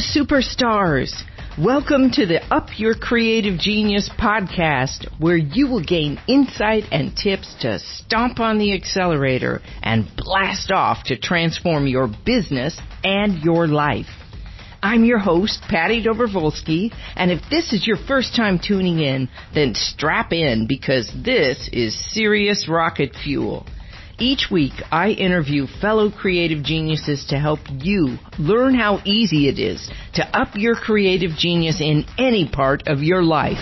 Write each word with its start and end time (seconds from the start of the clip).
superstars. 0.00 1.12
Welcome 1.58 2.10
to 2.12 2.24
the 2.24 2.42
Up 2.52 2.78
Your 2.78 2.94
Creative 2.94 3.58
Genius 3.58 4.08
podcast, 4.18 5.06
where 5.20 5.36
you 5.36 5.68
will 5.68 5.82
gain 5.82 6.18
insight 6.26 6.84
and 6.90 7.14
tips 7.14 7.54
to 7.60 7.78
stomp 7.78 8.40
on 8.40 8.58
the 8.58 8.72
accelerator 8.72 9.60
and 9.82 10.10
blast 10.16 10.70
off 10.70 11.04
to 11.04 11.18
transform 11.18 11.86
your 11.86 12.08
business 12.24 12.80
and 13.04 13.42
your 13.42 13.66
life. 13.66 14.06
I'm 14.82 15.04
your 15.04 15.18
host, 15.18 15.60
Patty 15.68 16.02
Dobrovolsky, 16.02 16.94
and 17.14 17.30
if 17.30 17.42
this 17.50 17.74
is 17.74 17.86
your 17.86 17.98
first 17.98 18.34
time 18.34 18.58
tuning 18.58 19.00
in, 19.00 19.28
then 19.54 19.74
strap 19.74 20.32
in 20.32 20.66
because 20.66 21.12
this 21.14 21.68
is 21.72 22.12
serious 22.14 22.66
rocket 22.68 23.14
fuel. 23.22 23.66
Each 24.22 24.48
week, 24.50 24.74
I 24.92 25.12
interview 25.12 25.66
fellow 25.66 26.10
creative 26.10 26.62
geniuses 26.62 27.24
to 27.30 27.38
help 27.38 27.60
you 27.72 28.18
learn 28.38 28.74
how 28.74 29.00
easy 29.06 29.48
it 29.48 29.58
is 29.58 29.90
to 30.12 30.38
up 30.38 30.56
your 30.56 30.74
creative 30.74 31.30
genius 31.30 31.80
in 31.80 32.04
any 32.18 32.46
part 32.46 32.86
of 32.86 33.02
your 33.02 33.22
life. 33.22 33.56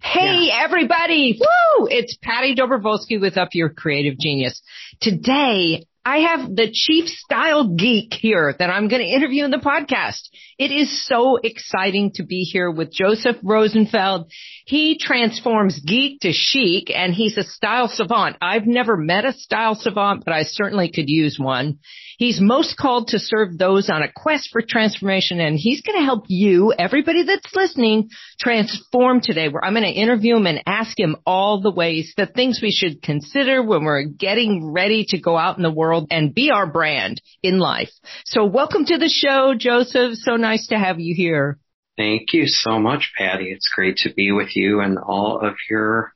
Hey 0.00 0.48
yeah. 0.48 0.64
everybody! 0.64 1.40
Woo! 1.40 1.88
It's 1.90 2.18
Patty 2.22 2.54
Dobrovolsky 2.54 3.18
with 3.18 3.38
Up 3.38 3.48
Your 3.54 3.70
Creative 3.70 4.18
Genius. 4.18 4.60
Today, 5.00 5.86
I 6.06 6.18
have 6.18 6.54
the 6.54 6.70
chief 6.72 7.08
style 7.08 7.74
geek 7.74 8.14
here 8.14 8.54
that 8.56 8.70
I'm 8.70 8.86
going 8.86 9.02
to 9.02 9.08
interview 9.08 9.44
in 9.44 9.50
the 9.50 9.56
podcast. 9.56 10.20
It 10.56 10.70
is 10.70 11.04
so 11.04 11.36
exciting 11.42 12.12
to 12.14 12.22
be 12.24 12.42
here 12.44 12.70
with 12.70 12.92
Joseph 12.92 13.38
Rosenfeld. 13.42 14.30
He 14.66 14.98
transforms 14.98 15.80
geek 15.80 16.20
to 16.20 16.30
chic 16.32 16.92
and 16.94 17.12
he's 17.12 17.36
a 17.36 17.42
style 17.42 17.88
savant. 17.88 18.36
I've 18.40 18.68
never 18.68 18.96
met 18.96 19.24
a 19.24 19.32
style 19.32 19.74
savant, 19.74 20.22
but 20.24 20.32
I 20.32 20.44
certainly 20.44 20.92
could 20.92 21.08
use 21.08 21.40
one. 21.40 21.80
He's 22.18 22.40
most 22.40 22.76
called 22.76 23.08
to 23.08 23.18
serve 23.18 23.58
those 23.58 23.90
on 23.90 24.02
a 24.02 24.12
quest 24.14 24.50
for 24.50 24.62
transformation 24.62 25.40
and 25.40 25.56
he's 25.58 25.82
going 25.82 25.98
to 25.98 26.04
help 26.04 26.24
you, 26.28 26.72
everybody 26.78 27.24
that's 27.24 27.54
listening, 27.54 28.08
transform 28.40 29.20
today 29.20 29.48
where 29.48 29.64
I'm 29.64 29.74
going 29.74 29.84
to 29.84 29.90
interview 29.90 30.36
him 30.36 30.46
and 30.46 30.62
ask 30.66 30.98
him 30.98 31.16
all 31.26 31.60
the 31.60 31.70
ways, 31.70 32.14
the 32.16 32.26
things 32.26 32.60
we 32.62 32.70
should 32.70 33.02
consider 33.02 33.62
when 33.62 33.84
we're 33.84 34.04
getting 34.04 34.72
ready 34.72 35.04
to 35.10 35.20
go 35.20 35.36
out 35.36 35.58
in 35.58 35.62
the 35.62 35.70
world 35.70 36.08
and 36.10 36.34
be 36.34 36.50
our 36.50 36.66
brand 36.66 37.20
in 37.42 37.58
life. 37.58 37.90
So 38.24 38.44
welcome 38.46 38.84
to 38.86 38.98
the 38.98 39.08
show, 39.08 39.54
Joseph. 39.56 40.14
So 40.14 40.36
nice 40.36 40.68
to 40.68 40.78
have 40.78 40.98
you 40.98 41.14
here. 41.14 41.58
Thank 41.96 42.32
you 42.32 42.46
so 42.46 42.78
much, 42.78 43.12
Patty. 43.16 43.50
It's 43.50 43.70
great 43.74 43.96
to 43.98 44.12
be 44.12 44.32
with 44.32 44.54
you 44.54 44.80
and 44.80 44.98
all 44.98 45.40
of 45.42 45.54
your 45.70 46.12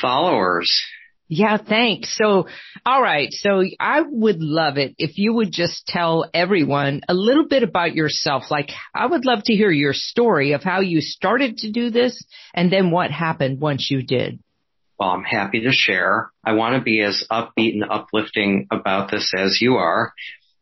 followers. 0.00 0.72
Yeah, 1.34 1.56
thanks. 1.56 2.14
So, 2.14 2.46
all 2.84 3.00
right. 3.00 3.28
So 3.32 3.64
I 3.80 4.02
would 4.02 4.42
love 4.42 4.76
it 4.76 4.94
if 4.98 5.16
you 5.16 5.32
would 5.32 5.50
just 5.50 5.86
tell 5.86 6.28
everyone 6.34 7.00
a 7.08 7.14
little 7.14 7.48
bit 7.48 7.62
about 7.62 7.94
yourself. 7.94 8.50
Like 8.50 8.68
I 8.94 9.06
would 9.06 9.24
love 9.24 9.38
to 9.44 9.54
hear 9.54 9.70
your 9.70 9.94
story 9.94 10.52
of 10.52 10.62
how 10.62 10.80
you 10.80 11.00
started 11.00 11.56
to 11.58 11.72
do 11.72 11.88
this 11.88 12.22
and 12.52 12.70
then 12.70 12.90
what 12.90 13.10
happened 13.10 13.62
once 13.62 13.88
you 13.90 14.02
did. 14.02 14.40
Well, 14.98 15.08
I'm 15.08 15.24
happy 15.24 15.60
to 15.62 15.72
share. 15.72 16.30
I 16.44 16.52
want 16.52 16.76
to 16.76 16.82
be 16.82 17.00
as 17.00 17.24
upbeat 17.32 17.72
and 17.80 17.84
uplifting 17.90 18.66
about 18.70 19.10
this 19.10 19.32
as 19.34 19.58
you 19.58 19.76
are 19.76 20.12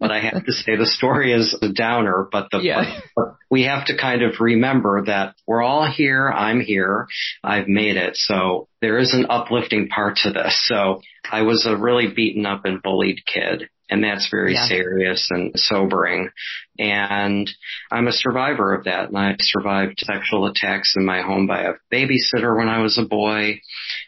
but 0.00 0.10
I 0.10 0.20
have 0.20 0.44
to 0.46 0.52
say 0.52 0.76
the 0.76 0.86
story 0.86 1.32
is 1.32 1.54
a 1.60 1.68
downer, 1.68 2.26
but 2.32 2.48
the, 2.50 2.58
yeah. 2.58 3.00
but 3.14 3.36
we 3.50 3.64
have 3.64 3.84
to 3.86 3.96
kind 3.98 4.22
of 4.22 4.40
remember 4.40 5.04
that 5.04 5.34
we're 5.46 5.62
all 5.62 5.86
here. 5.86 6.28
I'm 6.28 6.60
here. 6.60 7.06
I've 7.44 7.68
made 7.68 7.98
it. 7.98 8.16
So 8.16 8.68
there 8.80 8.98
is 8.98 9.12
an 9.12 9.26
uplifting 9.28 9.88
part 9.88 10.16
to 10.22 10.30
this. 10.30 10.58
So 10.66 11.02
I 11.30 11.42
was 11.42 11.66
a 11.66 11.76
really 11.76 12.08
beaten 12.08 12.46
up 12.46 12.64
and 12.64 12.82
bullied 12.82 13.20
kid. 13.26 13.68
And 13.90 14.04
that's 14.04 14.28
very 14.30 14.54
yeah. 14.54 14.66
serious 14.66 15.28
and 15.30 15.50
sobering. 15.56 16.30
And 16.78 17.50
I'm 17.90 18.06
a 18.06 18.12
survivor 18.12 18.72
of 18.72 18.84
that. 18.84 19.08
And 19.08 19.18
I 19.18 19.34
survived 19.40 19.98
sexual 19.98 20.46
attacks 20.46 20.94
in 20.96 21.04
my 21.04 21.22
home 21.22 21.48
by 21.48 21.62
a 21.62 21.72
babysitter 21.92 22.56
when 22.56 22.68
I 22.68 22.82
was 22.82 22.98
a 22.98 23.04
boy. 23.04 23.60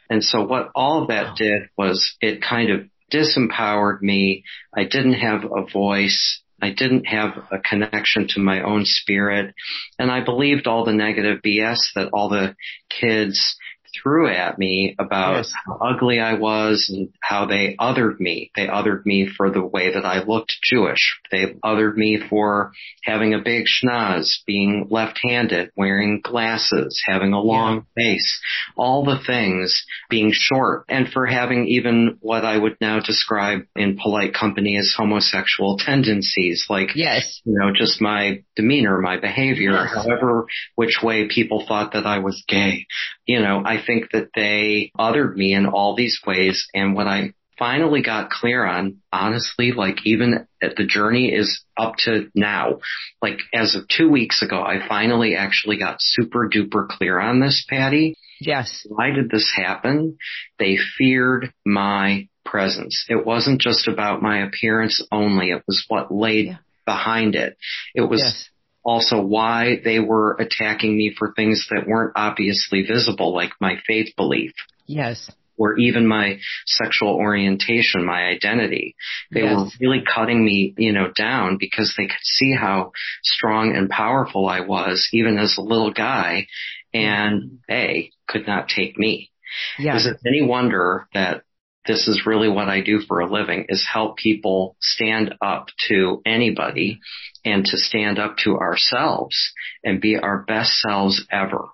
And 0.08 0.22
so 0.22 0.46
what 0.46 0.70
all 0.76 1.02
of 1.02 1.08
that 1.08 1.36
did 1.36 1.62
was 1.76 2.16
it 2.20 2.40
kind 2.40 2.70
of 2.70 2.82
disempowered 3.12 4.02
me. 4.02 4.44
I 4.74 4.84
didn't 4.84 5.14
have 5.14 5.44
a 5.44 5.66
voice. 5.70 6.40
I 6.60 6.70
didn't 6.70 7.06
have 7.06 7.32
a 7.50 7.58
connection 7.58 8.28
to 8.28 8.40
my 8.40 8.62
own 8.62 8.84
spirit. 8.84 9.54
And 9.98 10.10
I 10.10 10.24
believed 10.24 10.66
all 10.66 10.84
the 10.84 10.92
negative 10.92 11.40
BS 11.44 11.78
that 11.96 12.10
all 12.12 12.28
the 12.28 12.54
kids 12.88 13.56
threw 14.00 14.28
at 14.28 14.58
me 14.58 14.94
about 14.98 15.36
yes. 15.36 15.52
how 15.66 15.76
ugly 15.76 16.20
I 16.20 16.34
was 16.34 16.90
and 16.92 17.10
how 17.20 17.46
they 17.46 17.76
othered 17.78 18.20
me. 18.20 18.50
They 18.56 18.66
othered 18.66 19.04
me 19.04 19.28
for 19.28 19.50
the 19.50 19.64
way 19.64 19.92
that 19.92 20.04
I 20.04 20.22
looked 20.22 20.54
Jewish. 20.62 21.18
They 21.30 21.54
othered 21.64 21.96
me 21.96 22.20
for 22.28 22.72
having 23.02 23.34
a 23.34 23.42
big 23.42 23.66
schnoz, 23.66 24.36
being 24.46 24.88
left-handed, 24.90 25.70
wearing 25.76 26.20
glasses, 26.22 27.02
having 27.06 27.32
a 27.32 27.40
long 27.40 27.86
yeah. 27.96 28.04
face, 28.04 28.40
all 28.76 29.04
the 29.04 29.20
things, 29.26 29.84
being 30.08 30.32
short, 30.32 30.84
and 30.88 31.08
for 31.08 31.26
having 31.26 31.66
even 31.66 32.18
what 32.20 32.44
I 32.44 32.56
would 32.56 32.76
now 32.80 33.00
describe 33.00 33.62
in 33.76 33.98
polite 33.98 34.34
company 34.34 34.76
as 34.76 34.94
homosexual 34.96 35.78
tendencies, 35.78 36.66
like, 36.68 36.94
yes. 36.94 37.40
you 37.44 37.58
know, 37.58 37.72
just 37.74 38.00
my 38.00 38.42
demeanor, 38.56 39.00
my 39.00 39.18
behavior, 39.18 39.72
yes. 39.72 39.94
however 39.94 40.46
which 40.74 40.98
way 41.02 41.28
people 41.28 41.64
thought 41.66 41.92
that 41.92 42.06
I 42.06 42.18
was 42.18 42.44
gay. 42.48 42.86
You 43.26 43.40
know, 43.40 43.62
I 43.64 43.81
think 43.84 44.10
that 44.12 44.30
they 44.34 44.92
othered 44.98 45.34
me 45.34 45.54
in 45.54 45.66
all 45.66 45.94
these 45.94 46.20
ways. 46.26 46.66
And 46.74 46.94
what 46.94 47.06
I 47.06 47.34
finally 47.58 48.02
got 48.02 48.30
clear 48.30 48.64
on, 48.64 48.98
honestly, 49.12 49.72
like 49.72 49.98
even 50.04 50.46
the 50.60 50.86
journey 50.86 51.28
is 51.32 51.62
up 51.76 51.94
to 52.04 52.28
now, 52.34 52.80
like 53.20 53.38
as 53.54 53.74
of 53.74 53.88
two 53.88 54.10
weeks 54.10 54.42
ago, 54.42 54.62
I 54.62 54.86
finally 54.88 55.36
actually 55.36 55.78
got 55.78 55.96
super 56.00 56.48
duper 56.48 56.88
clear 56.88 57.20
on 57.20 57.40
this, 57.40 57.64
Patty. 57.68 58.16
Yes. 58.40 58.84
Why 58.88 59.10
did 59.10 59.30
this 59.30 59.52
happen? 59.54 60.18
They 60.58 60.76
feared 60.98 61.52
my 61.64 62.28
presence. 62.44 63.04
It 63.08 63.24
wasn't 63.24 63.60
just 63.60 63.86
about 63.86 64.22
my 64.22 64.44
appearance 64.44 65.00
only. 65.12 65.50
It 65.50 65.62
was 65.66 65.84
what 65.88 66.12
laid 66.12 66.46
yeah. 66.46 66.56
behind 66.84 67.36
it. 67.36 67.56
It 67.94 68.02
was 68.02 68.22
yes 68.24 68.48
also 68.84 69.20
why 69.20 69.80
they 69.82 70.00
were 70.00 70.36
attacking 70.38 70.96
me 70.96 71.14
for 71.16 71.32
things 71.32 71.66
that 71.70 71.86
weren't 71.86 72.12
obviously 72.16 72.82
visible, 72.82 73.34
like 73.34 73.52
my 73.60 73.76
faith 73.86 74.14
belief. 74.16 74.52
Yes. 74.86 75.30
Or 75.58 75.78
even 75.78 76.06
my 76.06 76.38
sexual 76.66 77.14
orientation, 77.14 78.04
my 78.04 78.22
identity. 78.24 78.96
They 79.30 79.42
yes. 79.42 79.56
were 79.56 79.66
really 79.80 80.02
cutting 80.02 80.44
me, 80.44 80.74
you 80.76 80.92
know, 80.92 81.12
down 81.14 81.58
because 81.60 81.94
they 81.96 82.06
could 82.06 82.22
see 82.22 82.54
how 82.54 82.92
strong 83.22 83.76
and 83.76 83.88
powerful 83.88 84.48
I 84.48 84.60
was, 84.60 85.08
even 85.12 85.38
as 85.38 85.56
a 85.58 85.62
little 85.62 85.92
guy, 85.92 86.46
and 86.92 87.42
mm-hmm. 87.42 87.56
they 87.68 88.10
could 88.26 88.46
not 88.46 88.68
take 88.68 88.98
me. 88.98 89.30
Yeah. 89.78 89.96
Is 89.96 90.06
it 90.06 90.16
any 90.26 90.42
wonder 90.42 91.06
that 91.14 91.44
this 91.86 92.08
is 92.08 92.26
really 92.26 92.48
what 92.48 92.68
I 92.68 92.80
do 92.80 93.00
for 93.00 93.20
a 93.20 93.30
living 93.30 93.66
is 93.68 93.86
help 93.90 94.16
people 94.16 94.76
stand 94.80 95.34
up 95.40 95.68
to 95.88 96.22
anybody 96.24 97.00
and 97.44 97.64
to 97.64 97.76
stand 97.76 98.18
up 98.18 98.36
to 98.44 98.56
ourselves 98.56 99.36
and 99.82 100.00
be 100.00 100.16
our 100.16 100.44
best 100.46 100.78
selves 100.78 101.24
ever. 101.30 101.68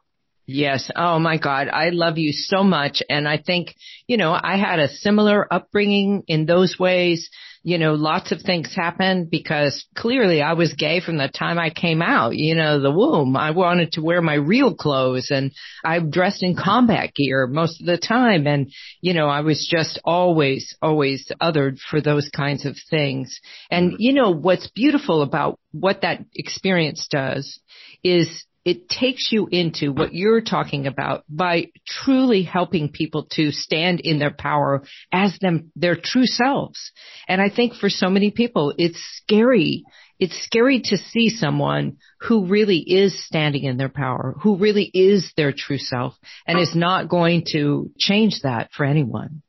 Yes. 0.46 0.90
Oh 0.96 1.18
my 1.18 1.36
God. 1.36 1.68
I 1.68 1.90
love 1.90 2.16
you 2.16 2.32
so 2.32 2.62
much. 2.64 3.02
And 3.10 3.28
I 3.28 3.36
think, 3.36 3.74
you 4.06 4.16
know, 4.16 4.32
I 4.32 4.56
had 4.56 4.78
a 4.78 4.88
similar 4.88 5.46
upbringing 5.52 6.22
in 6.26 6.46
those 6.46 6.78
ways 6.78 7.28
you 7.62 7.78
know, 7.78 7.94
lots 7.94 8.32
of 8.32 8.40
things 8.40 8.74
happened 8.74 9.30
because 9.30 9.86
clearly 9.96 10.40
I 10.42 10.52
was 10.54 10.74
gay 10.74 11.00
from 11.00 11.18
the 11.18 11.28
time 11.28 11.58
I 11.58 11.70
came 11.70 12.02
out, 12.02 12.36
you 12.36 12.54
know, 12.54 12.80
the 12.80 12.90
womb. 12.90 13.36
I 13.36 13.50
wanted 13.50 13.92
to 13.92 14.02
wear 14.02 14.22
my 14.22 14.34
real 14.34 14.74
clothes 14.74 15.30
and 15.30 15.52
I 15.84 15.98
dressed 16.00 16.42
in 16.42 16.56
combat 16.56 17.14
gear 17.14 17.46
most 17.46 17.80
of 17.80 17.86
the 17.86 17.98
time. 17.98 18.46
And, 18.46 18.72
you 19.00 19.14
know, 19.14 19.28
I 19.28 19.40
was 19.40 19.68
just 19.70 20.00
always, 20.04 20.76
always 20.80 21.30
othered 21.40 21.78
for 21.78 22.00
those 22.00 22.28
kinds 22.34 22.64
of 22.64 22.76
things. 22.90 23.40
And, 23.70 23.92
mm-hmm. 23.92 24.00
you 24.00 24.12
know, 24.14 24.30
what's 24.30 24.70
beautiful 24.70 25.22
about 25.22 25.58
what 25.72 26.02
that 26.02 26.24
experience 26.34 27.06
does 27.10 27.60
is 28.02 28.44
it 28.68 28.86
takes 28.86 29.32
you 29.32 29.48
into 29.50 29.92
what 29.92 30.12
you're 30.12 30.42
talking 30.42 30.86
about 30.86 31.24
by 31.26 31.68
truly 31.86 32.42
helping 32.42 32.90
people 32.90 33.26
to 33.30 33.50
stand 33.50 33.98
in 34.00 34.18
their 34.18 34.30
power 34.30 34.82
as 35.10 35.38
them, 35.40 35.72
their 35.74 35.96
true 35.96 36.26
selves. 36.26 36.92
And 37.26 37.40
I 37.40 37.48
think 37.48 37.72
for 37.72 37.88
so 37.88 38.10
many 38.10 38.30
people, 38.30 38.74
it's 38.76 39.02
scary. 39.22 39.84
It's 40.18 40.38
scary 40.44 40.82
to 40.84 40.98
see 40.98 41.30
someone 41.30 41.96
who 42.20 42.44
really 42.44 42.80
is 42.80 43.24
standing 43.24 43.64
in 43.64 43.78
their 43.78 43.88
power, 43.88 44.34
who 44.42 44.58
really 44.58 44.90
is 44.92 45.32
their 45.34 45.54
true 45.56 45.78
self 45.78 46.12
and 46.46 46.58
is 46.58 46.74
not 46.74 47.08
going 47.08 47.44
to 47.52 47.90
change 47.96 48.42
that 48.42 48.68
for 48.76 48.84
anyone. 48.84 49.40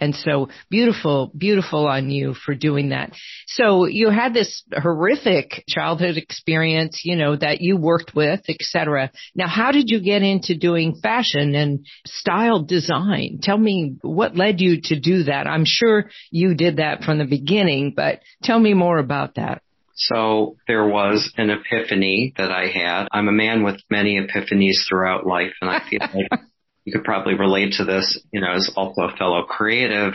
And 0.00 0.14
so 0.14 0.48
beautiful, 0.70 1.30
beautiful 1.36 1.86
on 1.86 2.10
you 2.10 2.34
for 2.34 2.54
doing 2.54 2.90
that. 2.90 3.12
So 3.46 3.86
you 3.86 4.10
had 4.10 4.34
this 4.34 4.62
horrific 4.72 5.64
childhood 5.68 6.16
experience, 6.16 7.02
you 7.04 7.16
know, 7.16 7.36
that 7.36 7.60
you 7.60 7.76
worked 7.76 8.14
with, 8.14 8.40
etc. 8.48 9.10
Now, 9.34 9.48
how 9.48 9.72
did 9.72 9.90
you 9.90 10.00
get 10.00 10.22
into 10.22 10.56
doing 10.56 10.96
fashion 11.02 11.54
and 11.54 11.86
style 12.06 12.62
design? 12.62 13.38
Tell 13.42 13.58
me 13.58 13.96
what 14.02 14.36
led 14.36 14.60
you 14.60 14.80
to 14.84 15.00
do 15.00 15.24
that. 15.24 15.46
I'm 15.46 15.64
sure 15.64 16.10
you 16.30 16.54
did 16.54 16.76
that 16.76 17.04
from 17.04 17.18
the 17.18 17.24
beginning, 17.24 17.92
but 17.94 18.20
tell 18.42 18.58
me 18.58 18.74
more 18.74 18.98
about 18.98 19.36
that. 19.36 19.62
So 19.96 20.56
there 20.68 20.86
was 20.86 21.32
an 21.38 21.48
epiphany 21.50 22.34
that 22.36 22.52
I 22.52 22.66
had. 22.66 23.08
I'm 23.12 23.28
a 23.28 23.32
man 23.32 23.64
with 23.64 23.80
many 23.90 24.20
epiphanies 24.20 24.86
throughout 24.86 25.26
life 25.26 25.52
and 25.62 25.70
I 25.70 25.80
feel 25.88 26.00
like 26.00 26.40
you 26.86 26.92
could 26.92 27.04
probably 27.04 27.34
relate 27.34 27.74
to 27.74 27.84
this, 27.84 28.18
you 28.32 28.40
know, 28.40 28.52
as 28.52 28.72
also 28.76 29.02
a 29.02 29.16
fellow 29.16 29.42
creative 29.42 30.14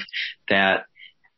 that 0.49 0.85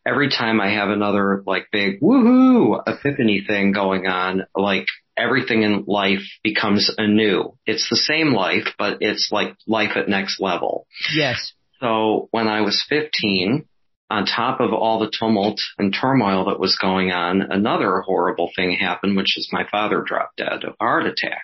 every 0.06 0.30
time 0.30 0.62
I 0.62 0.70
have 0.76 0.90
another 0.90 1.44
like 1.46 1.68
big 1.72 2.00
woohoo 2.00 2.82
epiphany 2.86 3.44
thing 3.46 3.72
going 3.72 4.06
on, 4.06 4.44
like 4.56 4.86
everything 5.18 5.64
in 5.64 5.86
life 5.88 6.22
becomes 6.44 6.94
anew. 6.98 7.58
It's 7.66 7.90
the 7.90 7.98
same 7.98 8.34
life, 8.34 8.68
but 8.78 9.00
it's 9.02 9.30
like 9.32 9.56
life 9.68 9.98
at 9.98 10.08
next 10.08 10.40
level. 10.40 10.86
Yes. 11.16 11.54
So 11.80 12.30
when 12.32 12.48
I 12.48 12.62
was 12.62 12.86
15, 12.88 13.66
on 14.12 14.26
top 14.28 14.60
of 14.60 14.72
all 14.72 15.00
the 15.00 15.12
tumult 15.12 15.60
and 15.80 15.96
turmoil 16.00 16.46
that 16.46 16.60
was 16.60 16.78
going 16.80 17.12
on, 17.12 17.42
another 17.42 18.02
horrible 18.02 18.52
thing 18.56 18.78
happened, 18.80 19.18
which 19.18 19.38
is 19.38 19.50
my 19.52 19.64
father 19.72 20.04
dropped 20.06 20.38
dead 20.38 20.64
of 20.64 20.76
a 20.80 20.84
heart 20.84 21.08
attack. 21.08 21.44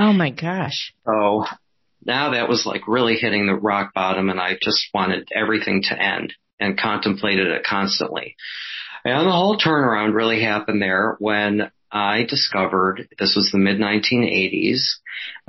Oh 0.00 0.12
my 0.12 0.30
gosh. 0.30 0.92
So 1.06 1.44
now 2.08 2.30
that 2.30 2.48
was 2.48 2.64
like 2.66 2.88
really 2.88 3.16
hitting 3.16 3.46
the 3.46 3.54
rock 3.54 3.92
bottom 3.94 4.30
and 4.30 4.40
I 4.40 4.58
just 4.60 4.88
wanted 4.94 5.28
everything 5.32 5.82
to 5.84 6.02
end 6.02 6.32
and 6.58 6.80
contemplated 6.80 7.48
it 7.48 7.64
constantly. 7.64 8.34
And 9.04 9.26
the 9.26 9.32
whole 9.32 9.58
turnaround 9.58 10.14
really 10.14 10.42
happened 10.42 10.82
there 10.82 11.16
when 11.20 11.70
I 11.92 12.24
discovered, 12.24 13.08
this 13.18 13.34
was 13.36 13.50
the 13.52 13.58
mid 13.58 13.78
1980s, 13.78 14.80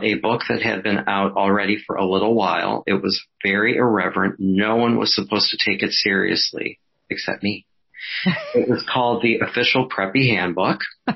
a 0.01 0.15
book 0.15 0.41
that 0.50 0.61
had 0.61 0.83
been 0.83 1.06
out 1.07 1.33
already 1.33 1.77
for 1.85 1.95
a 1.95 2.06
little 2.06 2.35
while. 2.35 2.83
It 2.85 3.01
was 3.01 3.25
very 3.44 3.75
irreverent. 3.77 4.35
No 4.38 4.75
one 4.75 5.00
was 5.00 5.15
supposed 5.15 5.50
to 5.50 5.57
take 5.57 5.81
it 5.81 5.91
seriously 5.91 6.79
except 7.09 7.41
me. 7.41 7.65
it 8.56 8.69
was 8.69 8.85
called 8.91 9.21
the 9.21 9.39
Official 9.39 9.89
Preppy 9.89 10.29
Handbook. 10.29 10.81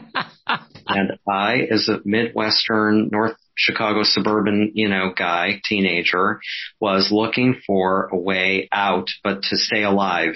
and 0.87 1.13
I, 1.29 1.67
as 1.71 1.89
a 1.89 1.99
Midwestern 2.03 3.09
North 3.11 3.37
Chicago 3.55 4.03
suburban, 4.03 4.71
you 4.73 4.89
know, 4.89 5.13
guy, 5.15 5.61
teenager, 5.63 6.39
was 6.79 7.11
looking 7.11 7.61
for 7.65 8.09
a 8.11 8.17
way 8.17 8.67
out, 8.71 9.07
but 9.23 9.43
to 9.43 9.57
stay 9.57 9.83
alive. 9.83 10.35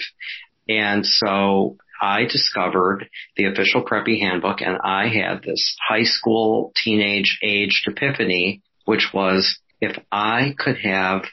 And 0.69 1.06
so 1.06 1.78
I 2.02 2.25
discovered 2.25 3.10
the 3.36 3.46
official 3.46 3.84
preppy 3.84 4.19
handbook 4.19 4.62
and 4.62 4.78
I 4.84 5.08
had 5.08 5.44
this 5.44 5.75
high 5.88 6.04
school 6.04 6.72
teenage 6.75 7.40
aged 7.42 7.88
epiphany, 7.88 8.62
which 8.86 9.10
was 9.14 9.60
if 9.81 9.98
I 10.12 10.54
could 10.58 10.78
have 10.80 11.24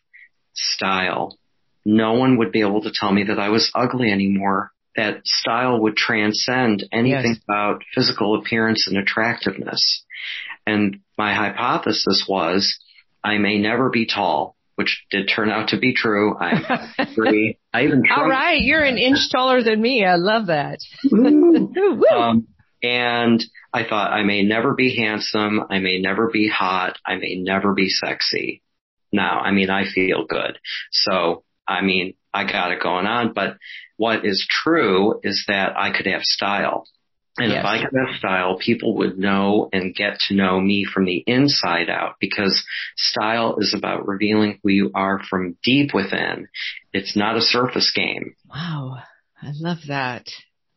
style, 0.55 1.39
no 1.85 2.15
one 2.15 2.39
would 2.39 2.53
be 2.53 2.61
able 2.61 2.83
to 2.83 2.93
tell 2.93 3.13
me 3.13 3.25
that 3.25 3.39
I 3.39 3.51
was 3.51 3.71
ugly 3.75 4.11
anymore. 4.11 4.71
That 4.97 5.27
style 5.27 5.81
would 5.81 5.97
transcend 5.97 6.85
anything 6.93 7.35
yes. 7.35 7.41
about 7.49 7.83
physical 7.95 8.39
appearance 8.39 8.87
and 8.89 8.97
attractiveness. 8.97 10.05
And 10.67 11.01
my 11.17 11.35
hypothesis 11.35 12.27
was 12.29 12.79
I 13.23 13.39
may 13.39 13.59
never 13.59 13.91
be 13.91 14.07
tall, 14.07 14.57
which 14.75 15.05
did 15.11 15.31
turn 15.35 15.51
out 15.51 15.69
to 15.69 15.79
be 15.79 15.95
true. 15.95 16.37
I 16.39 16.93
agree. 16.99 17.59
I 17.73 17.85
even 17.85 18.03
All 18.15 18.29
right, 18.29 18.61
you're 18.61 18.83
an 18.83 18.99
inch 18.99 19.31
taller 19.33 19.63
than 19.63 19.81
me. 19.81 20.05
I 20.05 20.17
love 20.17 20.47
that. 20.47 20.79
um, 22.15 22.49
and 22.83 23.43
I 23.73 23.85
thought 23.85 24.13
I 24.13 24.25
may 24.25 24.43
never 24.43 24.75
be 24.75 24.95
handsome. 24.97 25.61
I 25.71 25.79
may 25.79 26.01
never 26.01 26.29
be 26.31 26.49
hot. 26.49 26.99
I 27.07 27.17
may 27.17 27.37
never 27.37 27.73
be 27.73 27.89
sexy. 27.89 28.63
Now, 29.11 29.41
I 29.41 29.53
mean, 29.53 29.71
I 29.71 29.85
feel 29.91 30.27
good. 30.27 30.59
So, 30.91 31.45
I 31.67 31.81
mean, 31.81 32.15
I 32.35 32.45
got 32.45 32.73
it 32.73 32.83
going 32.83 33.07
on. 33.07 33.33
But 33.33 33.57
what 33.97 34.27
is 34.27 34.47
true 34.51 35.21
is 35.23 35.45
that 35.49 35.77
I 35.79 35.97
could 35.97 36.07
have 36.07 36.23
style. 36.23 36.87
And 37.37 37.51
yes. 37.51 37.61
if 37.61 37.65
I 37.65 37.79
could 37.79 37.99
have 37.99 38.17
style, 38.17 38.59
people 38.59 38.97
would 38.99 39.19
know 39.19 39.69
and 39.73 39.95
get 39.95 40.19
to 40.29 40.35
know 40.35 40.61
me 40.61 40.85
from 40.85 41.05
the 41.05 41.25
inside 41.27 41.91
out 41.91 42.15
because 42.21 42.65
style 42.97 43.57
is 43.59 43.75
about 43.77 44.07
revealing 44.07 44.61
who 44.63 44.71
you 44.71 44.91
are 44.95 45.21
from 45.29 45.57
deep 45.65 45.93
within. 45.93 46.47
It's 46.93 47.17
not 47.17 47.37
a 47.37 47.41
surface 47.41 47.93
game. 47.95 48.37
Wow. 48.49 48.99
I 49.43 49.51
love 49.53 49.79
that. 49.89 50.29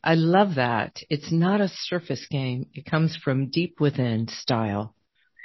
I 0.03 0.15
love 0.15 0.55
that. 0.55 0.97
It's 1.09 1.31
not 1.31 1.61
a 1.61 1.67
surface 1.69 2.25
game. 2.29 2.67
It 2.73 2.85
comes 2.85 3.15
from 3.15 3.49
deep 3.49 3.79
within 3.79 4.27
style. 4.27 4.95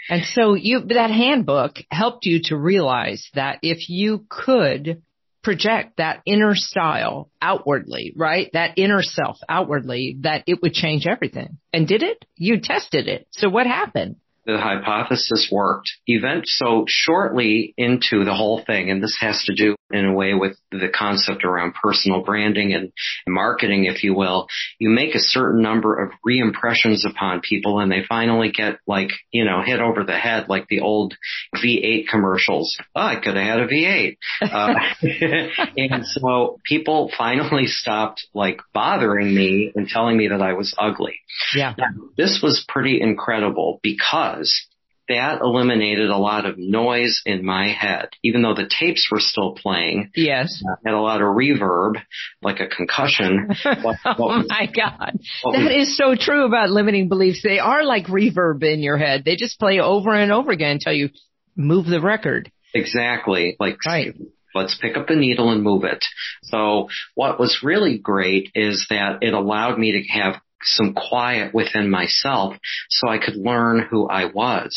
And 0.08 0.24
so 0.24 0.54
you, 0.54 0.80
that 0.88 1.10
handbook 1.10 1.76
helped 1.90 2.24
you 2.24 2.40
to 2.44 2.56
realize 2.56 3.28
that 3.34 3.58
if 3.62 3.88
you 3.88 4.24
could 4.28 5.02
project 5.42 5.96
that 5.96 6.22
inner 6.26 6.54
style 6.54 7.30
outwardly, 7.40 8.12
right? 8.16 8.50
That 8.52 8.78
inner 8.78 9.02
self 9.02 9.38
outwardly, 9.48 10.18
that 10.20 10.44
it 10.46 10.62
would 10.62 10.72
change 10.72 11.06
everything. 11.06 11.58
And 11.72 11.86
did 11.86 12.02
it? 12.02 12.24
You 12.36 12.60
tested 12.60 13.08
it. 13.08 13.26
So 13.32 13.48
what 13.48 13.66
happened? 13.66 14.16
the 14.44 14.58
hypothesis 14.58 15.48
worked. 15.52 15.90
Event 16.06 16.44
so 16.46 16.84
shortly 16.88 17.74
into 17.76 18.24
the 18.24 18.34
whole 18.34 18.62
thing, 18.64 18.90
and 18.90 19.02
this 19.02 19.16
has 19.20 19.42
to 19.44 19.54
do 19.54 19.76
in 19.92 20.04
a 20.04 20.12
way 20.12 20.34
with 20.34 20.56
the 20.78 20.88
concept 20.88 21.44
around 21.44 21.74
personal 21.74 22.22
branding 22.22 22.74
and 22.74 22.92
marketing, 23.26 23.84
if 23.84 24.02
you 24.02 24.14
will. 24.14 24.48
You 24.78 24.90
make 24.90 25.14
a 25.14 25.20
certain 25.20 25.62
number 25.62 26.02
of 26.02 26.12
re-impressions 26.24 27.04
upon 27.04 27.40
people 27.40 27.80
and 27.80 27.90
they 27.90 28.04
finally 28.08 28.50
get 28.50 28.78
like, 28.86 29.10
you 29.30 29.44
know, 29.44 29.62
hit 29.64 29.80
over 29.80 30.04
the 30.04 30.16
head 30.16 30.48
like 30.48 30.66
the 30.68 30.80
old 30.80 31.14
V8 31.56 32.08
commercials. 32.08 32.76
Oh, 32.94 33.00
I 33.00 33.16
could 33.16 33.36
have 33.36 33.46
had 33.46 33.60
a 33.60 33.68
V8. 33.68 34.16
Uh, 34.42 34.74
and 35.76 36.06
so 36.06 36.58
people 36.64 37.10
finally 37.16 37.66
stopped 37.66 38.26
like 38.34 38.60
bothering 38.72 39.34
me 39.34 39.72
and 39.74 39.88
telling 39.88 40.16
me 40.16 40.28
that 40.28 40.42
I 40.42 40.54
was 40.54 40.74
ugly. 40.78 41.20
Yeah. 41.54 41.74
Now, 41.76 41.88
this 42.16 42.40
was 42.42 42.64
pretty 42.68 43.00
incredible 43.00 43.80
because 43.82 44.66
that 45.12 45.40
eliminated 45.40 46.10
a 46.10 46.16
lot 46.16 46.46
of 46.46 46.58
noise 46.58 47.22
in 47.24 47.44
my 47.44 47.68
head, 47.68 48.08
even 48.22 48.42
though 48.42 48.54
the 48.54 48.68
tapes 48.68 49.08
were 49.10 49.20
still 49.20 49.54
playing. 49.54 50.10
Yes. 50.14 50.62
Uh, 50.66 50.76
had 50.84 50.94
a 50.94 51.00
lot 51.00 51.20
of 51.20 51.28
reverb, 51.28 51.96
like 52.42 52.60
a 52.60 52.66
concussion. 52.66 53.48
what, 53.62 53.96
what 54.04 54.18
oh 54.18 54.38
was, 54.38 54.46
my 54.48 54.66
God. 54.66 55.18
That 55.44 55.64
was, 55.64 55.88
is 55.88 55.96
so 55.96 56.14
true 56.14 56.46
about 56.46 56.70
limiting 56.70 57.08
beliefs. 57.08 57.42
They 57.42 57.58
are 57.58 57.84
like 57.84 58.06
reverb 58.06 58.62
in 58.62 58.80
your 58.80 58.98
head. 58.98 59.24
They 59.24 59.36
just 59.36 59.58
play 59.58 59.80
over 59.80 60.12
and 60.12 60.32
over 60.32 60.50
again 60.50 60.72
until 60.72 60.94
you 60.94 61.10
move 61.56 61.86
the 61.86 62.00
record. 62.00 62.50
Exactly. 62.74 63.56
Like, 63.60 63.78
right. 63.86 64.14
Let's 64.54 64.76
pick 64.78 64.96
up 64.96 65.08
the 65.08 65.16
needle 65.16 65.50
and 65.50 65.62
move 65.62 65.84
it. 65.84 66.04
So 66.42 66.88
what 67.14 67.40
was 67.40 67.60
really 67.62 67.98
great 67.98 68.50
is 68.54 68.86
that 68.90 69.22
it 69.22 69.32
allowed 69.32 69.78
me 69.78 69.92
to 69.92 70.08
have 70.12 70.40
some 70.64 70.94
quiet 70.94 71.54
within 71.54 71.90
myself 71.90 72.56
so 72.88 73.08
I 73.08 73.18
could 73.18 73.36
learn 73.36 73.86
who 73.88 74.08
I 74.08 74.26
was. 74.26 74.76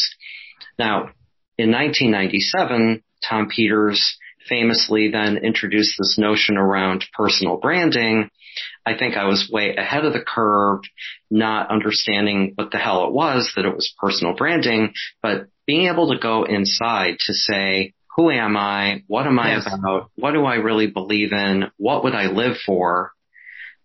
Now, 0.77 1.11
in 1.57 1.71
1997, 1.71 3.03
Tom 3.27 3.49
Peters 3.49 4.17
famously 4.47 5.09
then 5.11 5.37
introduced 5.37 5.95
this 5.97 6.17
notion 6.17 6.57
around 6.57 7.05
personal 7.13 7.57
branding. 7.57 8.29
I 8.85 8.97
think 8.97 9.15
I 9.15 9.25
was 9.25 9.49
way 9.51 9.75
ahead 9.75 10.05
of 10.05 10.13
the 10.13 10.23
curve, 10.25 10.81
not 11.31 11.71
understanding 11.71 12.53
what 12.55 12.71
the 12.71 12.77
hell 12.77 13.07
it 13.07 13.13
was 13.13 13.51
that 13.55 13.65
it 13.65 13.75
was 13.75 13.93
personal 13.99 14.35
branding, 14.35 14.93
but 15.21 15.47
being 15.65 15.87
able 15.87 16.13
to 16.13 16.19
go 16.19 16.43
inside 16.43 17.17
to 17.21 17.33
say, 17.33 17.93
who 18.15 18.29
am 18.29 18.55
I? 18.55 19.03
What 19.07 19.27
am 19.27 19.39
I 19.39 19.55
yes. 19.55 19.67
about? 19.67 20.09
What 20.15 20.31
do 20.31 20.45
I 20.45 20.55
really 20.55 20.87
believe 20.87 21.33
in? 21.33 21.65
What 21.77 22.03
would 22.03 22.15
I 22.15 22.27
live 22.27 22.57
for? 22.65 23.11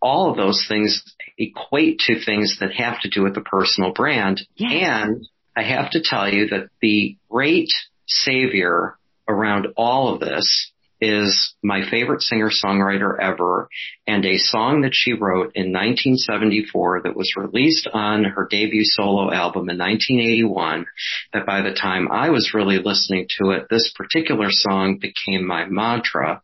All 0.02 0.30
of 0.30 0.36
those 0.36 0.64
things 0.68 1.02
equate 1.38 1.98
to 2.06 2.24
things 2.24 2.58
that 2.60 2.72
have 2.74 3.00
to 3.00 3.10
do 3.10 3.22
with 3.22 3.34
the 3.34 3.40
personal 3.40 3.92
brand. 3.92 4.40
Yes. 4.56 4.72
And 4.72 5.28
I 5.56 5.62
have 5.62 5.90
to 5.90 6.02
tell 6.02 6.32
you 6.32 6.48
that 6.48 6.68
the 6.80 7.16
great 7.28 7.68
savior 8.06 8.96
around 9.28 9.68
all 9.76 10.14
of 10.14 10.20
this 10.20 10.72
is 11.00 11.54
my 11.62 11.88
favorite 11.90 12.20
singer 12.20 12.50
songwriter 12.50 13.18
ever 13.18 13.68
and 14.06 14.24
a 14.24 14.36
song 14.36 14.82
that 14.82 14.94
she 14.94 15.12
wrote 15.12 15.52
in 15.54 15.72
1974 15.72 17.02
that 17.04 17.16
was 17.16 17.32
released 17.36 17.88
on 17.92 18.24
her 18.24 18.46
debut 18.50 18.84
solo 18.84 19.32
album 19.32 19.70
in 19.70 19.78
1981 19.78 20.86
that 21.32 21.46
by 21.46 21.62
the 21.62 21.72
time 21.72 22.08
I 22.12 22.30
was 22.30 22.52
really 22.52 22.78
listening 22.78 23.28
to 23.38 23.50
it, 23.52 23.68
this 23.70 23.92
particular 23.96 24.48
song 24.50 24.98
became 24.98 25.46
my 25.46 25.64
mantra. 25.64 26.42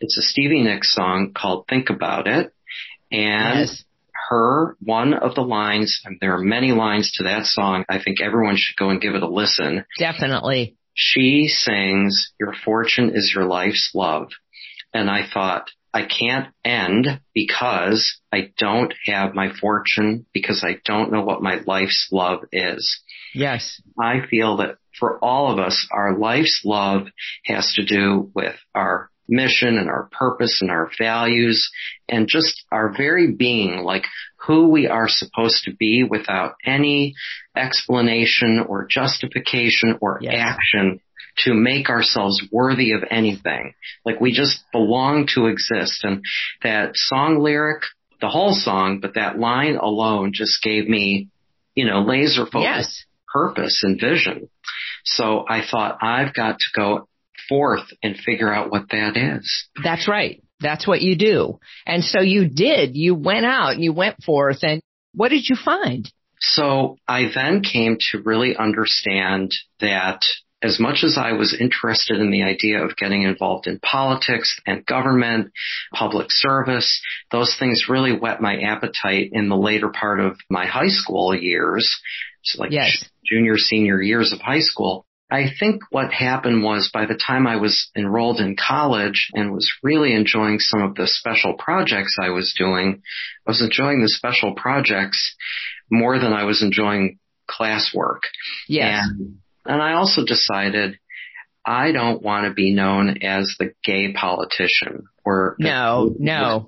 It's 0.00 0.18
a 0.18 0.22
Stevie 0.22 0.62
Nicks 0.62 0.94
song 0.94 1.32
called 1.34 1.66
Think 1.68 1.88
About 1.90 2.26
It. 2.26 2.52
And 3.10 3.60
yes 3.60 3.84
her, 4.30 4.76
one 4.80 5.12
of 5.12 5.34
the 5.34 5.42
lines, 5.42 6.00
and 6.04 6.18
there 6.20 6.34
are 6.34 6.40
many 6.40 6.72
lines 6.72 7.12
to 7.12 7.24
that 7.24 7.46
song. 7.46 7.84
I 7.88 8.00
think 8.02 8.20
everyone 8.20 8.56
should 8.56 8.76
go 8.76 8.90
and 8.90 9.00
give 9.00 9.14
it 9.14 9.22
a 9.22 9.28
listen. 9.28 9.84
Definitely. 9.98 10.76
She 10.94 11.48
sings, 11.48 12.32
your 12.38 12.54
fortune 12.64 13.10
is 13.14 13.32
your 13.34 13.44
life's 13.44 13.90
love. 13.94 14.28
And 14.94 15.10
I 15.10 15.26
thought, 15.32 15.70
I 15.92 16.02
can't 16.06 16.54
end 16.64 17.20
because 17.34 18.20
I 18.32 18.52
don't 18.56 18.94
have 19.06 19.34
my 19.34 19.52
fortune 19.60 20.26
because 20.32 20.64
I 20.64 20.76
don't 20.84 21.10
know 21.10 21.22
what 21.22 21.42
my 21.42 21.60
life's 21.66 22.08
love 22.12 22.40
is. 22.52 23.00
Yes. 23.34 23.80
I 23.98 24.20
feel 24.28 24.58
that 24.58 24.76
for 24.98 25.18
all 25.24 25.50
of 25.52 25.58
us, 25.58 25.88
our 25.90 26.16
life's 26.16 26.62
love 26.64 27.08
has 27.46 27.72
to 27.74 27.84
do 27.84 28.30
with 28.34 28.54
our 28.74 29.10
mission 29.30 29.78
and 29.78 29.88
our 29.88 30.08
purpose 30.12 30.58
and 30.60 30.70
our 30.70 30.90
values 30.98 31.70
and 32.08 32.28
just 32.28 32.64
our 32.70 32.92
very 32.96 33.32
being, 33.32 33.82
like 33.84 34.04
who 34.46 34.68
we 34.68 34.86
are 34.86 35.08
supposed 35.08 35.64
to 35.64 35.74
be 35.74 36.04
without 36.04 36.54
any 36.64 37.14
explanation 37.56 38.64
or 38.66 38.86
justification 38.88 39.98
or 40.00 40.18
yes. 40.20 40.34
action 40.36 41.00
to 41.38 41.54
make 41.54 41.88
ourselves 41.88 42.42
worthy 42.52 42.92
of 42.92 43.04
anything. 43.10 43.74
Like 44.04 44.20
we 44.20 44.32
just 44.32 44.60
belong 44.72 45.28
to 45.34 45.46
exist. 45.46 46.04
And 46.04 46.24
that 46.62 46.92
song 46.94 47.40
lyric, 47.40 47.82
the 48.20 48.28
whole 48.28 48.52
song, 48.52 49.00
but 49.00 49.14
that 49.14 49.38
line 49.38 49.76
alone 49.76 50.32
just 50.34 50.62
gave 50.62 50.88
me, 50.88 51.28
you 51.74 51.86
know, 51.86 52.02
laser 52.02 52.44
focus, 52.44 52.62
yes. 52.62 53.04
purpose 53.32 53.82
and 53.84 54.00
vision. 54.00 54.50
So 55.04 55.44
I 55.48 55.62
thought 55.68 55.98
I've 56.02 56.34
got 56.34 56.58
to 56.58 56.66
go 56.74 57.08
forth 57.50 57.84
and 58.02 58.16
figure 58.16 58.50
out 58.52 58.70
what 58.70 58.88
that 58.90 59.18
is. 59.18 59.68
That's 59.84 60.08
right. 60.08 60.42
That's 60.60 60.86
what 60.86 61.02
you 61.02 61.16
do. 61.16 61.58
And 61.86 62.02
so 62.02 62.20
you 62.20 62.48
did. 62.48 62.96
You 62.96 63.14
went 63.14 63.44
out 63.44 63.72
and 63.72 63.84
you 63.84 63.92
went 63.92 64.22
forth 64.22 64.58
and 64.62 64.80
what 65.12 65.30
did 65.30 65.48
you 65.48 65.56
find? 65.62 66.10
So 66.38 66.96
I 67.06 67.30
then 67.34 67.62
came 67.62 67.98
to 68.12 68.22
really 68.22 68.56
understand 68.56 69.52
that 69.80 70.22
as 70.62 70.78
much 70.78 71.04
as 71.04 71.16
I 71.18 71.32
was 71.32 71.56
interested 71.58 72.18
in 72.18 72.30
the 72.30 72.42
idea 72.42 72.84
of 72.84 72.96
getting 72.96 73.22
involved 73.22 73.66
in 73.66 73.78
politics 73.78 74.60
and 74.66 74.84
government, 74.84 75.52
public 75.92 76.26
service, 76.30 77.00
those 77.30 77.56
things 77.58 77.86
really 77.88 78.12
whet 78.12 78.42
my 78.42 78.60
appetite 78.60 79.30
in 79.32 79.48
the 79.48 79.56
later 79.56 79.88
part 79.88 80.20
of 80.20 80.36
my 80.50 80.66
high 80.66 80.88
school 80.88 81.34
years. 81.34 82.00
So 82.42 82.62
like 82.62 82.72
yes. 82.72 83.04
junior, 83.24 83.56
senior 83.56 84.00
years 84.00 84.32
of 84.32 84.40
high 84.40 84.60
school. 84.60 85.06
I 85.30 85.46
think 85.58 85.82
what 85.90 86.12
happened 86.12 86.62
was 86.62 86.90
by 86.92 87.06
the 87.06 87.18
time 87.18 87.46
I 87.46 87.56
was 87.56 87.90
enrolled 87.96 88.40
in 88.40 88.56
college 88.56 89.28
and 89.32 89.52
was 89.52 89.70
really 89.82 90.12
enjoying 90.12 90.58
some 90.58 90.82
of 90.82 90.94
the 90.96 91.06
special 91.06 91.54
projects 91.54 92.16
I 92.20 92.30
was 92.30 92.54
doing, 92.58 93.02
I 93.46 93.50
was 93.50 93.62
enjoying 93.62 94.00
the 94.00 94.08
special 94.08 94.54
projects 94.54 95.36
more 95.90 96.18
than 96.18 96.32
I 96.32 96.44
was 96.44 96.62
enjoying 96.62 97.18
classwork. 97.48 98.20
Yes. 98.68 99.04
And, 99.08 99.38
and 99.64 99.82
I 99.82 99.92
also 99.92 100.24
decided 100.24 100.98
I 101.64 101.92
don't 101.92 102.22
want 102.22 102.46
to 102.46 102.54
be 102.54 102.74
known 102.74 103.22
as 103.22 103.54
the 103.58 103.72
gay 103.84 104.12
politician 104.12 105.04
or 105.24 105.56
no, 105.58 106.14
no. 106.18 106.66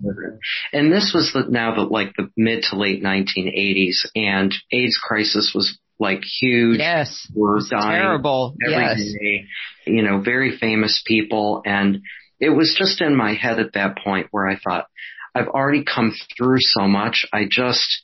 And 0.72 0.92
this 0.92 1.12
was 1.14 1.32
the, 1.32 1.50
now 1.50 1.74
the 1.74 1.82
like 1.82 2.12
the 2.16 2.30
mid 2.36 2.64
to 2.70 2.76
late 2.76 3.02
1980s, 3.02 4.06
and 4.14 4.54
AIDS 4.70 5.00
crisis 5.02 5.52
was 5.54 5.78
like 6.02 6.22
huge. 6.40 6.78
Yes. 6.78 7.26
Were 7.34 7.60
dying 7.70 8.02
terrible. 8.02 8.54
every 8.62 8.84
yes. 8.84 9.14
day. 9.18 9.46
You 9.86 10.02
know, 10.02 10.20
very 10.20 10.58
famous 10.58 11.02
people. 11.06 11.62
And 11.64 12.02
it 12.38 12.50
was 12.50 12.76
just 12.78 13.00
in 13.00 13.16
my 13.16 13.34
head 13.34 13.58
at 13.60 13.72
that 13.74 13.96
point 14.04 14.26
where 14.30 14.46
I 14.46 14.58
thought, 14.58 14.86
I've 15.34 15.48
already 15.48 15.84
come 15.84 16.12
through 16.36 16.58
so 16.60 16.86
much. 16.86 17.24
I 17.32 17.46
just, 17.48 18.02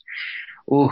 ooh, 0.71 0.89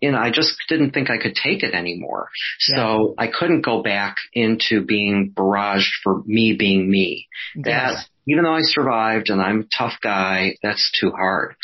you 0.00 0.12
know, 0.12 0.18
I 0.18 0.30
just 0.30 0.56
didn't 0.68 0.92
think 0.92 1.10
I 1.10 1.18
could 1.18 1.34
take 1.34 1.62
it 1.62 1.74
anymore. 1.74 2.28
Yeah. 2.68 2.76
So 2.76 3.14
I 3.18 3.26
couldn't 3.26 3.62
go 3.62 3.82
back 3.82 4.16
into 4.32 4.84
being 4.84 5.32
barraged 5.34 5.90
for 6.02 6.22
me 6.24 6.54
being 6.56 6.88
me. 6.88 7.26
Yes. 7.56 8.08
Even 8.28 8.44
though 8.44 8.54
I 8.54 8.60
survived 8.62 9.30
and 9.30 9.40
I'm 9.40 9.60
a 9.60 9.76
tough 9.76 9.94
guy, 10.00 10.56
that's 10.62 10.92
too 10.98 11.10
hard. 11.10 11.56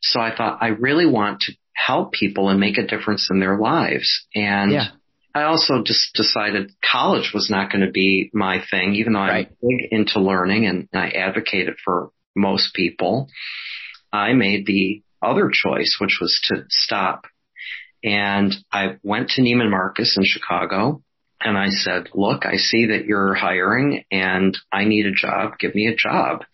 So 0.00 0.20
I 0.20 0.34
thought 0.34 0.58
I 0.62 0.68
really 0.68 1.06
want 1.06 1.40
to 1.42 1.52
help 1.76 2.12
people 2.12 2.48
and 2.48 2.58
make 2.58 2.78
a 2.78 2.86
difference 2.86 3.28
in 3.30 3.38
their 3.38 3.58
lives. 3.58 4.26
And 4.34 4.72
yeah. 4.72 4.88
I 5.34 5.42
also 5.42 5.82
just 5.84 6.14
decided 6.14 6.72
college 6.90 7.32
was 7.34 7.50
not 7.50 7.70
going 7.70 7.84
to 7.84 7.90
be 7.90 8.30
my 8.32 8.62
thing, 8.70 8.94
even 8.94 9.12
though 9.12 9.20
right. 9.20 9.48
I'm 9.48 9.56
big 9.60 9.88
into 9.90 10.20
learning 10.20 10.66
and 10.66 10.88
I 10.94 11.10
advocated 11.10 11.74
for 11.84 12.10
most 12.34 12.74
people. 12.74 13.28
I 14.12 14.32
made 14.32 14.66
the 14.66 15.02
other 15.22 15.50
choice, 15.52 15.98
which 16.00 16.18
was 16.20 16.40
to 16.48 16.64
stop. 16.70 17.26
And 18.02 18.54
I 18.72 18.96
went 19.02 19.30
to 19.30 19.42
Neiman 19.42 19.70
Marcus 19.70 20.16
in 20.16 20.24
Chicago 20.24 21.02
and 21.40 21.58
I 21.58 21.68
said, 21.68 22.08
look, 22.14 22.46
I 22.46 22.56
see 22.56 22.86
that 22.86 23.04
you're 23.04 23.34
hiring 23.34 24.04
and 24.10 24.56
I 24.72 24.84
need 24.84 25.06
a 25.06 25.12
job. 25.12 25.58
Give 25.58 25.74
me 25.74 25.86
a 25.86 25.96
job. 25.96 26.44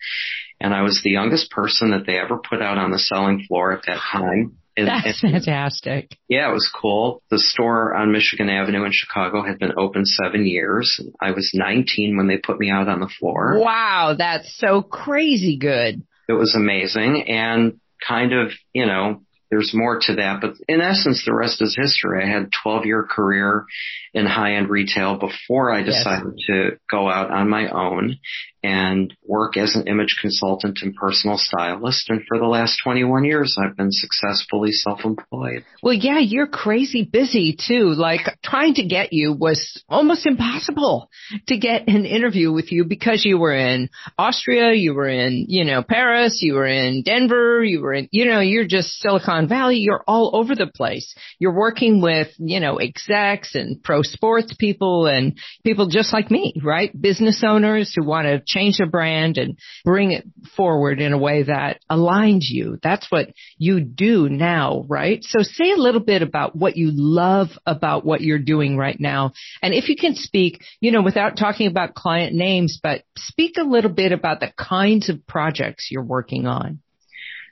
And 0.60 0.74
I 0.74 0.82
was 0.82 1.02
the 1.02 1.10
youngest 1.10 1.50
person 1.50 1.90
that 1.92 2.06
they 2.06 2.18
ever 2.18 2.38
put 2.38 2.62
out 2.62 2.78
on 2.78 2.90
the 2.90 2.98
selling 2.98 3.44
floor 3.46 3.72
at 3.72 3.84
that 3.86 4.00
time. 4.10 4.58
And, 4.76 4.88
That's 4.88 5.22
and, 5.22 5.32
fantastic. 5.32 6.16
Yeah, 6.28 6.48
it 6.48 6.52
was 6.52 6.70
cool. 6.74 7.22
The 7.30 7.38
store 7.38 7.94
on 7.94 8.12
Michigan 8.12 8.48
Avenue 8.48 8.84
in 8.84 8.92
Chicago 8.92 9.44
had 9.44 9.58
been 9.58 9.72
open 9.76 10.04
seven 10.06 10.46
years. 10.46 10.98
I 11.20 11.32
was 11.32 11.50
19 11.54 12.16
when 12.16 12.26
they 12.26 12.38
put 12.38 12.58
me 12.58 12.70
out 12.70 12.88
on 12.88 13.00
the 13.00 13.10
floor. 13.18 13.58
Wow, 13.58 14.14
that's 14.16 14.56
so 14.56 14.82
crazy 14.82 15.58
good. 15.58 16.02
It 16.28 16.32
was 16.32 16.54
amazing 16.54 17.24
and 17.28 17.80
kind 18.06 18.32
of, 18.32 18.52
you 18.72 18.86
know, 18.86 19.22
there's 19.52 19.72
more 19.74 19.98
to 20.00 20.14
that, 20.14 20.40
but 20.40 20.54
in 20.66 20.80
essence, 20.80 21.24
the 21.26 21.34
rest 21.34 21.60
is 21.60 21.76
history. 21.78 22.24
I 22.24 22.26
had 22.26 22.44
a 22.44 22.50
12 22.62 22.86
year 22.86 23.02
career 23.02 23.66
in 24.14 24.24
high 24.24 24.54
end 24.54 24.70
retail 24.70 25.18
before 25.18 25.70
I 25.70 25.82
decided 25.82 26.34
yes. 26.38 26.46
to 26.46 26.70
go 26.90 27.08
out 27.10 27.30
on 27.30 27.50
my 27.50 27.68
own 27.68 28.16
and 28.64 29.12
work 29.26 29.56
as 29.56 29.74
an 29.74 29.88
image 29.88 30.18
consultant 30.20 30.78
and 30.82 30.94
personal 30.94 31.36
stylist. 31.36 32.08
And 32.10 32.22
for 32.28 32.38
the 32.38 32.46
last 32.46 32.80
21 32.84 33.24
years, 33.24 33.58
I've 33.58 33.76
been 33.76 33.90
successfully 33.90 34.70
self-employed. 34.70 35.64
Well, 35.82 35.94
yeah, 35.94 36.18
you're 36.18 36.46
crazy 36.46 37.02
busy 37.04 37.56
too. 37.58 37.92
Like 37.94 38.20
trying 38.44 38.74
to 38.74 38.84
get 38.84 39.12
you 39.12 39.32
was 39.32 39.82
almost 39.88 40.26
impossible 40.26 41.10
to 41.48 41.56
get 41.58 41.88
an 41.88 42.04
interview 42.06 42.52
with 42.52 42.70
you 42.70 42.84
because 42.84 43.24
you 43.24 43.36
were 43.36 43.54
in 43.54 43.90
Austria, 44.16 44.72
you 44.72 44.94
were 44.94 45.08
in, 45.08 45.46
you 45.48 45.64
know, 45.64 45.82
Paris, 45.82 46.38
you 46.40 46.54
were 46.54 46.66
in 46.66 47.02
Denver, 47.02 47.64
you 47.64 47.80
were 47.80 47.94
in, 47.94 48.08
you 48.12 48.26
know, 48.26 48.40
you're 48.40 48.66
just 48.66 49.00
Silicon 49.00 49.41
Valley. 49.48 49.78
You're 49.78 50.04
all 50.06 50.30
over 50.34 50.54
the 50.54 50.66
place. 50.66 51.14
You're 51.38 51.56
working 51.56 52.00
with, 52.00 52.28
you 52.38 52.60
know, 52.60 52.76
execs 52.76 53.54
and 53.54 53.82
pro 53.82 54.02
sports 54.02 54.54
people 54.58 55.06
and 55.06 55.38
people 55.64 55.88
just 55.88 56.12
like 56.12 56.30
me, 56.30 56.54
right? 56.62 56.90
Business 56.98 57.42
owners 57.46 57.92
who 57.94 58.04
want 58.04 58.26
to 58.26 58.42
change 58.46 58.80
a 58.80 58.86
brand 58.86 59.38
and 59.38 59.58
bring 59.84 60.12
it 60.12 60.24
forward 60.56 61.00
in 61.00 61.12
a 61.12 61.18
way 61.18 61.44
that 61.44 61.80
aligns 61.90 62.42
you. 62.48 62.78
That's 62.82 63.10
what 63.10 63.28
you 63.58 63.80
do 63.80 64.28
now, 64.28 64.84
right? 64.88 65.22
So 65.22 65.42
say 65.42 65.72
a 65.72 65.76
little 65.76 66.00
bit 66.00 66.22
about 66.22 66.56
what 66.56 66.76
you 66.76 66.90
love 66.92 67.48
about 67.66 68.04
what 68.04 68.20
you're 68.20 68.38
doing 68.38 68.76
right 68.76 68.98
now. 68.98 69.32
And 69.62 69.74
if 69.74 69.88
you 69.88 69.96
can 69.96 70.14
speak, 70.14 70.62
you 70.80 70.90
know, 70.90 71.02
without 71.02 71.36
talking 71.36 71.66
about 71.66 71.94
client 71.94 72.34
names, 72.34 72.78
but 72.82 73.02
speak 73.16 73.56
a 73.58 73.64
little 73.64 73.90
bit 73.90 74.12
about 74.12 74.40
the 74.40 74.52
kinds 74.56 75.08
of 75.08 75.26
projects 75.26 75.88
you're 75.90 76.04
working 76.04 76.46
on. 76.46 76.80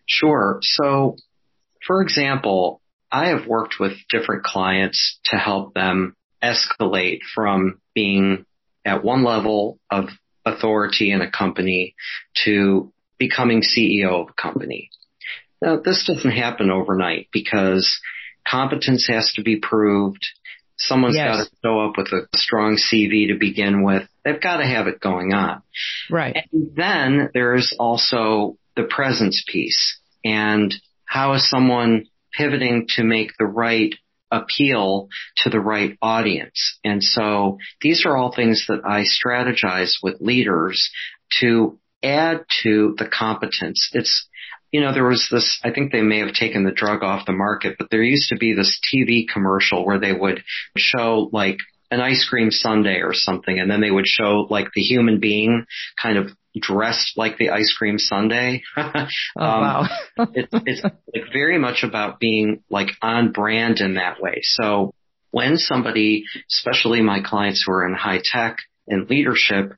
Sure. 0.07 0.59
So 0.63 1.17
for 1.87 2.03
example, 2.03 2.81
I 3.11 3.29
have 3.29 3.47
worked 3.47 3.77
with 3.81 3.93
different 4.09 4.45
clients 4.45 5.19
to 5.27 5.37
help 5.37 5.75
them 5.75 6.17
escalate 6.43 7.21
from 7.35 7.81
being 7.95 8.47
at 8.85 9.05
one 9.05 9.25
level 9.25 9.79
of 9.91 10.09
authority 10.45 11.11
in 11.11 11.21
a 11.21 11.31
company 11.31 11.95
to 12.45 12.93
becoming 13.19 13.63
CEO 13.63 14.23
of 14.23 14.29
a 14.31 14.41
company. 14.41 14.91
Now, 15.61 15.81
this 15.81 16.07
doesn't 16.07 16.31
happen 16.31 16.71
overnight 16.71 17.29
because 17.33 18.01
competence 18.49 19.07
has 19.09 19.33
to 19.35 19.43
be 19.43 19.57
proved. 19.57 20.27
Someone's 20.79 21.17
yes. 21.17 21.37
got 21.37 21.45
to 21.45 21.51
show 21.63 21.81
up 21.81 21.99
with 21.99 22.09
a 22.09 22.27
strong 22.35 22.77
CV 22.77 23.29
to 23.29 23.39
begin 23.39 23.85
with. 23.85 24.09
They've 24.25 24.41
got 24.41 24.59
to 24.59 24.67
have 24.67 24.87
it 24.87 25.01
going 25.01 25.35
on. 25.35 25.63
Right. 26.11 26.47
And 26.53 26.75
then 26.75 27.31
there's 27.35 27.75
also 27.79 28.57
the 28.77 28.85
presence 28.85 29.45
piece 29.47 29.99
and 30.25 30.75
how 31.11 31.33
is 31.33 31.51
someone 31.51 32.07
pivoting 32.33 32.87
to 32.89 33.03
make 33.03 33.33
the 33.37 33.45
right 33.45 33.97
appeal 34.31 35.09
to 35.39 35.51
the 35.51 35.59
right 35.59 35.99
audience. 36.01 36.79
And 36.85 37.03
so 37.03 37.59
these 37.83 38.07
are 38.07 38.17
all 38.17 38.33
things 38.33 38.67
that 38.69 38.83
I 38.85 39.03
strategize 39.03 39.95
with 40.05 40.21
leaders 40.21 40.89
to 41.41 41.81
add 42.01 42.45
to 42.63 42.95
the 42.97 43.09
competence. 43.09 43.91
It's, 43.93 44.29
you 44.71 44.81
know, 44.81 44.95
there 44.95 45.09
was 45.09 45.29
this, 45.33 45.59
I 45.65 45.73
think 45.73 45.91
they 45.91 46.01
may 46.01 46.21
have 46.21 46.33
taken 46.33 46.63
the 46.63 46.71
drug 46.71 47.03
off 47.03 47.27
the 47.27 47.33
market, 47.33 47.75
but 47.77 47.91
there 47.91 48.05
used 48.05 48.29
to 48.29 48.37
be 48.37 48.55
this 48.55 48.79
TV 48.95 49.25
commercial 49.27 49.85
where 49.85 49.99
they 49.99 50.13
would 50.13 50.45
show 50.79 51.29
like 51.33 51.59
an 51.91 52.01
ice 52.01 52.25
cream 52.31 52.53
sundae 52.53 53.01
or 53.01 53.15
something 53.15 53.59
and 53.59 53.69
then 53.69 53.81
they 53.81 53.91
would 53.91 54.07
show 54.07 54.47
like 54.49 54.69
the 54.77 54.81
human 54.81 55.19
being 55.19 55.67
kind 56.01 56.19
of 56.19 56.31
dressed 56.59 57.13
like 57.17 57.39
the 57.39 57.51
ice 57.51 57.75
cream 57.77 57.99
sundae. 57.99 58.61
oh, 58.77 58.83
um, 58.87 59.09
wow. 59.37 59.89
it, 60.35 60.49
it's 60.53 60.83
like 60.83 61.25
very 61.33 61.59
much 61.59 61.83
about 61.85 62.19
being 62.19 62.63
like 62.71 62.89
on 63.03 63.33
brand 63.33 63.81
in 63.81 63.95
that 63.95 64.21
way. 64.21 64.41
So 64.43 64.95
when 65.31 65.57
somebody, 65.57 66.25
especially 66.51 67.03
my 67.03 67.21
clients 67.21 67.65
who 67.65 67.73
are 67.73 67.87
in 67.87 67.95
high 67.95 68.21
tech 68.25 68.59
and 68.89 69.09
leadership, 69.09 69.73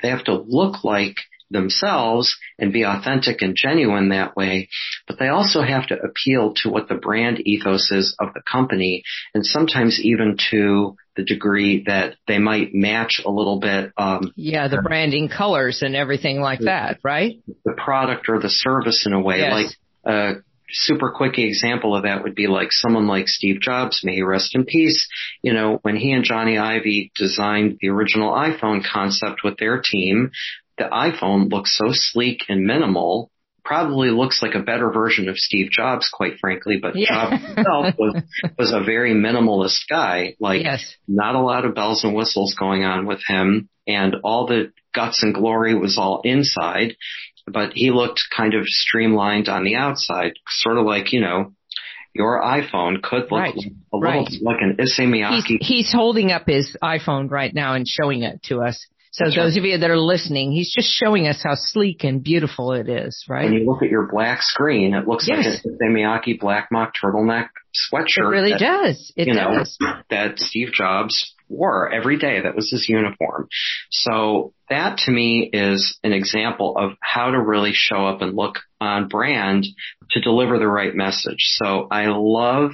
they 0.00 0.08
have 0.08 0.24
to 0.24 0.44
look 0.46 0.84
like 0.84 1.16
themselves 1.52 2.36
and 2.58 2.72
be 2.72 2.84
authentic 2.84 3.42
and 3.42 3.56
genuine 3.56 4.08
that 4.08 4.36
way, 4.36 4.68
but 5.06 5.18
they 5.18 5.28
also 5.28 5.62
have 5.62 5.86
to 5.88 5.96
appeal 5.96 6.54
to 6.62 6.70
what 6.70 6.88
the 6.88 6.94
brand 6.94 7.40
ethos 7.46 7.90
is 7.90 8.16
of 8.18 8.34
the 8.34 8.42
company 8.50 9.02
and 9.34 9.44
sometimes 9.44 10.00
even 10.00 10.36
to 10.50 10.96
the 11.16 11.24
degree 11.24 11.84
that 11.86 12.16
they 12.26 12.38
might 12.38 12.72
match 12.72 13.20
a 13.24 13.30
little 13.30 13.60
bit. 13.60 13.92
Um, 13.96 14.32
yeah, 14.34 14.68
the 14.68 14.80
branding 14.80 15.28
colors 15.28 15.82
and 15.82 15.94
everything 15.94 16.40
like 16.40 16.60
that, 16.60 17.00
right? 17.02 17.40
The 17.64 17.72
product 17.76 18.28
or 18.28 18.40
the 18.40 18.48
service 18.48 19.04
in 19.06 19.12
a 19.12 19.20
way. 19.20 19.38
Yes. 19.38 19.52
Like 19.52 19.76
a 20.04 20.32
super 20.72 21.10
quick 21.10 21.38
example 21.38 21.94
of 21.94 22.04
that 22.04 22.22
would 22.22 22.34
be 22.34 22.46
like 22.46 22.72
someone 22.72 23.06
like 23.06 23.28
Steve 23.28 23.60
Jobs, 23.60 24.00
may 24.04 24.16
he 24.16 24.22
rest 24.22 24.54
in 24.54 24.64
peace. 24.64 25.06
You 25.42 25.52
know, 25.52 25.78
when 25.82 25.96
he 25.96 26.12
and 26.12 26.24
Jony 26.24 26.58
Ive 26.58 27.10
designed 27.14 27.78
the 27.80 27.90
original 27.90 28.32
iPhone 28.32 28.82
concept 28.84 29.42
with 29.44 29.58
their 29.58 29.80
team, 29.80 30.30
the 30.78 30.84
iPhone 30.84 31.50
looks 31.50 31.76
so 31.76 31.92
sleek 31.92 32.44
and 32.48 32.64
minimal 32.64 33.30
probably 33.64 34.10
looks 34.10 34.42
like 34.42 34.54
a 34.54 34.62
better 34.62 34.90
version 34.90 35.28
of 35.28 35.38
Steve 35.38 35.70
Jobs, 35.70 36.10
quite 36.12 36.38
frankly, 36.40 36.78
but 36.82 36.96
yeah. 36.96 37.30
Jobs 37.30 37.44
himself 37.44 37.94
was, 37.98 38.22
was 38.58 38.72
a 38.72 38.82
very 38.84 39.14
minimalist 39.14 39.84
guy. 39.88 40.34
Like 40.40 40.62
yes. 40.62 40.96
not 41.06 41.34
a 41.34 41.40
lot 41.40 41.64
of 41.64 41.74
bells 41.74 42.04
and 42.04 42.14
whistles 42.14 42.56
going 42.58 42.84
on 42.84 43.06
with 43.06 43.20
him 43.26 43.68
and 43.86 44.16
all 44.24 44.46
the 44.46 44.72
guts 44.94 45.22
and 45.22 45.34
glory 45.34 45.74
was 45.74 45.96
all 45.96 46.22
inside, 46.24 46.96
but 47.46 47.72
he 47.74 47.90
looked 47.90 48.22
kind 48.36 48.54
of 48.54 48.66
streamlined 48.66 49.48
on 49.48 49.64
the 49.64 49.76
outside, 49.76 50.32
sort 50.48 50.78
of 50.78 50.84
like, 50.84 51.12
you 51.12 51.20
know, 51.20 51.52
your 52.14 52.42
iPhone 52.42 53.02
could 53.02 53.22
look 53.22 53.32
right. 53.32 53.54
a 53.54 53.96
little 53.96 54.22
right. 54.24 54.28
like 54.42 54.58
an 54.60 54.76
Issey 54.78 55.06
Miyake. 55.06 55.44
He's, 55.46 55.66
he's 55.66 55.92
holding 55.92 56.30
up 56.30 56.46
his 56.46 56.76
iPhone 56.82 57.30
right 57.30 57.52
now 57.54 57.74
and 57.74 57.86
showing 57.88 58.22
it 58.22 58.42
to 58.44 58.60
us. 58.60 58.86
So 59.12 59.24
That's 59.24 59.36
those 59.36 59.52
right. 59.52 59.58
of 59.58 59.64
you 59.66 59.78
that 59.78 59.90
are 59.90 59.98
listening, 59.98 60.52
he's 60.52 60.72
just 60.74 60.88
showing 60.88 61.28
us 61.28 61.42
how 61.42 61.54
sleek 61.54 62.02
and 62.02 62.22
beautiful 62.22 62.72
it 62.72 62.88
is, 62.88 63.26
right? 63.28 63.44
When 63.44 63.52
you 63.52 63.66
look 63.66 63.82
at 63.82 63.90
your 63.90 64.08
black 64.10 64.40
screen, 64.40 64.94
it 64.94 65.06
looks 65.06 65.28
yes. 65.28 65.60
like 65.64 65.74
a 65.80 65.84
Miyake 65.84 66.40
black 66.40 66.68
mock 66.72 66.94
turtleneck 67.02 67.48
sweatshirt. 67.92 68.18
It 68.18 68.22
really 68.22 68.52
that, 68.52 68.60
does. 68.60 69.12
It 69.14 69.28
you 69.28 69.34
does. 69.34 69.76
Know, 69.78 69.92
that 70.08 70.38
Steve 70.38 70.72
Jobs 70.72 71.34
wore 71.46 71.92
every 71.92 72.18
day. 72.18 72.40
That 72.40 72.56
was 72.56 72.70
his 72.70 72.88
uniform. 72.88 73.48
So 73.90 74.54
that 74.70 74.96
to 75.04 75.10
me 75.12 75.50
is 75.52 75.98
an 76.02 76.14
example 76.14 76.74
of 76.78 76.92
how 77.02 77.32
to 77.32 77.38
really 77.38 77.72
show 77.74 78.06
up 78.06 78.22
and 78.22 78.34
look 78.34 78.60
on 78.80 79.08
brand 79.08 79.66
to 80.12 80.20
deliver 80.22 80.58
the 80.58 80.66
right 80.66 80.94
message. 80.94 81.36
So 81.62 81.86
I 81.90 82.06
love 82.08 82.70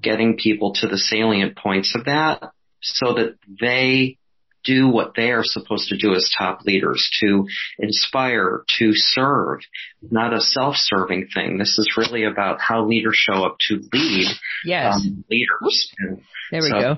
getting 0.00 0.38
people 0.38 0.72
to 0.80 0.88
the 0.88 0.96
salient 0.96 1.58
points 1.58 1.94
of 1.94 2.06
that 2.06 2.42
so 2.80 3.12
that 3.14 3.36
they 3.60 4.16
do 4.64 4.88
what 4.88 5.14
they 5.14 5.30
are 5.30 5.44
supposed 5.44 5.88
to 5.88 5.96
do 5.96 6.14
as 6.14 6.30
top 6.36 6.62
leaders 6.64 7.08
to 7.20 7.46
inspire, 7.78 8.64
to 8.78 8.92
serve, 8.94 9.60
not 10.02 10.34
a 10.34 10.40
self-serving 10.40 11.28
thing. 11.34 11.58
This 11.58 11.78
is 11.78 11.94
really 11.96 12.24
about 12.24 12.60
how 12.60 12.86
leaders 12.86 13.16
show 13.16 13.44
up 13.44 13.56
to 13.68 13.82
lead 13.92 14.28
yes. 14.64 14.94
um, 14.94 15.24
leaders. 15.30 15.92
And 15.98 16.22
there 16.50 16.62
we 16.62 16.68
so 16.68 16.80
go. 16.80 16.96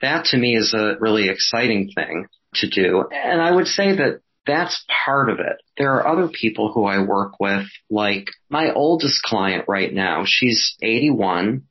That 0.00 0.26
to 0.26 0.36
me 0.36 0.56
is 0.56 0.74
a 0.74 0.96
really 0.98 1.28
exciting 1.28 1.90
thing 1.94 2.26
to 2.54 2.68
do. 2.68 3.04
And 3.10 3.40
I 3.40 3.50
would 3.50 3.66
say 3.66 3.96
that 3.96 4.20
that's 4.46 4.84
part 5.04 5.30
of 5.30 5.38
it. 5.40 5.56
There 5.78 5.94
are 5.94 6.06
other 6.06 6.28
people 6.28 6.72
who 6.72 6.84
I 6.84 7.02
work 7.02 7.40
with, 7.40 7.66
like 7.90 8.26
my 8.50 8.72
oldest 8.72 9.22
client 9.22 9.64
right 9.68 9.92
now. 9.92 10.24
She's 10.26 10.76
81. 10.82 11.62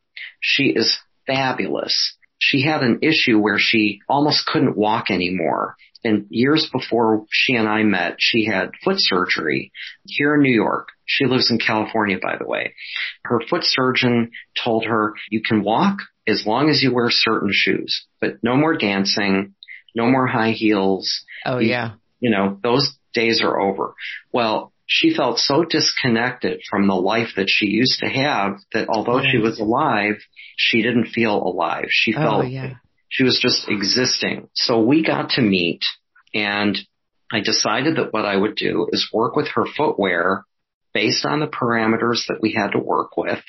She 0.41 0.69
is 0.69 0.97
fabulous 1.27 2.17
she 2.43 2.61
had 2.61 2.83
an 2.83 2.99
issue 3.01 3.39
where 3.39 3.57
she 3.57 4.01
almost 4.09 4.45
couldn't 4.45 4.77
walk 4.77 5.05
anymore. 5.09 5.75
And 6.03 6.25
years 6.29 6.69
before 6.69 7.25
she 7.31 7.55
and 7.55 7.67
I 7.67 7.83
met, 7.83 8.15
she 8.19 8.45
had 8.45 8.71
foot 8.83 8.97
surgery 8.97 9.71
here 10.05 10.35
in 10.35 10.41
New 10.41 10.53
York. 10.53 10.89
She 11.05 11.25
lives 11.25 11.49
in 11.49 11.57
California, 11.57 12.17
by 12.21 12.35
the 12.37 12.45
way. 12.45 12.73
Her 13.23 13.39
foot 13.49 13.63
surgeon 13.63 14.31
told 14.61 14.85
her, 14.85 15.13
you 15.29 15.41
can 15.41 15.63
walk 15.63 15.99
as 16.27 16.45
long 16.45 16.69
as 16.69 16.83
you 16.83 16.93
wear 16.93 17.07
certain 17.09 17.51
shoes, 17.53 18.05
but 18.19 18.43
no 18.43 18.57
more 18.57 18.75
dancing, 18.75 19.55
no 19.95 20.07
more 20.07 20.27
high 20.27 20.51
heels. 20.51 21.23
Oh 21.45 21.59
you, 21.59 21.69
yeah. 21.69 21.93
You 22.19 22.31
know, 22.31 22.59
those 22.61 22.93
days 23.13 23.41
are 23.41 23.59
over. 23.61 23.93
Well, 24.33 24.72
she 24.85 25.15
felt 25.15 25.39
so 25.39 25.63
disconnected 25.63 26.61
from 26.69 26.87
the 26.87 26.95
life 26.95 27.29
that 27.35 27.49
she 27.49 27.67
used 27.67 27.99
to 27.99 28.07
have 28.07 28.57
that 28.73 28.89
although 28.89 29.21
she 29.21 29.37
was 29.37 29.59
alive, 29.59 30.15
she 30.57 30.81
didn't 30.81 31.07
feel 31.07 31.35
alive. 31.35 31.85
She 31.89 32.13
oh, 32.15 32.19
felt 32.19 32.45
oh, 32.45 32.47
yeah. 32.47 32.73
she 33.09 33.23
was 33.23 33.39
just 33.41 33.69
existing. 33.69 34.49
So 34.53 34.81
we 34.81 35.03
got 35.03 35.31
to 35.31 35.41
meet 35.41 35.81
and 36.33 36.77
I 37.31 37.39
decided 37.39 37.97
that 37.97 38.13
what 38.13 38.25
I 38.25 38.35
would 38.35 38.55
do 38.55 38.87
is 38.91 39.09
work 39.13 39.35
with 39.35 39.47
her 39.55 39.65
footwear 39.65 40.43
based 40.93 41.25
on 41.25 41.39
the 41.39 41.47
parameters 41.47 42.27
that 42.27 42.39
we 42.41 42.53
had 42.53 42.71
to 42.71 42.79
work 42.79 43.17
with 43.17 43.41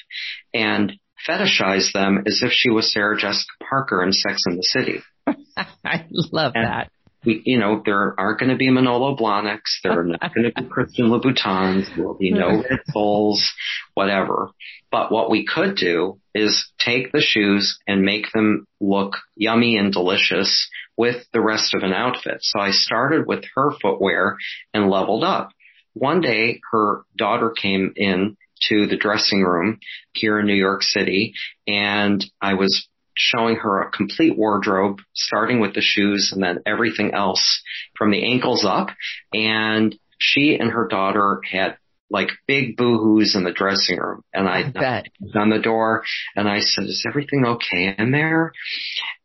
and 0.55 0.93
fetishize 1.29 1.93
them 1.93 2.25
as 2.27 2.43
if 2.43 2.53
she 2.53 2.71
was 2.71 2.93
Sarah 2.93 3.19
Jessica 3.19 3.53
Parker 3.69 4.03
in 4.03 4.13
Sex 4.13 4.43
and 4.47 4.59
the 4.59 4.63
City. 4.63 5.03
I 5.85 6.07
love 6.11 6.53
and, 6.55 6.67
that 6.67 6.91
we, 7.25 7.43
you 7.45 7.59
know, 7.59 7.83
there 7.85 8.19
aren't 8.19 8.41
going 8.41 8.51
to 8.51 8.57
be 8.57 8.71
Manolo 8.71 9.17
Blahniks. 9.17 9.81
There 9.83 10.01
are 10.01 10.05
not 10.05 10.35
going 10.35 10.53
to 10.53 10.63
be 10.63 10.69
Christian 10.71 11.07
Louboutins. 11.07 11.95
There 11.95 12.07
will 12.07 12.15
be 12.15 12.31
no 12.31 12.49
Red 12.49 12.81
Bulls, 12.93 13.53
whatever. 13.95 14.51
But 14.91 15.11
what 15.11 15.31
we 15.31 15.47
could 15.47 15.77
do 15.77 16.21
is 16.35 16.71
take 16.79 17.13
the 17.13 17.21
shoes 17.21 17.79
and 17.87 18.03
make 18.03 18.33
them 18.33 18.67
look 18.81 19.17
yummy 19.37 19.77
and 19.77 19.93
delicious 19.93 20.69
with 20.97 21.25
the 21.33 21.41
rest 21.41 21.75
of 21.75 21.83
an 21.83 21.93
outfit. 21.93 22.39
So 22.41 22.61
I 22.61 22.71
started 22.71 23.27
with 23.27 23.45
her 23.55 23.73
footwear 23.81 24.37
and 24.73 24.91
leveled 24.91 25.25
up. 25.25 25.51
One 25.95 26.21
day 26.21 26.61
her 26.73 27.03
daughter 27.17 27.51
came 27.51 27.93
in 27.97 28.37
to 28.69 28.87
the 28.87 28.97
dressing 28.97 29.43
room 29.43 29.79
here 30.13 30.39
in 30.41 30.47
New 30.47 30.55
York 30.55 30.83
City 30.83 31.35
and 31.67 32.25
I 32.41 32.55
was 32.55 32.89
showing 33.17 33.57
her 33.57 33.83
a 33.83 33.91
complete 33.91 34.37
wardrobe, 34.37 35.01
starting 35.15 35.61
with 35.61 35.75
the 35.75 35.81
shoes 35.81 36.31
and 36.33 36.43
then 36.43 36.61
everything 36.67 37.13
else 37.15 37.63
from 37.97 38.11
the 38.11 38.25
ankles 38.25 38.65
up. 38.65 38.89
And 39.33 39.95
she 40.19 40.57
and 40.59 40.71
her 40.71 40.89
daughter 40.89 41.41
had 41.51 41.77
like 42.11 42.29
big 42.47 42.77
boohoo's 42.77 43.35
in 43.35 43.45
the 43.45 43.53
dressing 43.53 43.99
room. 43.99 44.23
And 44.33 44.49
I, 44.49 44.61
I 44.75 45.39
on 45.39 45.51
the 45.51 45.59
door 45.59 46.05
and 46.37 46.49
I 46.49 46.61
said, 46.61 46.85
is 46.85 47.05
everything 47.09 47.45
okay 47.47 47.95
in 47.99 48.13
there? 48.13 48.53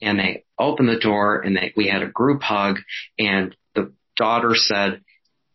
And 0.01 0.19
they 0.19 0.45
opened 0.57 0.89
the 0.89 0.99
door 0.99 1.41
and 1.41 1.55
they, 1.55 1.73
we 1.75 1.87
had 1.87 2.01
a 2.01 2.07
group 2.07 2.41
hug 2.41 2.79
and 3.17 3.55
the 3.75 3.93
daughter 4.17 4.51
said, 4.55 5.01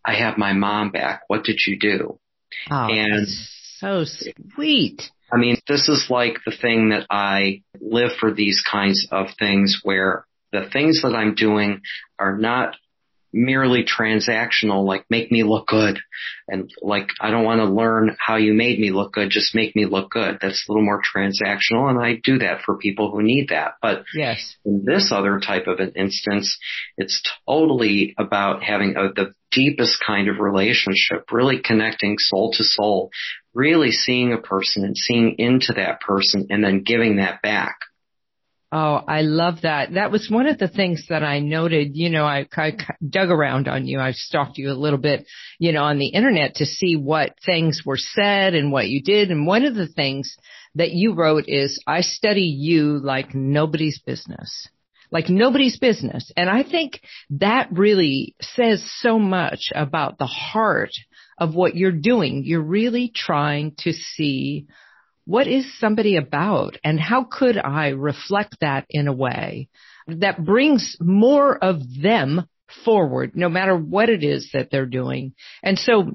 I 0.04 0.16
have 0.16 0.36
my 0.36 0.52
mom 0.52 0.90
back. 0.90 1.22
What 1.28 1.44
did 1.44 1.56
you 1.66 1.78
do? 1.78 2.18
Oh, 2.70 2.88
and 2.90 3.26
so 3.78 4.04
sweet. 4.54 5.10
I 5.34 5.38
mean, 5.38 5.56
this 5.66 5.88
is 5.88 6.06
like 6.08 6.36
the 6.46 6.56
thing 6.56 6.90
that 6.90 7.06
I 7.10 7.62
live 7.80 8.12
for 8.20 8.32
these 8.32 8.62
kinds 8.70 9.08
of 9.10 9.28
things 9.38 9.80
where 9.82 10.26
the 10.52 10.68
things 10.72 11.02
that 11.02 11.14
I'm 11.14 11.34
doing 11.34 11.80
are 12.18 12.36
not 12.36 12.76
merely 13.34 13.84
transactional, 13.84 14.86
like 14.86 15.04
make 15.10 15.32
me 15.32 15.42
look 15.42 15.66
good. 15.66 15.98
And 16.46 16.70
like, 16.80 17.08
I 17.20 17.30
don't 17.30 17.44
want 17.44 17.60
to 17.60 17.64
learn 17.64 18.16
how 18.24 18.36
you 18.36 18.54
made 18.54 18.78
me 18.78 18.92
look 18.92 19.12
good, 19.12 19.30
just 19.30 19.56
make 19.56 19.74
me 19.74 19.86
look 19.86 20.10
good. 20.10 20.38
That's 20.40 20.64
a 20.68 20.72
little 20.72 20.84
more 20.84 21.02
transactional 21.02 21.90
and 21.90 21.98
I 21.98 22.20
do 22.22 22.38
that 22.38 22.62
for 22.64 22.78
people 22.78 23.10
who 23.10 23.22
need 23.22 23.48
that. 23.48 23.74
But 23.82 24.04
yes, 24.14 24.56
in 24.64 24.84
this 24.86 25.10
other 25.10 25.40
type 25.40 25.66
of 25.66 25.80
an 25.80 25.94
instance, 25.96 26.56
it's 26.96 27.20
totally 27.48 28.14
about 28.16 28.62
having 28.62 28.94
a, 28.96 29.12
the 29.12 29.34
deepest 29.54 30.02
kind 30.04 30.28
of 30.28 30.38
relationship, 30.38 31.30
really 31.30 31.60
connecting 31.62 32.16
soul 32.18 32.52
to 32.56 32.64
soul, 32.64 33.10
really 33.54 33.90
seeing 33.90 34.32
a 34.32 34.38
person 34.38 34.84
and 34.84 34.96
seeing 34.96 35.36
into 35.38 35.74
that 35.74 36.00
person 36.00 36.48
and 36.50 36.62
then 36.62 36.82
giving 36.82 37.16
that 37.16 37.40
back. 37.42 37.76
Oh, 38.76 39.00
I 39.06 39.20
love 39.20 39.60
that. 39.62 39.94
That 39.94 40.10
was 40.10 40.28
one 40.28 40.48
of 40.48 40.58
the 40.58 40.66
things 40.66 41.06
that 41.08 41.22
I 41.22 41.38
noted. 41.38 41.94
You 41.94 42.10
know, 42.10 42.24
I, 42.24 42.48
I 42.56 42.72
dug 43.08 43.30
around 43.30 43.68
on 43.68 43.86
you. 43.86 44.00
I 44.00 44.10
stalked 44.10 44.58
you 44.58 44.72
a 44.72 44.74
little 44.74 44.98
bit, 44.98 45.26
you 45.60 45.70
know, 45.70 45.84
on 45.84 45.98
the 45.98 46.08
internet 46.08 46.56
to 46.56 46.66
see 46.66 46.96
what 46.96 47.36
things 47.46 47.82
were 47.86 47.96
said 47.96 48.54
and 48.54 48.72
what 48.72 48.88
you 48.88 49.00
did. 49.00 49.30
And 49.30 49.46
one 49.46 49.64
of 49.64 49.76
the 49.76 49.86
things 49.86 50.36
that 50.74 50.90
you 50.90 51.14
wrote 51.14 51.44
is, 51.46 51.80
I 51.86 52.00
study 52.00 52.42
you 52.58 52.98
like 52.98 53.32
nobody's 53.32 54.00
business. 54.00 54.68
Like 55.10 55.28
nobody's 55.28 55.78
business. 55.78 56.30
And 56.36 56.48
I 56.50 56.62
think 56.62 57.00
that 57.30 57.68
really 57.70 58.34
says 58.40 58.84
so 59.00 59.18
much 59.18 59.70
about 59.74 60.18
the 60.18 60.26
heart 60.26 60.92
of 61.38 61.54
what 61.54 61.76
you're 61.76 61.92
doing. 61.92 62.42
You're 62.44 62.62
really 62.62 63.12
trying 63.14 63.74
to 63.78 63.92
see 63.92 64.66
what 65.26 65.46
is 65.46 65.78
somebody 65.78 66.16
about 66.16 66.76
and 66.84 67.00
how 67.00 67.24
could 67.24 67.56
I 67.56 67.88
reflect 67.88 68.58
that 68.60 68.86
in 68.90 69.08
a 69.08 69.12
way 69.12 69.68
that 70.06 70.44
brings 70.44 70.96
more 71.00 71.56
of 71.56 71.80
them 72.00 72.46
forward, 72.84 73.34
no 73.34 73.48
matter 73.48 73.76
what 73.76 74.08
it 74.08 74.22
is 74.22 74.50
that 74.52 74.70
they're 74.70 74.86
doing. 74.86 75.34
And 75.62 75.78
so 75.78 76.12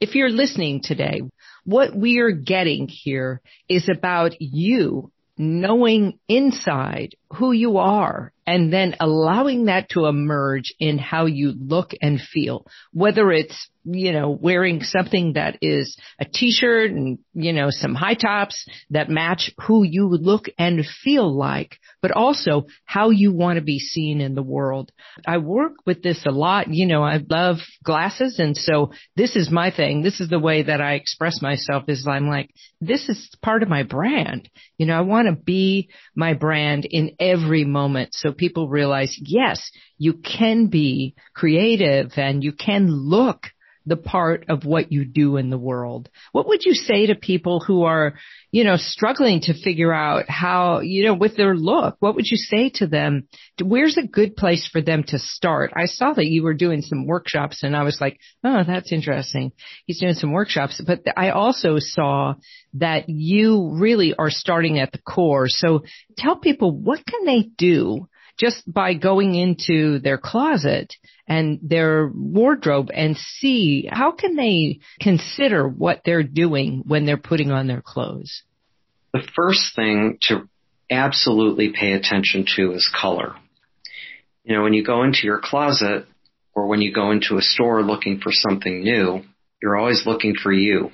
if 0.00 0.14
you're 0.14 0.30
listening 0.30 0.80
today, 0.82 1.22
what 1.64 1.94
we 1.94 2.18
are 2.18 2.32
getting 2.32 2.88
here 2.88 3.40
is 3.68 3.88
about 3.88 4.40
you 4.40 5.12
knowing 5.40 6.18
inside 6.28 7.14
who 7.32 7.52
you 7.52 7.78
are 7.78 8.30
and 8.50 8.72
then 8.72 8.96
allowing 8.98 9.66
that 9.66 9.90
to 9.90 10.06
emerge 10.06 10.74
in 10.80 10.98
how 10.98 11.26
you 11.26 11.54
look 11.56 11.92
and 12.02 12.20
feel, 12.20 12.66
whether 12.92 13.30
it's, 13.30 13.70
you 13.84 14.12
know, 14.12 14.28
wearing 14.28 14.82
something 14.82 15.34
that 15.34 15.56
is 15.62 15.96
a 16.18 16.24
t-shirt 16.24 16.90
and, 16.90 17.20
you 17.32 17.52
know, 17.52 17.68
some 17.70 17.94
high 17.94 18.14
tops 18.14 18.66
that 18.90 19.08
match 19.08 19.52
who 19.66 19.84
you 19.84 20.08
look 20.08 20.46
and 20.58 20.84
feel 20.84 21.32
like, 21.32 21.78
but 22.02 22.10
also 22.10 22.66
how 22.84 23.10
you 23.10 23.32
want 23.32 23.56
to 23.56 23.62
be 23.62 23.78
seen 23.78 24.20
in 24.20 24.34
the 24.34 24.42
world. 24.42 24.90
I 25.26 25.38
work 25.38 25.74
with 25.86 26.02
this 26.02 26.26
a 26.26 26.30
lot. 26.32 26.66
You 26.68 26.86
know, 26.86 27.04
I 27.04 27.20
love 27.30 27.58
glasses. 27.84 28.40
And 28.40 28.56
so 28.56 28.92
this 29.16 29.36
is 29.36 29.50
my 29.50 29.70
thing. 29.70 30.02
This 30.02 30.20
is 30.20 30.28
the 30.28 30.40
way 30.40 30.64
that 30.64 30.80
I 30.80 30.94
express 30.94 31.40
myself 31.40 31.84
is 31.86 32.06
I'm 32.06 32.28
like, 32.28 32.50
this 32.80 33.08
is 33.08 33.30
part 33.42 33.62
of 33.62 33.68
my 33.68 33.84
brand. 33.84 34.50
You 34.76 34.86
know, 34.86 34.98
I 34.98 35.02
want 35.02 35.28
to 35.28 35.40
be 35.40 35.88
my 36.16 36.34
brand 36.34 36.84
in 36.84 37.14
every 37.20 37.64
moment. 37.64 38.10
So 38.12 38.32
people 38.40 38.68
realize, 38.68 39.14
yes, 39.20 39.70
you 39.98 40.14
can 40.14 40.66
be 40.68 41.14
creative 41.34 42.12
and 42.16 42.42
you 42.42 42.52
can 42.52 42.88
look 42.88 43.48
the 43.86 43.96
part 43.96 44.44
of 44.48 44.64
what 44.64 44.92
you 44.92 45.04
do 45.04 45.36
in 45.36 45.48
the 45.48 45.58
world. 45.58 46.08
What 46.32 46.46
would 46.48 46.64
you 46.64 46.74
say 46.74 47.06
to 47.06 47.14
people 47.14 47.60
who 47.60 47.84
are, 47.84 48.14
you 48.50 48.62
know, 48.62 48.76
struggling 48.76 49.40
to 49.42 49.54
figure 49.54 49.92
out 49.92 50.28
how, 50.28 50.80
you 50.80 51.04
know, 51.04 51.14
with 51.14 51.36
their 51.36 51.56
look? 51.56 51.96
What 51.98 52.14
would 52.14 52.26
you 52.26 52.36
say 52.36 52.70
to 52.74 52.86
them? 52.86 53.26
Where's 53.62 53.96
a 53.96 54.06
good 54.06 54.36
place 54.36 54.68
for 54.70 54.82
them 54.82 55.02
to 55.08 55.18
start? 55.18 55.72
I 55.74 55.86
saw 55.86 56.12
that 56.12 56.26
you 56.26 56.42
were 56.42 56.54
doing 56.54 56.82
some 56.82 57.06
workshops 57.06 57.62
and 57.62 57.74
I 57.74 57.82
was 57.82 57.98
like, 58.00 58.18
oh, 58.44 58.62
that's 58.66 58.92
interesting. 58.92 59.52
He's 59.86 60.00
doing 60.00 60.14
some 60.14 60.32
workshops, 60.32 60.80
but 60.86 61.00
I 61.16 61.30
also 61.30 61.76
saw 61.78 62.34
that 62.74 63.08
you 63.08 63.76
really 63.80 64.14
are 64.14 64.30
starting 64.30 64.78
at 64.78 64.92
the 64.92 65.00
core. 65.00 65.46
So 65.48 65.84
tell 66.18 66.36
people 66.36 66.76
what 66.76 67.04
can 67.06 67.24
they 67.24 67.48
do 67.56 68.08
just 68.40 68.62
by 68.72 68.94
going 68.94 69.34
into 69.34 69.98
their 69.98 70.16
closet 70.16 70.94
and 71.28 71.60
their 71.62 72.10
wardrobe 72.12 72.88
and 72.92 73.16
see 73.16 73.86
how 73.90 74.12
can 74.12 74.34
they 74.34 74.80
consider 74.98 75.68
what 75.68 76.00
they're 76.04 76.22
doing 76.22 76.82
when 76.86 77.04
they're 77.04 77.18
putting 77.18 77.50
on 77.50 77.66
their 77.66 77.82
clothes? 77.82 78.42
The 79.12 79.28
first 79.36 79.76
thing 79.76 80.18
to 80.28 80.48
absolutely 80.90 81.72
pay 81.78 81.92
attention 81.92 82.46
to 82.56 82.72
is 82.72 82.90
color. 82.98 83.34
You 84.42 84.56
know, 84.56 84.62
when 84.62 84.72
you 84.72 84.84
go 84.84 85.02
into 85.02 85.20
your 85.24 85.40
closet 85.42 86.06
or 86.54 86.66
when 86.66 86.80
you 86.80 86.94
go 86.94 87.10
into 87.10 87.36
a 87.36 87.42
store 87.42 87.82
looking 87.82 88.20
for 88.20 88.32
something 88.32 88.82
new, 88.82 89.22
you're 89.60 89.76
always 89.76 90.06
looking 90.06 90.34
for 90.34 90.50
you. 90.50 90.90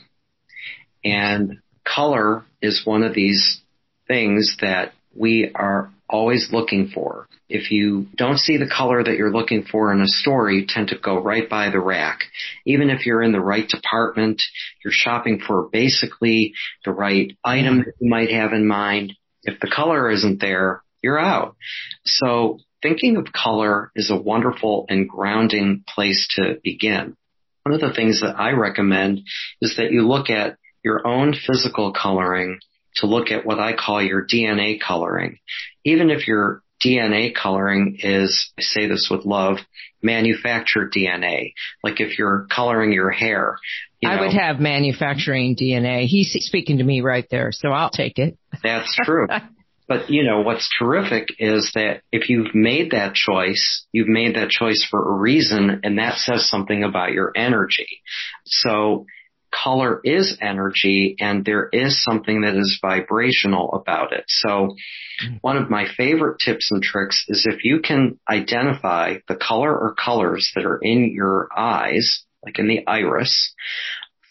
And 1.05 1.61
color 1.87 2.45
is 2.61 2.85
one 2.85 3.05
of 3.05 3.15
these 3.15 3.61
things 4.09 4.57
that 4.61 4.93
we 5.19 5.51
are 5.55 5.91
always 6.09 6.49
looking 6.53 6.89
for. 6.89 7.29
If 7.49 7.71
you 7.71 8.07
don't 8.17 8.39
see 8.39 8.57
the 8.57 8.69
color 8.69 9.03
that 9.03 9.17
you're 9.17 9.33
looking 9.33 9.65
for 9.65 9.93
in 9.93 10.01
a 10.01 10.07
store, 10.07 10.51
you 10.51 10.67
tend 10.69 10.89
to 10.89 10.99
go 10.99 11.21
right 11.21 11.49
by 11.49 11.71
the 11.71 11.81
rack. 11.81 12.21
Even 12.65 12.91
if 12.91 13.07
you're 13.07 13.23
in 13.23 13.33
the 13.33 13.41
right 13.41 13.67
department, 13.69 14.43
you're 14.85 14.93
shopping 14.93 15.41
for 15.45 15.69
basically 15.73 16.55
the 16.85 16.93
right 16.93 17.37
item 17.45 17.79
that 17.79 17.95
you 18.01 18.11
might 18.11 18.31
have 18.31 18.53
in 18.53 18.67
mind. 18.67 19.15
If 19.43 19.61
the 19.61 19.73
color 19.75 20.11
isn't 20.11 20.41
there, 20.41 20.83
you're 21.03 21.19
out. 21.19 21.57
So 22.05 22.59
thinking 22.83 23.17
of 23.17 23.33
color 23.33 23.91
is 23.95 24.11
a 24.11 24.17
wonderful 24.17 24.87
and 24.89 25.09
grounding 25.09 25.85
place 25.89 26.29
to 26.37 26.59
begin. 26.63 27.17
One 27.63 27.75
of 27.75 27.81
the 27.81 27.95
things 27.95 28.21
that 28.21 28.39
I 28.39 28.53
recommend 28.53 29.23
is 29.61 29.77
that 29.77 29.91
you 29.91 30.07
look 30.07 30.31
at 30.31 30.57
your 30.85 31.07
own 31.07 31.35
physical 31.35 31.93
coloring 31.93 32.61
to 32.97 33.07
look 33.07 33.31
at 33.31 33.45
what 33.45 33.59
I 33.59 33.75
call 33.75 34.03
your 34.03 34.27
DNA 34.27 34.81
coloring. 34.81 35.39
Even 35.85 36.11
if 36.11 36.27
your 36.27 36.63
DNA 36.85 37.35
coloring 37.35 37.99
is, 38.01 38.53
I 38.59 38.63
say 38.63 38.87
this 38.87 39.09
with 39.11 39.25
love, 39.25 39.59
manufactured 40.03 40.93
DNA. 40.93 41.53
Like 41.83 42.01
if 42.01 42.19
you're 42.19 42.47
coloring 42.51 42.93
your 42.93 43.11
hair. 43.11 43.57
You 44.01 44.11
I 44.11 44.21
would 44.21 44.35
have 44.35 44.61
manufacturing 44.61 45.57
DNA. 45.57 46.07
He's 46.07 46.33
speaking 46.41 46.79
to 46.79 46.85
me 46.85 47.01
right 47.01 47.27
there, 47.31 47.51
so 47.53 47.71
I'll 47.71 47.91
take 47.91 48.19
it. 48.19 48.37
That's 48.63 48.95
true. 49.05 49.27
but 49.89 50.11
you 50.11 50.25
know, 50.25 50.43
what's 50.43 50.69
terrific 50.79 51.29
is 51.39 51.73
that 51.75 52.03
if 52.13 52.29
you've 52.29 52.55
made 52.55 52.91
that 52.91 53.15
choice, 53.15 53.87
you've 53.93 54.09
made 54.09 54.37
that 54.37 54.51
choice 54.51 54.87
for 54.91 55.01
a 55.01 55.17
reason 55.17 55.81
and 55.83 55.99
that 55.99 56.19
says 56.19 56.49
something 56.49 56.85
about 56.85 57.13
your 57.13 57.33
energy. 57.35 58.03
So 58.45 59.07
color 59.53 60.01
is 60.05 60.39
energy 60.41 61.17
and 61.21 61.45
there 61.45 61.69
is 61.73 62.03
something 62.03 62.43
that 62.43 62.55
is 62.55 62.79
vibrational 62.81 63.73
about 63.75 64.13
it. 64.13 64.25
So 64.29 64.77
mm. 65.25 65.39
one 65.41 65.57
of 65.57 65.71
my 65.71 65.87
favorite 65.97 66.39
tips 66.45 66.71
and 66.71 66.83
tricks 66.83 67.25
is 67.29 67.47
if 67.47 67.65
you 67.65 67.81
can 67.81 68.19
identify 68.31 69.19
the 69.29 69.37
color 69.37 69.73
or 69.73 69.95
colors 69.95 70.51
that 70.55 70.65
are 70.65 70.79
in 70.81 71.13
your 71.13 71.49
eyes, 71.57 72.25
like 72.45 72.59
in 72.59 72.69
the 72.69 72.87
iris, 72.87 73.55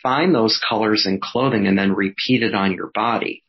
find 0.02 0.34
those 0.34 0.60
colors 0.70 1.06
in 1.06 1.20
clothing 1.20 1.68
and 1.68 1.78
then 1.78 1.94
repeat 1.94 2.44
it 2.44 2.54
on 2.54 2.74
your 2.74 2.92
body. 2.94 3.44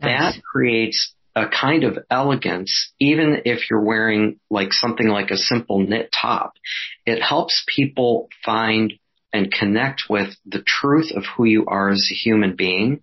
Nice. 0.00 0.34
That 0.34 0.42
creates 0.42 1.14
a 1.34 1.48
kind 1.48 1.84
of 1.84 1.98
elegance, 2.10 2.92
even 3.00 3.42
if 3.44 3.70
you're 3.70 3.84
wearing 3.84 4.38
like 4.50 4.72
something 4.72 5.08
like 5.08 5.30
a 5.30 5.36
simple 5.36 5.78
knit 5.78 6.10
top. 6.20 6.52
It 7.06 7.22
helps 7.22 7.64
people 7.74 8.28
find 8.44 8.92
and 9.32 9.52
connect 9.52 10.02
with 10.08 10.34
the 10.46 10.62
truth 10.66 11.12
of 11.14 11.24
who 11.36 11.44
you 11.44 11.64
are 11.66 11.90
as 11.90 12.08
a 12.10 12.14
human 12.14 12.54
being. 12.56 13.00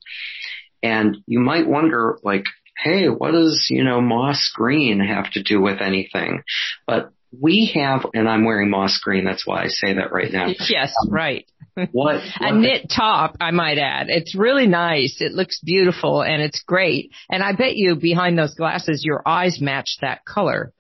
And 0.82 1.18
you 1.26 1.40
might 1.40 1.68
wonder 1.68 2.20
like, 2.24 2.46
hey, 2.82 3.10
what 3.10 3.32
does, 3.32 3.68
you 3.70 3.84
know, 3.84 4.00
moss 4.00 4.52
green 4.54 5.00
have 5.00 5.32
to 5.32 5.44
do 5.44 5.62
with 5.62 5.82
anything? 5.82 6.44
But 6.88 7.12
we 7.38 7.72
have, 7.76 8.06
and 8.14 8.28
I'm 8.28 8.46
wearing 8.46 8.70
moss 8.70 9.00
green, 9.04 9.26
that's 9.26 9.46
why 9.46 9.64
I 9.64 9.68
say 9.68 9.94
that 9.96 10.12
right 10.12 10.32
now. 10.32 10.48
Yes, 10.68 10.94
um, 11.04 11.14
right. 11.14 11.46
What, 11.76 11.88
what 11.92 12.24
a 12.40 12.56
knit 12.56 12.92
top, 12.96 13.36
I 13.40 13.52
might 13.52 13.78
add. 13.78 14.08
It's 14.10 14.36
really 14.36 14.68
nice. 14.68 15.18
It 15.22 15.34
looks 15.34 15.60
beautiful 15.64 16.22
and 16.22 16.42
it's 16.42 16.64
great. 16.66 17.12
And 17.30 17.44
I 17.44 17.54
bet 17.54 17.76
you 17.76 17.96
behind 17.96 18.38
those 18.38 18.56
glasses, 18.56 19.04
your 19.04 19.22
eyes 19.26 19.60
match 19.62 19.98
that 20.02 20.26
color. 20.26 20.74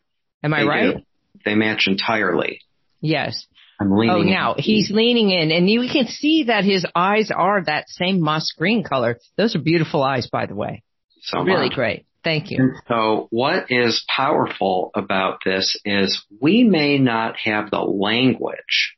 Am 0.43 0.53
I 0.53 0.63
right? 0.63 0.95
Do. 0.95 1.01
They 1.45 1.55
match 1.55 1.87
entirely. 1.87 2.61
Yes. 3.01 3.45
I'm 3.79 3.95
leaning. 3.95 4.15
Oh, 4.15 4.21
now 4.21 4.53
in. 4.55 4.63
he's 4.63 4.91
leaning 4.91 5.31
in, 5.31 5.51
and 5.51 5.69
you 5.69 5.87
can 5.91 6.07
see 6.07 6.43
that 6.43 6.63
his 6.65 6.85
eyes 6.95 7.31
are 7.33 7.63
that 7.63 7.89
same 7.89 8.19
moss 8.21 8.51
green 8.57 8.83
color. 8.83 9.19
Those 9.37 9.55
are 9.55 9.59
beautiful 9.59 10.03
eyes, 10.03 10.27
by 10.27 10.45
the 10.45 10.55
way. 10.55 10.83
So 11.21 11.41
really 11.41 11.67
much. 11.67 11.75
great. 11.75 12.05
Thank 12.23 12.51
you. 12.51 12.57
And 12.59 12.73
so 12.87 13.27
what 13.29 13.67
is 13.69 14.03
powerful 14.13 14.91
about 14.93 15.39
this 15.45 15.77
is 15.85 16.25
we 16.41 16.63
may 16.63 16.97
not 16.97 17.37
have 17.37 17.71
the 17.71 17.79
language 17.79 18.95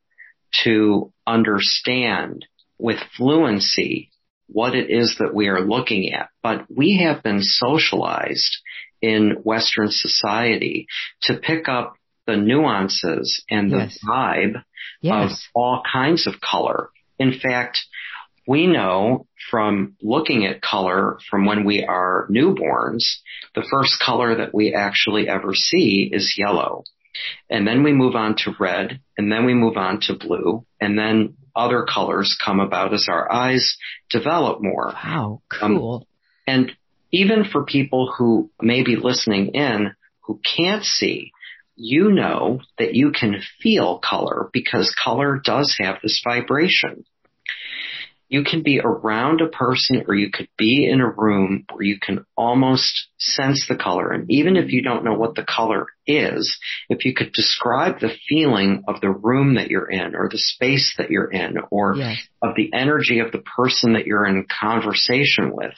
to 0.63 1.13
understand 1.27 2.45
with 2.79 2.97
fluency 3.15 4.09
what 4.47 4.75
it 4.75 4.89
is 4.89 5.17
that 5.19 5.33
we 5.33 5.47
are 5.47 5.61
looking 5.61 6.13
at, 6.13 6.29
but 6.41 6.65
we 6.69 6.97
have 6.97 7.23
been 7.23 7.41
socialized 7.41 8.57
in 9.01 9.37
Western 9.43 9.89
society 9.89 10.87
to 11.23 11.37
pick 11.37 11.69
up 11.69 11.93
the 12.25 12.35
nuances 12.35 13.43
and 13.49 13.71
the 13.71 13.77
yes. 13.77 13.99
vibe 14.05 14.63
yes. 15.01 15.31
of 15.31 15.37
all 15.53 15.83
kinds 15.91 16.27
of 16.27 16.35
color. 16.39 16.89
In 17.19 17.33
fact, 17.39 17.79
we 18.47 18.67
know 18.67 19.27
from 19.49 19.95
looking 20.01 20.45
at 20.45 20.61
color 20.61 21.17
from 21.29 21.45
when 21.45 21.63
we 21.63 21.83
are 21.83 22.27
newborns, 22.29 23.03
the 23.55 23.67
first 23.69 24.01
color 24.03 24.35
that 24.35 24.53
we 24.53 24.73
actually 24.73 25.27
ever 25.27 25.53
see 25.53 26.09
is 26.11 26.35
yellow. 26.37 26.83
And 27.49 27.67
then 27.67 27.83
we 27.83 27.91
move 27.91 28.15
on 28.15 28.35
to 28.37 28.55
red, 28.59 29.01
and 29.17 29.31
then 29.31 29.45
we 29.45 29.53
move 29.53 29.77
on 29.77 29.99
to 30.01 30.15
blue, 30.15 30.65
and 30.79 30.97
then 30.97 31.35
other 31.55 31.83
colors 31.83 32.37
come 32.43 32.59
about 32.59 32.93
as 32.93 33.07
our 33.09 33.31
eyes 33.31 33.77
develop 34.09 34.61
more. 34.61 34.93
Wow, 34.93 35.41
um, 35.61 35.77
cool. 35.77 35.95
Um, 35.95 36.05
and 36.47 36.71
even 37.11 37.43
for 37.43 37.65
people 37.65 38.13
who 38.17 38.49
may 38.61 38.83
be 38.83 38.95
listening 38.95 39.49
in 39.53 39.93
who 40.21 40.39
can't 40.55 40.83
see, 40.83 41.31
you 41.81 42.11
know 42.11 42.59
that 42.77 42.93
you 42.93 43.11
can 43.11 43.41
feel 43.61 43.97
color 43.97 44.49
because 44.53 44.95
color 45.03 45.41
does 45.43 45.75
have 45.79 45.97
this 46.03 46.21
vibration. 46.23 47.05
You 48.29 48.43
can 48.43 48.61
be 48.63 48.79
around 48.79 49.41
a 49.41 49.49
person 49.49 50.05
or 50.07 50.13
you 50.13 50.29
could 50.31 50.47
be 50.57 50.87
in 50.89 51.01
a 51.01 51.09
room 51.09 51.65
where 51.69 51.83
you 51.83 51.97
can 51.99 52.23
almost 52.37 53.07
sense 53.17 53.65
the 53.67 53.75
color. 53.75 54.11
And 54.11 54.29
even 54.31 54.55
if 54.55 54.71
you 54.71 54.83
don't 54.83 55.03
know 55.03 55.15
what 55.15 55.35
the 55.35 55.43
color 55.43 55.87
is, 56.07 56.57
if 56.87 57.03
you 57.03 57.13
could 57.13 57.33
describe 57.33 57.99
the 57.99 58.15
feeling 58.29 58.83
of 58.87 59.01
the 59.01 59.09
room 59.09 59.55
that 59.55 59.69
you're 59.69 59.89
in 59.89 60.15
or 60.15 60.29
the 60.29 60.37
space 60.37 60.93
that 60.97 61.09
you're 61.09 61.31
in 61.31 61.55
or 61.71 61.95
yes. 61.97 62.19
of 62.41 62.55
the 62.55 62.71
energy 62.73 63.19
of 63.19 63.31
the 63.33 63.43
person 63.57 63.93
that 63.93 64.05
you're 64.05 64.25
in 64.25 64.45
conversation 64.47 65.51
with, 65.53 65.73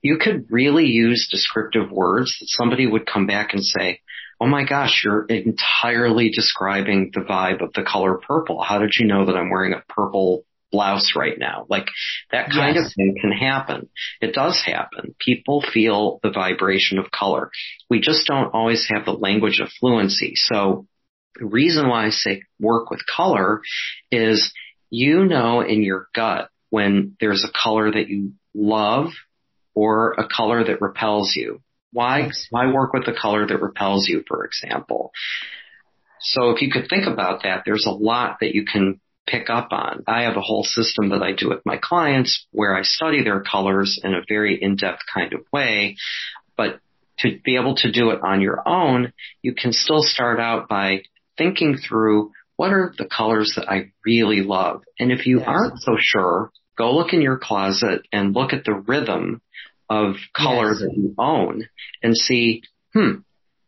you 0.00 0.18
could 0.18 0.46
really 0.50 0.86
use 0.86 1.28
descriptive 1.30 1.92
words 1.92 2.36
that 2.40 2.48
somebody 2.48 2.86
would 2.86 3.06
come 3.06 3.26
back 3.26 3.52
and 3.52 3.62
say, 3.62 4.00
oh 4.42 4.46
my 4.46 4.64
gosh, 4.64 5.02
you're 5.04 5.24
entirely 5.26 6.30
describing 6.30 7.12
the 7.14 7.20
vibe 7.20 7.62
of 7.62 7.72
the 7.74 7.84
color 7.84 8.18
purple. 8.18 8.60
How 8.60 8.78
did 8.78 8.94
you 8.98 9.06
know 9.06 9.26
that 9.26 9.36
I'm 9.36 9.50
wearing 9.50 9.72
a 9.72 9.82
purple 9.88 10.44
blouse 10.72 11.12
right 11.14 11.38
now. 11.38 11.66
Like 11.68 11.86
that 12.32 12.50
kind 12.50 12.74
yes. 12.74 12.86
of 12.86 12.92
thing 12.94 13.14
can 13.20 13.30
happen. 13.30 13.90
It 14.20 14.34
does 14.34 14.60
happen. 14.64 15.14
People 15.20 15.62
feel 15.62 16.18
the 16.22 16.30
vibration 16.30 16.98
of 16.98 17.10
color. 17.10 17.50
We 17.88 18.00
just 18.00 18.26
don't 18.26 18.54
always 18.54 18.88
have 18.88 19.04
the 19.04 19.12
language 19.12 19.60
of 19.60 19.68
fluency. 19.78 20.32
So 20.34 20.86
the 21.38 21.46
reason 21.46 21.88
why 21.88 22.06
I 22.06 22.10
say 22.10 22.42
work 22.58 22.90
with 22.90 23.00
color 23.06 23.60
is 24.10 24.52
you 24.90 25.26
know 25.26 25.60
in 25.60 25.82
your 25.82 26.08
gut 26.14 26.48
when 26.70 27.16
there's 27.20 27.44
a 27.44 27.52
color 27.52 27.92
that 27.92 28.08
you 28.08 28.32
love 28.54 29.10
or 29.74 30.12
a 30.12 30.26
color 30.26 30.64
that 30.64 30.80
repels 30.80 31.34
you. 31.36 31.60
Why, 31.92 32.30
why 32.50 32.72
work 32.72 32.92
with 32.92 33.06
the 33.06 33.12
color 33.12 33.46
that 33.46 33.60
repels 33.60 34.08
you, 34.08 34.24
for 34.26 34.44
example? 34.44 35.12
So 36.20 36.50
if 36.50 36.62
you 36.62 36.70
could 36.70 36.88
think 36.88 37.06
about 37.06 37.42
that, 37.42 37.62
there's 37.66 37.86
a 37.86 37.90
lot 37.90 38.38
that 38.40 38.54
you 38.54 38.64
can 38.64 39.00
pick 39.26 39.50
up 39.50 39.68
on. 39.70 40.04
I 40.06 40.22
have 40.22 40.36
a 40.36 40.40
whole 40.40 40.64
system 40.64 41.10
that 41.10 41.22
I 41.22 41.32
do 41.32 41.48
with 41.48 41.60
my 41.64 41.78
clients 41.80 42.46
where 42.50 42.76
I 42.76 42.82
study 42.82 43.22
their 43.22 43.40
colors 43.40 44.00
in 44.02 44.14
a 44.14 44.22
very 44.28 44.60
in-depth 44.60 45.02
kind 45.12 45.32
of 45.32 45.40
way. 45.52 45.96
But 46.56 46.80
to 47.18 47.38
be 47.44 47.56
able 47.56 47.76
to 47.76 47.92
do 47.92 48.10
it 48.10 48.20
on 48.22 48.40
your 48.40 48.66
own, 48.66 49.12
you 49.42 49.54
can 49.54 49.72
still 49.72 50.02
start 50.02 50.40
out 50.40 50.68
by 50.68 51.02
thinking 51.36 51.76
through 51.76 52.32
what 52.56 52.72
are 52.72 52.92
the 52.96 53.06
colors 53.06 53.54
that 53.56 53.68
I 53.68 53.92
really 54.04 54.42
love? 54.42 54.82
And 54.98 55.10
if 55.10 55.26
you 55.26 55.38
yes. 55.38 55.48
aren't 55.48 55.80
so 55.80 55.96
sure, 55.98 56.50
go 56.76 56.94
look 56.94 57.12
in 57.12 57.22
your 57.22 57.38
closet 57.38 58.02
and 58.12 58.34
look 58.34 58.52
at 58.52 58.64
the 58.64 58.74
rhythm 58.74 59.40
of 59.92 60.16
color 60.34 60.70
yes. 60.70 60.80
that 60.80 60.96
you 60.96 61.14
own 61.18 61.68
and 62.02 62.16
see, 62.16 62.62
hmm, 62.94 63.20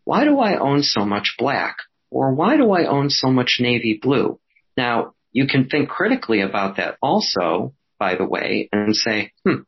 why 0.05 0.25
do 0.25 0.39
I 0.39 0.59
own 0.59 0.83
so 0.83 1.05
much 1.05 1.35
black? 1.39 1.77
Or 2.11 2.35
why 2.35 2.57
do 2.57 2.71
I 2.73 2.87
own 2.87 3.11
so 3.11 3.29
much 3.31 3.59
navy 3.61 3.99
blue? 4.01 4.39
Now, 4.77 5.13
you 5.33 5.47
can 5.47 5.69
think 5.69 5.89
critically 5.89 6.41
about 6.41 6.77
that 6.77 6.97
also, 7.03 7.75
by 7.99 8.15
the 8.15 8.25
way, 8.25 8.69
and 8.73 8.95
say, 8.97 9.33
hmm, 9.45 9.63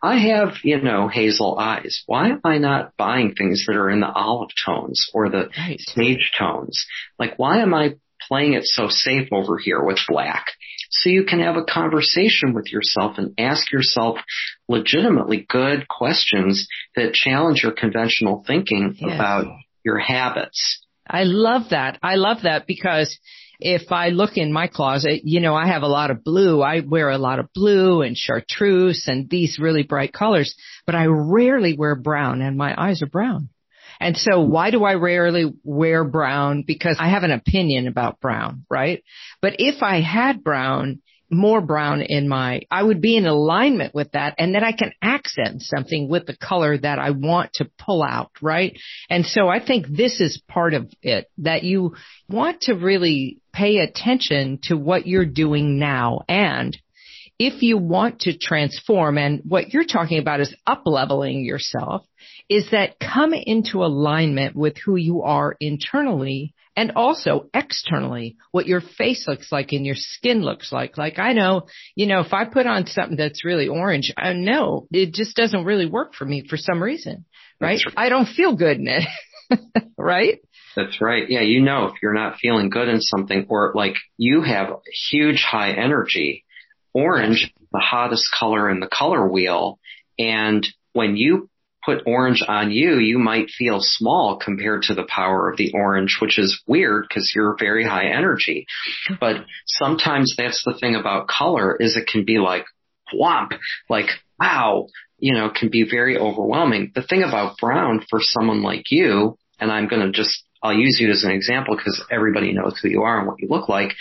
I 0.00 0.18
have, 0.18 0.54
you 0.62 0.80
know, 0.80 1.08
hazel 1.08 1.58
eyes. 1.58 2.02
Why 2.06 2.28
am 2.28 2.40
I 2.44 2.58
not 2.58 2.96
buying 2.96 3.34
things 3.34 3.64
that 3.66 3.76
are 3.76 3.90
in 3.90 4.00
the 4.00 4.10
olive 4.10 4.50
tones 4.64 5.10
or 5.12 5.28
the 5.28 5.50
sage 5.78 6.32
tones? 6.38 6.86
Like, 7.18 7.38
why 7.38 7.58
am 7.58 7.74
I 7.74 7.96
playing 8.28 8.54
it 8.54 8.64
so 8.64 8.88
safe 8.88 9.28
over 9.32 9.58
here 9.58 9.82
with 9.82 9.98
black? 10.08 10.46
So 10.90 11.10
you 11.10 11.24
can 11.24 11.40
have 11.40 11.56
a 11.56 11.64
conversation 11.64 12.54
with 12.54 12.72
yourself 12.72 13.18
and 13.18 13.34
ask 13.38 13.70
yourself 13.70 14.18
legitimately 14.68 15.46
good 15.48 15.86
questions 15.86 16.66
that 16.96 17.12
challenge 17.12 17.62
your 17.62 17.72
conventional 17.72 18.42
thinking 18.46 18.94
yes. 18.98 19.14
about 19.14 19.46
your 19.84 19.98
habits. 19.98 20.84
I 21.06 21.24
love 21.24 21.70
that. 21.70 21.98
I 22.02 22.16
love 22.16 22.38
that 22.42 22.66
because 22.66 23.18
if 23.60 23.90
I 23.90 24.10
look 24.10 24.36
in 24.36 24.52
my 24.52 24.68
closet, 24.68 25.22
you 25.24 25.40
know, 25.40 25.54
I 25.54 25.66
have 25.66 25.82
a 25.82 25.88
lot 25.88 26.10
of 26.10 26.22
blue. 26.22 26.62
I 26.62 26.80
wear 26.80 27.10
a 27.10 27.18
lot 27.18 27.38
of 27.38 27.52
blue 27.52 28.02
and 28.02 28.16
chartreuse 28.16 29.04
and 29.08 29.28
these 29.28 29.58
really 29.58 29.82
bright 29.82 30.12
colors, 30.12 30.54
but 30.86 30.94
I 30.94 31.06
rarely 31.06 31.74
wear 31.76 31.96
brown 31.96 32.40
and 32.40 32.56
my 32.56 32.74
eyes 32.76 33.02
are 33.02 33.06
brown. 33.06 33.48
And 34.00 34.16
so 34.16 34.40
why 34.40 34.70
do 34.70 34.84
I 34.84 34.94
rarely 34.94 35.52
wear 35.64 36.04
brown? 36.04 36.62
Because 36.66 36.96
I 36.98 37.10
have 37.10 37.24
an 37.24 37.30
opinion 37.30 37.86
about 37.86 38.20
brown, 38.20 38.64
right? 38.70 39.02
But 39.42 39.56
if 39.58 39.82
I 39.82 40.00
had 40.00 40.44
brown, 40.44 41.00
more 41.30 41.60
brown 41.60 42.00
in 42.00 42.28
my, 42.28 42.62
I 42.70 42.82
would 42.82 43.00
be 43.00 43.16
in 43.16 43.26
alignment 43.26 43.94
with 43.94 44.12
that 44.12 44.34
and 44.38 44.54
then 44.54 44.64
I 44.64 44.72
can 44.72 44.92
accent 45.02 45.62
something 45.62 46.08
with 46.08 46.26
the 46.26 46.36
color 46.36 46.78
that 46.78 46.98
I 46.98 47.10
want 47.10 47.52
to 47.54 47.70
pull 47.78 48.02
out, 48.02 48.30
right? 48.40 48.78
And 49.10 49.26
so 49.26 49.48
I 49.48 49.64
think 49.64 49.86
this 49.88 50.20
is 50.20 50.42
part 50.48 50.74
of 50.74 50.90
it 51.02 51.30
that 51.38 51.64
you 51.64 51.96
want 52.28 52.62
to 52.62 52.74
really 52.74 53.40
pay 53.52 53.78
attention 53.78 54.60
to 54.64 54.76
what 54.76 55.06
you're 55.06 55.26
doing 55.26 55.78
now 55.78 56.20
and 56.28 56.76
if 57.38 57.62
you 57.62 57.78
want 57.78 58.20
to 58.20 58.36
transform 58.36 59.16
and 59.16 59.42
what 59.44 59.72
you're 59.72 59.84
talking 59.84 60.18
about 60.18 60.40
is 60.40 60.54
up 60.66 60.82
leveling 60.86 61.44
yourself 61.44 62.04
is 62.48 62.70
that 62.70 62.98
come 62.98 63.34
into 63.34 63.84
alignment 63.84 64.56
with 64.56 64.76
who 64.78 64.96
you 64.96 65.22
are 65.22 65.56
internally 65.60 66.54
and 66.78 66.92
also 66.94 67.50
externally, 67.52 68.36
what 68.52 68.68
your 68.68 68.80
face 68.80 69.26
looks 69.26 69.50
like 69.50 69.72
and 69.72 69.84
your 69.84 69.96
skin 69.96 70.42
looks 70.42 70.70
like. 70.70 70.96
Like 70.96 71.18
I 71.18 71.32
know, 71.32 71.66
you 71.96 72.06
know, 72.06 72.20
if 72.20 72.32
I 72.32 72.44
put 72.44 72.66
on 72.66 72.86
something 72.86 73.16
that's 73.16 73.44
really 73.44 73.66
orange, 73.66 74.12
I 74.16 74.32
know 74.32 74.86
it 74.92 75.12
just 75.12 75.36
doesn't 75.36 75.64
really 75.64 75.86
work 75.86 76.14
for 76.14 76.24
me 76.24 76.46
for 76.48 76.56
some 76.56 76.80
reason, 76.80 77.24
right? 77.60 77.80
right. 77.84 77.94
I 77.96 78.08
don't 78.08 78.28
feel 78.28 78.54
good 78.56 78.78
in 78.78 78.86
it, 78.86 79.58
right? 79.98 80.38
That's 80.76 81.00
right. 81.00 81.28
Yeah, 81.28 81.40
you 81.40 81.60
know 81.62 81.86
if 81.86 81.94
you're 82.00 82.14
not 82.14 82.38
feeling 82.40 82.70
good 82.70 82.88
in 82.88 83.00
something 83.00 83.46
or 83.48 83.72
like 83.74 83.96
you 84.16 84.42
have 84.42 84.68
huge 85.10 85.42
high 85.42 85.72
energy, 85.72 86.44
orange, 86.94 87.52
the 87.72 87.80
hottest 87.80 88.28
color 88.38 88.70
in 88.70 88.78
the 88.78 88.86
color 88.86 89.26
wheel, 89.26 89.80
and 90.16 90.64
when 90.92 91.16
you 91.16 91.50
put 91.88 92.02
orange 92.06 92.44
on 92.46 92.70
you, 92.70 92.98
you 92.98 93.18
might 93.18 93.48
feel 93.48 93.78
small 93.80 94.36
compared 94.36 94.82
to 94.82 94.94
the 94.94 95.06
power 95.08 95.50
of 95.50 95.56
the 95.56 95.72
orange, 95.72 96.18
which 96.20 96.38
is 96.38 96.62
weird 96.66 97.06
because 97.08 97.32
you're 97.34 97.56
very 97.58 97.82
high 97.82 98.10
energy. 98.10 98.66
But 99.18 99.46
sometimes 99.66 100.34
that's 100.36 100.62
the 100.64 100.76
thing 100.78 100.96
about 100.96 101.28
color 101.28 101.76
is 101.80 101.96
it 101.96 102.06
can 102.06 102.26
be 102.26 102.38
like 102.38 102.66
whomp, 103.12 103.58
like 103.88 104.10
wow, 104.38 104.88
you 105.18 105.32
know, 105.32 105.50
can 105.50 105.70
be 105.70 105.88
very 105.88 106.18
overwhelming. 106.18 106.92
The 106.94 107.02
thing 107.02 107.22
about 107.22 107.56
brown 107.56 108.04
for 108.10 108.20
someone 108.22 108.62
like 108.62 108.90
you, 108.90 109.38
and 109.58 109.72
I'm 109.72 109.88
going 109.88 110.02
to 110.02 110.12
just 110.12 110.44
I'll 110.62 110.74
use 110.74 110.98
you 111.00 111.10
as 111.10 111.24
an 111.24 111.30
example 111.30 111.74
because 111.74 112.04
everybody 112.10 112.52
knows 112.52 112.78
who 112.82 112.88
you 112.88 113.02
are 113.02 113.18
and 113.18 113.26
what 113.26 113.40
you 113.40 113.48
look 113.48 113.68
like. 113.68 113.94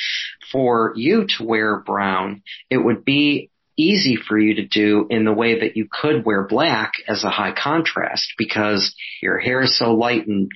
For 0.51 0.91
you 0.95 1.25
to 1.37 1.45
wear 1.45 1.79
brown, 1.79 2.41
it 2.69 2.77
would 2.77 3.05
be 3.05 3.49
easy 3.77 4.15
for 4.15 4.37
you 4.37 4.55
to 4.55 4.65
do 4.65 5.05
in 5.09 5.23
the 5.23 5.33
way 5.33 5.59
that 5.59 5.77
you 5.77 5.87
could 5.89 6.25
wear 6.25 6.47
black 6.47 6.93
as 7.07 7.23
a 7.23 7.29
high 7.29 7.53
contrast 7.53 8.33
because 8.37 8.95
your 9.21 9.37
hair 9.37 9.61
is 9.61 9.77
so 9.77 9.93
light 9.93 10.27
and 10.27 10.49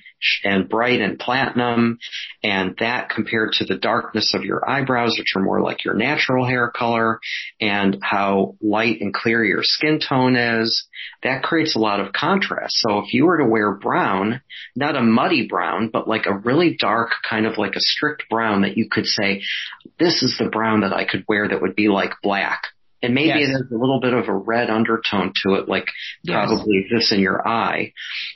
and 0.43 0.69
bright 0.69 1.01
and 1.01 1.17
platinum 1.17 1.97
and 2.43 2.75
that 2.79 3.09
compared 3.09 3.53
to 3.53 3.65
the 3.65 3.77
darkness 3.77 4.33
of 4.35 4.43
your 4.43 4.67
eyebrows 4.69 5.15
which 5.17 5.33
are 5.35 5.41
more 5.41 5.61
like 5.61 5.83
your 5.83 5.95
natural 5.95 6.45
hair 6.45 6.69
color 6.69 7.19
and 7.59 7.97
how 8.01 8.55
light 8.61 9.01
and 9.01 9.13
clear 9.13 9.43
your 9.43 9.63
skin 9.63 9.99
tone 9.99 10.35
is 10.35 10.87
that 11.23 11.43
creates 11.43 11.75
a 11.75 11.79
lot 11.79 11.99
of 11.99 12.13
contrast. 12.13 12.73
So 12.77 12.99
if 12.99 13.13
you 13.13 13.25
were 13.25 13.39
to 13.39 13.47
wear 13.47 13.73
brown 13.73 14.41
not 14.75 14.95
a 14.95 15.01
muddy 15.01 15.47
brown 15.47 15.89
but 15.91 16.07
like 16.07 16.27
a 16.27 16.37
really 16.37 16.75
dark 16.77 17.11
kind 17.27 17.45
of 17.45 17.57
like 17.57 17.75
a 17.75 17.81
strict 17.81 18.25
brown 18.29 18.61
that 18.61 18.77
you 18.77 18.89
could 18.89 19.05
say 19.05 19.41
this 19.99 20.21
is 20.21 20.35
the 20.37 20.49
brown 20.49 20.81
that 20.81 20.93
I 20.93 21.05
could 21.05 21.25
wear 21.27 21.47
that 21.47 21.61
would 21.61 21.75
be 21.75 21.87
like 21.87 22.11
black 22.21 22.61
and 23.01 23.13
maybe 23.13 23.39
yes. 23.39 23.49
it 23.49 23.51
has 23.53 23.71
a 23.71 23.77
little 23.77 23.99
bit 23.99 24.13
of 24.13 24.27
a 24.27 24.33
red 24.33 24.69
undertone 24.69 25.33
to 25.43 25.55
it, 25.55 25.67
like 25.67 25.87
yes. 26.23 26.33
probably 26.33 26.85
this 26.91 27.11
in 27.11 27.19
your 27.19 27.47
eye, 27.47 27.93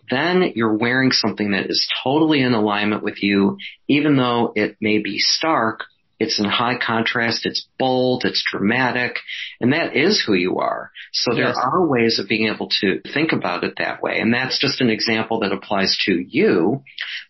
then 0.10 0.54
you're 0.56 0.78
wearing 0.78 1.12
something 1.12 1.52
that 1.52 1.68
is 1.68 1.88
totally 2.04 2.42
in 2.42 2.54
alignment 2.54 3.04
with 3.04 3.22
you, 3.22 3.58
even 3.88 4.18
though 4.18 4.54
it 4.56 4.78
may 4.82 5.00
be 5.00 5.18
stark, 5.20 5.84
it's 6.18 6.40
in 6.40 6.46
high 6.46 6.78
contrast, 6.78 7.46
it's 7.46 7.68
bold, 7.78 8.24
it's 8.24 8.44
dramatic, 8.50 9.18
and 9.60 9.74
that 9.74 9.96
is 9.96 10.24
who 10.26 10.34
you 10.34 10.60
are. 10.60 10.92
So 11.12 11.34
yes. 11.34 11.56
there 11.56 11.64
are 11.64 11.86
ways 11.86 12.20
of 12.20 12.30
being 12.30 12.48
able 12.48 12.70
to 12.82 13.02
think 13.14 13.34
about 13.34 13.66
it 13.66 13.76
that 13.78 14.02
way. 14.02 14.20
And 14.20 14.34
that's 14.34 14.58
just 14.58 14.80
an 14.80 14.90
example 14.90 15.42
that 15.42 15.52
applies 15.52 15.98
to 16.06 16.14
you, 16.14 16.84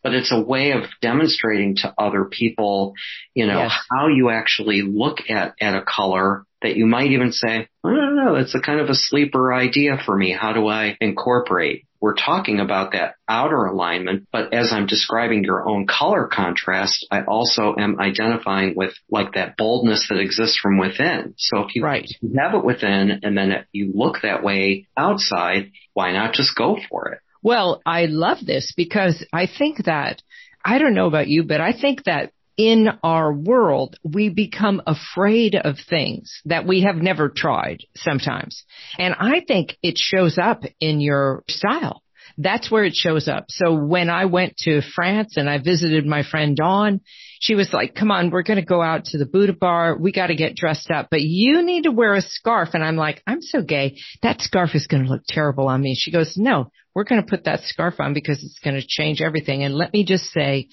but 0.03 0.13
it's 0.13 0.31
a 0.31 0.39
way 0.39 0.71
of 0.71 0.83
demonstrating 1.01 1.77
to 1.77 1.93
other 1.97 2.25
people, 2.25 2.93
you 3.33 3.47
know, 3.47 3.63
yes. 3.63 3.73
how 3.89 4.07
you 4.07 4.29
actually 4.29 4.83
look 4.83 5.17
at, 5.29 5.55
at 5.59 5.75
a 5.75 5.81
color 5.81 6.45
that 6.65 6.75
you 6.75 6.87
might 6.87 7.11
even 7.11 7.31
say, 7.31 7.67
I 7.83 7.89
don't 7.89 8.15
know, 8.15 8.35
that's 8.35 8.55
a 8.55 8.59
kind 8.59 8.79
of 8.79 8.89
a 8.89 8.95
sleeper 8.95 9.53
idea 9.53 9.97
for 10.03 10.17
me. 10.17 10.31
How 10.31 10.51
do 10.51 10.67
I 10.67 10.97
incorporate? 10.99 11.85
We're 12.01 12.15
talking 12.15 12.59
about 12.59 12.93
that 12.93 13.15
outer 13.27 13.65
alignment, 13.65 14.27
but 14.31 14.53
as 14.53 14.73
I'm 14.73 14.87
describing 14.87 15.43
your 15.43 15.67
own 15.67 15.85
color 15.85 16.27
contrast, 16.27 17.05
I 17.11 17.21
also 17.21 17.75
am 17.77 17.99
identifying 17.99 18.73
with 18.75 18.93
like 19.11 19.33
that 19.33 19.57
boldness 19.57 20.07
that 20.09 20.19
exists 20.19 20.57
from 20.61 20.79
within. 20.79 21.35
So 21.37 21.59
if 21.59 21.75
you 21.75 21.83
right. 21.83 22.09
have 22.37 22.55
it 22.55 22.65
within 22.65 23.21
and 23.23 23.37
then 23.37 23.65
you 23.71 23.91
look 23.93 24.17
that 24.23 24.43
way 24.43 24.87
outside, 24.97 25.71
why 25.93 26.11
not 26.13 26.33
just 26.33 26.55
go 26.55 26.77
for 26.89 27.09
it? 27.09 27.19
Well, 27.43 27.81
I 27.85 28.05
love 28.05 28.39
this 28.43 28.73
because 28.75 29.23
I 29.31 29.47
think 29.47 29.85
that 29.85 30.23
I 30.63 30.79
don't 30.79 30.95
know 30.95 31.05
about 31.05 31.27
you, 31.27 31.43
but 31.43 31.61
I 31.61 31.73
think 31.79 32.05
that 32.05 32.31
in 32.57 32.87
our 33.03 33.33
world, 33.33 33.97
we 34.03 34.29
become 34.29 34.81
afraid 34.87 35.55
of 35.55 35.75
things 35.89 36.41
that 36.45 36.65
we 36.65 36.83
have 36.83 36.95
never 36.95 37.29
tried 37.29 37.79
sometimes. 37.95 38.63
And 38.97 39.13
I 39.17 39.41
think 39.45 39.77
it 39.83 39.97
shows 39.97 40.37
up 40.37 40.63
in 40.79 41.01
your 41.01 41.43
style. 41.49 42.01
That's 42.37 42.69
where 42.69 42.83
it 42.83 42.95
shows 42.95 43.27
up. 43.27 43.45
So 43.49 43.75
when 43.75 44.09
I 44.09 44.25
went 44.25 44.57
to 44.59 44.81
France 44.81 45.37
and 45.37 45.49
I 45.49 45.57
visited 45.59 46.05
my 46.05 46.23
friend 46.23 46.55
Dawn, 46.55 47.01
she 47.39 47.55
was 47.55 47.71
like, 47.71 47.95
come 47.95 48.11
on, 48.11 48.29
we're 48.29 48.43
going 48.43 48.59
to 48.59 48.65
go 48.65 48.81
out 48.81 49.05
to 49.05 49.17
the 49.17 49.25
Buddha 49.25 49.53
bar. 49.53 49.97
We 49.97 50.11
got 50.11 50.27
to 50.27 50.35
get 50.35 50.55
dressed 50.55 50.91
up, 50.91 51.07
but 51.11 51.21
you 51.21 51.61
need 51.63 51.83
to 51.83 51.91
wear 51.91 52.13
a 52.13 52.21
scarf. 52.21 52.69
And 52.73 52.83
I'm 52.83 52.97
like, 52.97 53.21
I'm 53.27 53.41
so 53.41 53.61
gay. 53.61 53.97
That 54.21 54.41
scarf 54.41 54.71
is 54.73 54.87
going 54.87 55.05
to 55.05 55.09
look 55.09 55.23
terrible 55.27 55.67
on 55.67 55.81
me. 55.81 55.95
She 55.97 56.11
goes, 56.11 56.33
no, 56.35 56.71
we're 56.93 57.03
going 57.03 57.21
to 57.21 57.29
put 57.29 57.45
that 57.45 57.61
scarf 57.63 57.95
on 57.99 58.13
because 58.13 58.43
it's 58.43 58.59
going 58.59 58.79
to 58.79 58.85
change 58.87 59.21
everything. 59.21 59.63
And 59.63 59.75
let 59.75 59.93
me 59.93 60.03
just 60.03 60.25
say, 60.25 60.69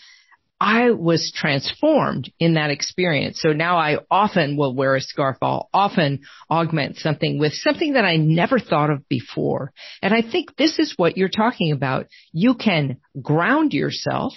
I 0.62 0.92
was 0.92 1.32
transformed 1.34 2.32
in 2.38 2.54
that 2.54 2.70
experience. 2.70 3.40
So 3.42 3.52
now 3.52 3.78
I 3.78 3.96
often 4.08 4.56
will 4.56 4.76
wear 4.76 4.94
a 4.94 5.00
scarf. 5.00 5.38
I'll 5.42 5.68
often 5.74 6.20
augment 6.48 6.98
something 6.98 7.40
with 7.40 7.52
something 7.52 7.94
that 7.94 8.04
I 8.04 8.14
never 8.14 8.60
thought 8.60 8.90
of 8.90 9.08
before. 9.08 9.72
And 10.02 10.14
I 10.14 10.22
think 10.22 10.54
this 10.54 10.78
is 10.78 10.94
what 10.96 11.16
you're 11.16 11.28
talking 11.28 11.72
about. 11.72 12.06
You 12.32 12.54
can 12.54 12.98
ground 13.20 13.72
yourself 13.72 14.34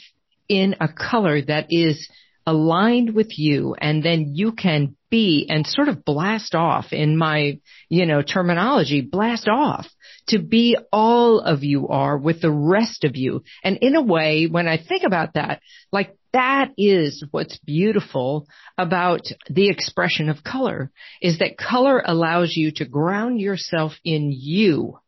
in 0.50 0.78
a 0.82 0.88
color 0.88 1.44
that 1.44 1.68
is 1.70 2.10
aligned 2.48 3.14
with 3.14 3.38
you 3.38 3.76
and 3.80 4.02
then 4.02 4.32
you 4.34 4.54
can 4.54 4.96
be 5.12 5.46
and 5.48 5.68
sort 5.68 5.90
of 5.90 6.04
blast 6.06 6.56
off 6.56 6.92
in 6.92 7.18
my, 7.18 7.60
you 7.88 8.08
know, 8.08 8.24
terminology, 8.24 9.02
blast 9.02 9.48
off 9.48 9.86
to 10.28 10.40
be 10.40 10.78
all 10.92 11.40
of 11.40 11.64
you 11.64 11.88
are 11.88 12.18
with 12.18 12.42
the 12.42 12.52
rest 12.52 13.04
of 13.04 13.16
you. 13.16 13.44
And 13.64 13.78
in 13.78 13.96
a 13.96 14.02
way, 14.02 14.48
when 14.48 14.68
I 14.68 14.78
think 14.78 15.04
about 15.04 15.34
that, 15.36 15.62
like 15.92 16.16
that 16.34 16.72
is 16.78 17.24
what's 17.32 17.58
beautiful 17.60 18.48
about 18.78 19.22
the 19.50 19.70
expression 19.70 20.30
of 20.30 20.44
color 20.44 20.92
is 21.22 21.40
that 21.40 21.58
color 21.58 22.04
allows 22.06 22.56
you 22.56 22.72
to 22.74 22.86
ground 22.86 23.40
yourself 23.40 23.94
in 24.04 24.32
you 24.34 25.00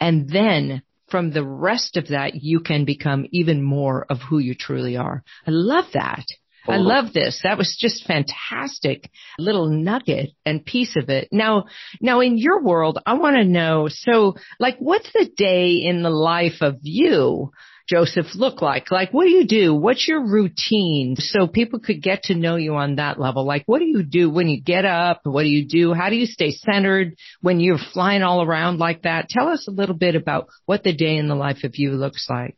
and 0.00 0.28
then 0.28 0.82
from 1.08 1.30
the 1.30 1.44
rest 1.44 1.96
of 1.96 2.08
that, 2.08 2.34
you 2.34 2.60
can 2.60 2.84
become 2.84 3.26
even 3.30 3.62
more 3.62 4.06
of 4.10 4.18
who 4.28 4.38
you 4.38 4.54
truly 4.54 4.96
are. 4.96 5.22
I 5.46 5.50
love 5.50 5.86
that. 5.94 6.24
I 6.68 6.76
love 6.78 7.12
this. 7.12 7.40
That 7.42 7.58
was 7.58 7.76
just 7.78 8.06
fantastic 8.06 9.10
little 9.38 9.68
nugget 9.68 10.30
and 10.44 10.64
piece 10.64 10.96
of 10.96 11.08
it. 11.08 11.28
Now, 11.32 11.66
now 12.00 12.20
in 12.20 12.38
your 12.38 12.62
world, 12.62 12.98
I 13.06 13.14
want 13.14 13.36
to 13.36 13.44
know, 13.44 13.88
so 13.90 14.34
like 14.58 14.76
what's 14.78 15.10
the 15.12 15.30
day 15.36 15.82
in 15.84 16.02
the 16.02 16.10
life 16.10 16.60
of 16.60 16.78
you? 16.82 17.50
Joseph 17.88 18.34
look 18.34 18.62
like? 18.62 18.90
Like, 18.90 19.12
what 19.12 19.24
do 19.24 19.30
you 19.30 19.46
do? 19.46 19.72
What's 19.72 20.08
your 20.08 20.26
routine? 20.26 21.14
So 21.16 21.46
people 21.46 21.78
could 21.78 22.02
get 22.02 22.24
to 22.24 22.34
know 22.34 22.56
you 22.56 22.74
on 22.74 22.96
that 22.96 23.20
level. 23.20 23.46
Like, 23.46 23.62
what 23.66 23.78
do 23.78 23.84
you 23.84 24.02
do 24.02 24.28
when 24.28 24.48
you 24.48 24.60
get 24.60 24.84
up? 24.84 25.20
What 25.22 25.44
do 25.44 25.48
you 25.48 25.68
do? 25.68 25.94
How 25.94 26.10
do 26.10 26.16
you 26.16 26.26
stay 26.26 26.50
centered 26.50 27.14
when 27.40 27.60
you're 27.60 27.78
flying 27.78 28.22
all 28.22 28.42
around 28.42 28.78
like 28.78 29.02
that? 29.02 29.28
Tell 29.28 29.48
us 29.48 29.68
a 29.68 29.72
little 29.72 29.94
bit 29.94 30.16
about 30.16 30.48
what 30.64 30.82
the 30.82 30.92
day 30.92 31.16
in 31.16 31.28
the 31.28 31.36
life 31.36 31.62
of 31.62 31.76
you 31.76 31.92
looks 31.92 32.26
like. 32.28 32.56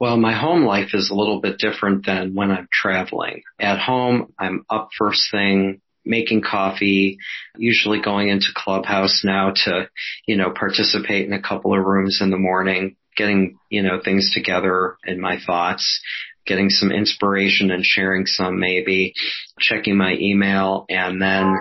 Well, 0.00 0.16
my 0.16 0.32
home 0.32 0.64
life 0.64 0.90
is 0.94 1.10
a 1.10 1.14
little 1.14 1.40
bit 1.40 1.58
different 1.58 2.06
than 2.06 2.34
when 2.34 2.52
I'm 2.52 2.68
traveling. 2.72 3.42
At 3.58 3.80
home, 3.80 4.32
I'm 4.38 4.64
up 4.70 4.90
first 4.96 5.28
thing, 5.32 5.80
making 6.04 6.42
coffee, 6.42 7.18
usually 7.56 8.00
going 8.00 8.28
into 8.28 8.48
Clubhouse 8.54 9.22
now 9.24 9.54
to, 9.64 9.88
you 10.26 10.36
know, 10.36 10.50
participate 10.50 11.26
in 11.26 11.32
a 11.32 11.42
couple 11.42 11.76
of 11.76 11.84
rooms 11.84 12.20
in 12.20 12.30
the 12.30 12.38
morning, 12.38 12.94
getting, 13.16 13.58
you 13.70 13.82
know, 13.82 14.00
things 14.02 14.32
together 14.32 14.96
in 15.04 15.20
my 15.20 15.38
thoughts, 15.44 16.00
getting 16.46 16.70
some 16.70 16.92
inspiration 16.92 17.72
and 17.72 17.84
sharing 17.84 18.24
some 18.24 18.60
maybe, 18.60 19.14
checking 19.58 19.96
my 19.96 20.14
email 20.14 20.86
and 20.88 21.20
then 21.20 21.56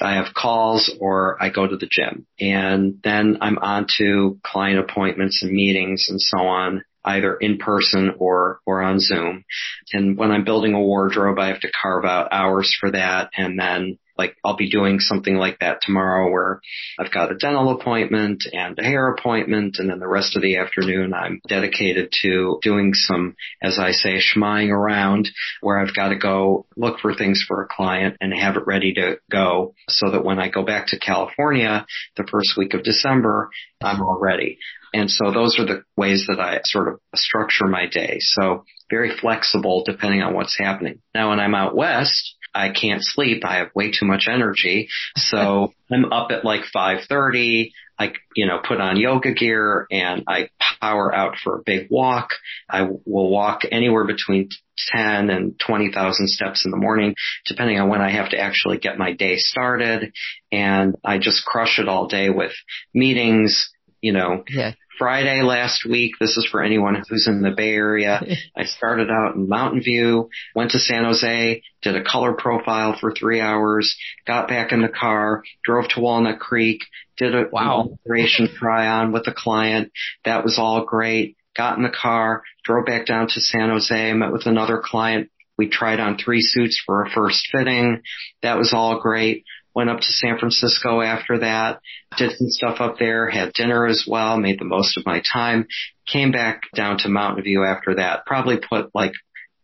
I 0.00 0.14
have 0.14 0.32
calls 0.32 0.94
or 1.00 1.42
I 1.42 1.48
go 1.48 1.66
to 1.66 1.76
the 1.76 1.88
gym 1.90 2.26
and 2.38 3.00
then 3.02 3.38
I'm 3.40 3.58
on 3.58 3.86
to 3.98 4.38
client 4.44 4.78
appointments 4.78 5.42
and 5.42 5.50
meetings 5.50 6.06
and 6.08 6.20
so 6.20 6.38
on 6.38 6.84
either 7.08 7.34
in 7.36 7.58
person 7.58 8.14
or, 8.18 8.60
or 8.66 8.82
on 8.82 9.00
Zoom. 9.00 9.44
And 9.92 10.16
when 10.16 10.30
I'm 10.30 10.44
building 10.44 10.74
a 10.74 10.80
wardrobe, 10.80 11.38
I 11.38 11.48
have 11.48 11.60
to 11.60 11.72
carve 11.82 12.04
out 12.04 12.28
hours 12.32 12.76
for 12.78 12.90
that 12.90 13.30
and 13.36 13.58
then 13.58 13.98
like 14.18 14.36
I'll 14.44 14.56
be 14.56 14.68
doing 14.68 14.98
something 14.98 15.36
like 15.36 15.60
that 15.60 15.80
tomorrow 15.80 16.30
where 16.30 16.60
I've 16.98 17.12
got 17.12 17.30
a 17.30 17.36
dental 17.36 17.70
appointment 17.70 18.44
and 18.52 18.78
a 18.78 18.82
hair 18.82 19.08
appointment 19.08 19.76
and 19.78 19.88
then 19.88 20.00
the 20.00 20.08
rest 20.08 20.36
of 20.36 20.42
the 20.42 20.56
afternoon 20.56 21.14
I'm 21.14 21.40
dedicated 21.48 22.12
to 22.22 22.58
doing 22.60 22.92
some, 22.94 23.36
as 23.62 23.78
I 23.78 23.92
say, 23.92 24.18
schmying 24.18 24.70
around 24.70 25.30
where 25.60 25.78
I've 25.78 25.94
got 25.94 26.08
to 26.08 26.18
go 26.18 26.66
look 26.76 26.98
for 26.98 27.14
things 27.14 27.44
for 27.46 27.62
a 27.62 27.68
client 27.68 28.16
and 28.20 28.34
have 28.34 28.56
it 28.56 28.66
ready 28.66 28.92
to 28.94 29.18
go 29.30 29.74
so 29.88 30.10
that 30.10 30.24
when 30.24 30.40
I 30.40 30.48
go 30.48 30.64
back 30.64 30.88
to 30.88 30.98
California 30.98 31.86
the 32.16 32.26
first 32.28 32.54
week 32.56 32.74
of 32.74 32.82
December, 32.82 33.50
I'm 33.80 34.02
all 34.02 34.18
ready. 34.20 34.58
And 34.92 35.10
so 35.10 35.30
those 35.30 35.58
are 35.58 35.66
the 35.66 35.82
ways 35.96 36.26
that 36.28 36.40
I 36.40 36.60
sort 36.64 36.88
of 36.88 37.00
structure 37.14 37.66
my 37.66 37.86
day. 37.86 38.18
So 38.20 38.64
very 38.90 39.16
flexible 39.16 39.84
depending 39.84 40.22
on 40.22 40.34
what's 40.34 40.58
happening. 40.58 41.00
Now 41.14 41.30
when 41.30 41.40
I'm 41.40 41.54
out 41.54 41.76
west, 41.76 42.36
I 42.54 42.70
can't 42.70 43.02
sleep. 43.02 43.44
I 43.44 43.56
have 43.56 43.68
way 43.74 43.90
too 43.92 44.06
much 44.06 44.26
energy. 44.28 44.88
So 45.16 45.72
I'm 45.90 46.12
up 46.12 46.30
at 46.30 46.44
like 46.44 46.62
5:30. 46.74 47.72
I, 48.00 48.12
you 48.36 48.46
know, 48.46 48.60
put 48.66 48.80
on 48.80 48.96
yoga 48.96 49.32
gear 49.32 49.88
and 49.90 50.22
I 50.28 50.50
power 50.80 51.12
out 51.12 51.34
for 51.42 51.56
a 51.56 51.62
big 51.64 51.88
walk. 51.90 52.30
I 52.70 52.82
will 52.82 53.28
walk 53.28 53.62
anywhere 53.68 54.04
between 54.06 54.50
10 54.94 55.30
and 55.30 55.58
20,000 55.58 56.28
steps 56.28 56.64
in 56.64 56.70
the 56.70 56.76
morning, 56.76 57.16
depending 57.46 57.80
on 57.80 57.88
when 57.88 58.00
I 58.00 58.10
have 58.10 58.30
to 58.30 58.38
actually 58.38 58.78
get 58.78 58.98
my 58.98 59.12
day 59.12 59.36
started. 59.36 60.12
And 60.52 60.94
I 61.04 61.18
just 61.18 61.44
crush 61.44 61.80
it 61.80 61.88
all 61.88 62.06
day 62.06 62.30
with 62.30 62.52
meetings, 62.94 63.68
you 64.00 64.12
know, 64.12 64.44
yeah. 64.48 64.72
Friday 64.98 65.42
last 65.42 65.86
week. 65.88 66.14
This 66.18 66.36
is 66.36 66.46
for 66.50 66.62
anyone 66.62 67.02
who's 67.08 67.28
in 67.28 67.40
the 67.40 67.52
Bay 67.52 67.72
Area. 67.72 68.20
I 68.56 68.64
started 68.64 69.10
out 69.10 69.36
in 69.36 69.48
Mountain 69.48 69.82
View, 69.82 70.28
went 70.54 70.72
to 70.72 70.78
San 70.78 71.04
Jose, 71.04 71.62
did 71.82 71.96
a 71.96 72.04
color 72.04 72.34
profile 72.34 72.96
for 73.00 73.12
three 73.12 73.40
hours, 73.40 73.96
got 74.26 74.48
back 74.48 74.72
in 74.72 74.82
the 74.82 74.88
car, 74.88 75.44
drove 75.64 75.88
to 75.90 76.00
Walnut 76.00 76.40
Creek, 76.40 76.80
did 77.16 77.34
a 77.34 77.44
wow. 77.50 77.90
operation 78.04 78.48
try 78.58 78.86
on 78.86 79.12
with 79.12 79.26
a 79.28 79.34
client. 79.34 79.92
That 80.24 80.44
was 80.44 80.58
all 80.58 80.84
great. 80.84 81.36
Got 81.56 81.76
in 81.76 81.82
the 81.82 81.90
car, 81.90 82.42
drove 82.64 82.86
back 82.86 83.06
down 83.06 83.26
to 83.28 83.40
San 83.40 83.70
Jose, 83.70 84.12
met 84.12 84.32
with 84.32 84.46
another 84.46 84.80
client. 84.84 85.30
We 85.56 85.68
tried 85.68 85.98
on 85.98 86.16
three 86.16 86.40
suits 86.40 86.80
for 86.86 87.02
a 87.02 87.10
first 87.10 87.48
fitting. 87.50 88.02
That 88.42 88.58
was 88.58 88.72
all 88.72 89.00
great 89.00 89.44
went 89.74 89.90
up 89.90 90.00
to 90.00 90.06
San 90.06 90.38
Francisco 90.38 91.00
after 91.00 91.38
that, 91.40 91.80
did 92.16 92.36
some 92.36 92.48
stuff 92.48 92.80
up 92.80 92.98
there, 92.98 93.28
had 93.28 93.52
dinner 93.52 93.86
as 93.86 94.06
well, 94.08 94.38
made 94.38 94.58
the 94.58 94.64
most 94.64 94.96
of 94.96 95.06
my 95.06 95.22
time, 95.32 95.66
came 96.06 96.32
back 96.32 96.62
down 96.74 96.98
to 96.98 97.08
Mountain 97.08 97.44
View 97.44 97.64
after 97.64 97.96
that, 97.96 98.26
probably 98.26 98.58
put 98.58 98.90
like 98.94 99.12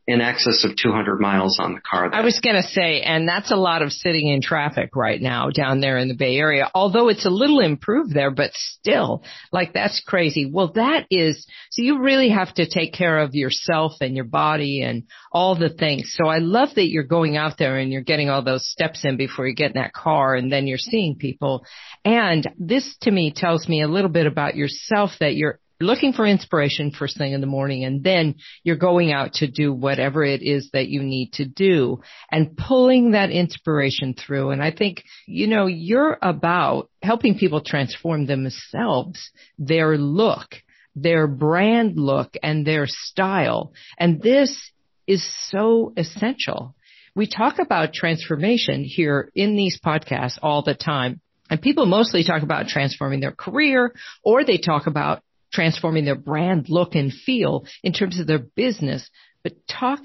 in 0.06 0.20
excess 0.20 0.64
of 0.64 0.76
200 0.76 1.18
miles 1.18 1.58
on 1.58 1.72
the 1.74 1.80
car. 1.80 2.10
There. 2.10 2.20
I 2.20 2.24
was 2.24 2.38
going 2.40 2.56
to 2.56 2.68
say, 2.68 3.00
and 3.00 3.26
that's 3.26 3.50
a 3.50 3.56
lot 3.56 3.80
of 3.80 3.90
sitting 3.90 4.28
in 4.28 4.42
traffic 4.42 4.90
right 4.94 5.20
now 5.20 5.48
down 5.48 5.80
there 5.80 5.96
in 5.96 6.08
the 6.08 6.14
Bay 6.14 6.36
Area, 6.36 6.70
although 6.74 7.08
it's 7.08 7.24
a 7.24 7.30
little 7.30 7.60
improved 7.60 8.12
there, 8.12 8.30
but 8.30 8.50
still, 8.52 9.24
like 9.50 9.72
that's 9.72 10.02
crazy. 10.06 10.50
Well, 10.50 10.72
that 10.74 11.06
is, 11.10 11.46
so 11.70 11.82
you 11.82 12.02
really 12.02 12.28
have 12.28 12.52
to 12.54 12.68
take 12.68 12.92
care 12.92 13.18
of 13.18 13.34
yourself 13.34 13.92
and 14.02 14.14
your 14.14 14.26
body 14.26 14.82
and 14.82 15.04
all 15.32 15.56
the 15.56 15.70
things. 15.70 16.14
So 16.14 16.28
I 16.28 16.38
love 16.38 16.68
that 16.74 16.88
you're 16.88 17.04
going 17.04 17.38
out 17.38 17.56
there 17.58 17.78
and 17.78 17.90
you're 17.90 18.02
getting 18.02 18.28
all 18.28 18.42
those 18.42 18.68
steps 18.68 19.04
in 19.04 19.16
before 19.16 19.46
you 19.48 19.54
get 19.54 19.74
in 19.74 19.80
that 19.80 19.94
car 19.94 20.34
and 20.34 20.52
then 20.52 20.66
you're 20.66 20.76
seeing 20.76 21.16
people. 21.16 21.64
And 22.04 22.46
this 22.58 22.94
to 23.02 23.10
me 23.10 23.32
tells 23.34 23.66
me 23.68 23.82
a 23.82 23.88
little 23.88 24.10
bit 24.10 24.26
about 24.26 24.54
yourself 24.54 25.12
that 25.20 25.34
you're 25.34 25.60
looking 25.84 26.12
for 26.12 26.26
inspiration 26.26 26.90
first 26.90 27.16
thing 27.16 27.32
in 27.32 27.40
the 27.40 27.46
morning 27.46 27.84
and 27.84 28.02
then 28.02 28.36
you're 28.62 28.76
going 28.76 29.12
out 29.12 29.34
to 29.34 29.50
do 29.50 29.72
whatever 29.72 30.24
it 30.24 30.42
is 30.42 30.70
that 30.72 30.88
you 30.88 31.02
need 31.02 31.32
to 31.34 31.44
do 31.44 32.00
and 32.30 32.56
pulling 32.56 33.12
that 33.12 33.30
inspiration 33.30 34.14
through. 34.14 34.50
And 34.50 34.62
I 34.62 34.70
think, 34.70 35.04
you 35.26 35.46
know, 35.46 35.66
you're 35.66 36.18
about 36.20 36.90
helping 37.02 37.38
people 37.38 37.60
transform 37.60 38.26
themselves, 38.26 39.30
their 39.58 39.96
look, 39.96 40.56
their 40.96 41.26
brand 41.26 41.96
look 41.96 42.34
and 42.42 42.66
their 42.66 42.86
style. 42.86 43.72
And 43.98 44.20
this 44.20 44.72
is 45.06 45.24
so 45.50 45.92
essential. 45.96 46.74
We 47.14 47.28
talk 47.28 47.58
about 47.58 47.92
transformation 47.92 48.84
here 48.84 49.30
in 49.34 49.56
these 49.56 49.78
podcasts 49.84 50.38
all 50.42 50.62
the 50.62 50.74
time. 50.74 51.20
And 51.50 51.60
people 51.60 51.86
mostly 51.86 52.24
talk 52.24 52.42
about 52.42 52.68
transforming 52.68 53.20
their 53.20 53.32
career 53.32 53.94
or 54.22 54.44
they 54.44 54.58
talk 54.58 54.86
about 54.86 55.22
transforming 55.54 56.04
their 56.04 56.14
brand 56.14 56.66
look 56.68 56.94
and 56.94 57.12
feel 57.12 57.64
in 57.82 57.92
terms 57.92 58.20
of 58.20 58.26
their 58.26 58.40
business, 58.40 59.08
but 59.42 59.52
talk, 59.68 60.00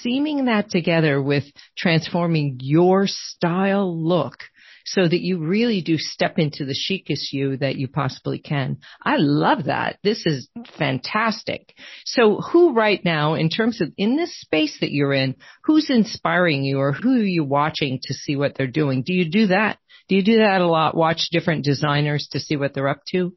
seaming 0.00 0.46
that 0.46 0.70
together 0.70 1.20
with 1.20 1.44
transforming 1.76 2.58
your 2.60 3.06
style 3.06 3.96
look 4.02 4.34
so 4.84 5.02
that 5.02 5.20
you 5.20 5.38
really 5.38 5.80
do 5.80 5.96
step 5.98 6.38
into 6.38 6.64
the 6.64 6.74
chicest 6.74 7.32
you 7.32 7.56
that 7.56 7.76
you 7.76 7.88
possibly 7.88 8.38
can. 8.38 8.78
I 9.02 9.16
love 9.16 9.64
that. 9.64 9.98
This 10.02 10.24
is 10.26 10.48
fantastic. 10.78 11.74
So 12.04 12.40
who 12.40 12.72
right 12.72 13.04
now, 13.04 13.34
in 13.34 13.48
terms 13.48 13.80
of 13.80 13.92
in 13.96 14.16
this 14.16 14.40
space 14.40 14.78
that 14.80 14.92
you're 14.92 15.12
in, 15.12 15.36
who's 15.64 15.90
inspiring 15.90 16.64
you 16.64 16.78
or 16.78 16.92
who 16.92 17.20
are 17.20 17.24
you 17.24 17.44
watching 17.44 18.00
to 18.04 18.14
see 18.14 18.36
what 18.36 18.56
they're 18.56 18.66
doing? 18.66 19.02
Do 19.02 19.12
you 19.12 19.30
do 19.30 19.48
that? 19.48 19.78
Do 20.08 20.16
you 20.16 20.22
do 20.22 20.38
that 20.38 20.60
a 20.60 20.66
lot? 20.66 20.96
Watch 20.96 21.28
different 21.30 21.64
designers 21.64 22.28
to 22.32 22.40
see 22.40 22.56
what 22.56 22.74
they're 22.74 22.88
up 22.88 23.02
to? 23.10 23.34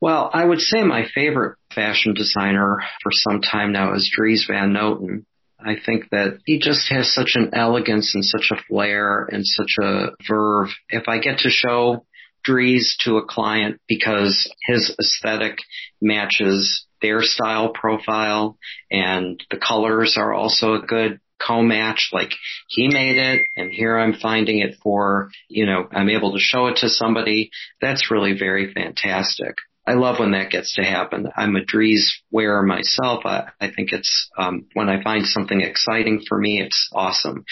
Well, 0.00 0.30
I 0.32 0.44
would 0.44 0.60
say 0.60 0.82
my 0.82 1.06
favorite 1.14 1.56
fashion 1.74 2.14
designer 2.14 2.80
for 3.02 3.10
some 3.12 3.40
time 3.40 3.72
now 3.72 3.94
is 3.94 4.10
Dries 4.14 4.44
Van 4.48 4.72
Noten. 4.72 5.24
I 5.58 5.76
think 5.84 6.10
that 6.10 6.40
he 6.44 6.58
just 6.58 6.90
has 6.90 7.14
such 7.14 7.32
an 7.36 7.50
elegance 7.54 8.14
and 8.14 8.24
such 8.24 8.50
a 8.52 8.62
flair 8.68 9.26
and 9.30 9.46
such 9.46 9.76
a 9.80 10.08
verve. 10.28 10.68
If 10.90 11.08
I 11.08 11.18
get 11.18 11.38
to 11.38 11.48
show 11.48 12.04
Dries 12.44 12.96
to 13.04 13.16
a 13.16 13.24
client 13.24 13.80
because 13.88 14.52
his 14.66 14.94
aesthetic 15.00 15.58
matches 16.02 16.86
their 17.00 17.22
style 17.22 17.70
profile 17.70 18.58
and 18.90 19.42
the 19.50 19.56
colors 19.56 20.16
are 20.18 20.34
also 20.34 20.74
a 20.74 20.86
good 20.86 21.20
co-match. 21.40 22.10
Like 22.12 22.32
he 22.68 22.88
made 22.88 23.16
it 23.16 23.42
and 23.56 23.70
here 23.70 23.98
I'm 23.98 24.14
finding 24.14 24.58
it 24.58 24.76
for, 24.82 25.30
you 25.48 25.64
know, 25.64 25.88
I'm 25.90 26.10
able 26.10 26.32
to 26.32 26.38
show 26.38 26.66
it 26.66 26.76
to 26.78 26.90
somebody. 26.90 27.50
That's 27.80 28.10
really 28.10 28.38
very 28.38 28.72
fantastic. 28.72 29.54
I 29.86 29.94
love 29.94 30.18
when 30.18 30.32
that 30.32 30.50
gets 30.50 30.74
to 30.76 30.82
happen. 30.82 31.28
I'm 31.36 31.56
a 31.56 31.64
Dries 31.64 32.22
wearer 32.30 32.62
myself. 32.62 33.26
I, 33.26 33.50
I 33.60 33.70
think 33.70 33.92
it's 33.92 34.30
um, 34.38 34.66
when 34.72 34.88
I 34.88 35.02
find 35.02 35.26
something 35.26 35.60
exciting 35.60 36.24
for 36.26 36.38
me, 36.38 36.60
it's 36.60 36.88
awesome. 36.92 37.44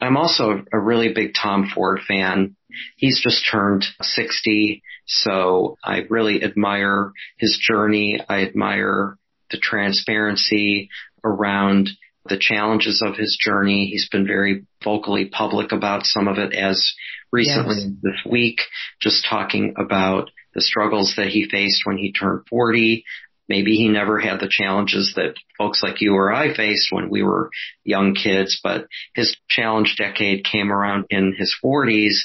I'm 0.00 0.16
also 0.16 0.64
a 0.72 0.78
really 0.78 1.12
big 1.14 1.34
Tom 1.40 1.70
Ford 1.72 2.00
fan. 2.06 2.56
He's 2.96 3.20
just 3.22 3.48
turned 3.50 3.86
60, 4.00 4.82
so 5.06 5.78
I 5.82 6.02
really 6.10 6.42
admire 6.42 7.12
his 7.38 7.56
journey. 7.60 8.20
I 8.28 8.42
admire 8.42 9.16
the 9.50 9.58
transparency 9.58 10.90
around 11.24 11.90
the 12.28 12.38
challenges 12.38 13.00
of 13.00 13.16
his 13.16 13.38
journey. 13.40 13.86
He's 13.86 14.08
been 14.08 14.26
very 14.26 14.66
vocally 14.82 15.26
public 15.26 15.70
about 15.70 16.04
some 16.04 16.26
of 16.26 16.38
it 16.38 16.52
as 16.52 16.92
recently 17.32 17.76
yes. 17.76 17.90
this 18.02 18.30
week, 18.30 18.60
just 19.00 19.26
talking 19.28 19.74
about 19.78 20.30
the 20.56 20.62
struggles 20.62 21.14
that 21.18 21.28
he 21.28 21.48
faced 21.48 21.82
when 21.84 21.98
he 21.98 22.12
turned 22.12 22.46
40. 22.48 23.04
Maybe 23.48 23.76
he 23.76 23.88
never 23.88 24.18
had 24.18 24.40
the 24.40 24.50
challenges 24.50 25.12
that 25.14 25.34
folks 25.56 25.82
like 25.82 26.00
you 26.00 26.14
or 26.14 26.32
I 26.32 26.56
faced 26.56 26.88
when 26.90 27.10
we 27.10 27.22
were 27.22 27.50
young 27.84 28.14
kids, 28.14 28.58
but 28.64 28.86
his 29.14 29.36
challenge 29.48 29.94
decade 29.96 30.44
came 30.44 30.72
around 30.72 31.04
in 31.10 31.34
his 31.38 31.54
40s 31.62 32.16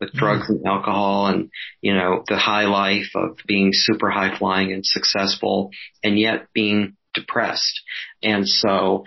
with 0.00 0.10
mm-hmm. 0.10 0.18
drugs 0.18 0.50
and 0.50 0.66
alcohol 0.66 1.28
and, 1.28 1.50
you 1.80 1.94
know, 1.94 2.24
the 2.26 2.36
high 2.36 2.66
life 2.66 3.12
of 3.14 3.38
being 3.46 3.70
super 3.72 4.10
high 4.10 4.36
flying 4.36 4.72
and 4.72 4.84
successful 4.84 5.70
and 6.02 6.18
yet 6.18 6.48
being 6.52 6.96
depressed. 7.14 7.80
And 8.22 8.46
so 8.46 9.04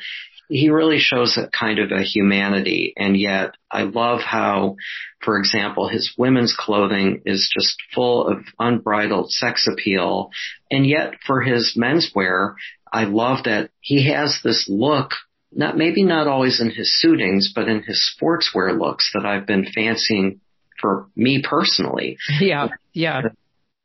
he 0.51 0.69
really 0.69 0.99
shows 0.99 1.37
a 1.37 1.47
kind 1.47 1.79
of 1.79 1.91
a 1.91 2.03
humanity 2.03 2.93
and 2.97 3.17
yet 3.17 3.55
I 3.71 3.83
love 3.83 4.19
how, 4.19 4.75
for 5.23 5.39
example, 5.39 5.87
his 5.87 6.13
women's 6.17 6.55
clothing 6.57 7.21
is 7.25 7.49
just 7.53 7.77
full 7.95 8.27
of 8.27 8.43
unbridled 8.59 9.31
sex 9.31 9.67
appeal. 9.71 10.31
And 10.69 10.85
yet 10.85 11.13
for 11.25 11.41
his 11.41 11.77
menswear, 11.77 12.55
I 12.91 13.05
love 13.05 13.45
that 13.45 13.69
he 13.79 14.11
has 14.11 14.39
this 14.43 14.67
look 14.67 15.11
not 15.53 15.77
maybe 15.77 16.03
not 16.03 16.27
always 16.27 16.61
in 16.61 16.69
his 16.69 16.97
suitings, 16.99 17.51
but 17.53 17.67
in 17.67 17.83
his 17.83 18.09
sportswear 18.15 18.77
looks 18.77 19.11
that 19.13 19.25
I've 19.25 19.45
been 19.45 19.65
fancying 19.65 20.39
for 20.79 21.07
me 21.15 21.43
personally. 21.43 22.17
Yeah, 22.39 22.69
yeah. 22.93 23.21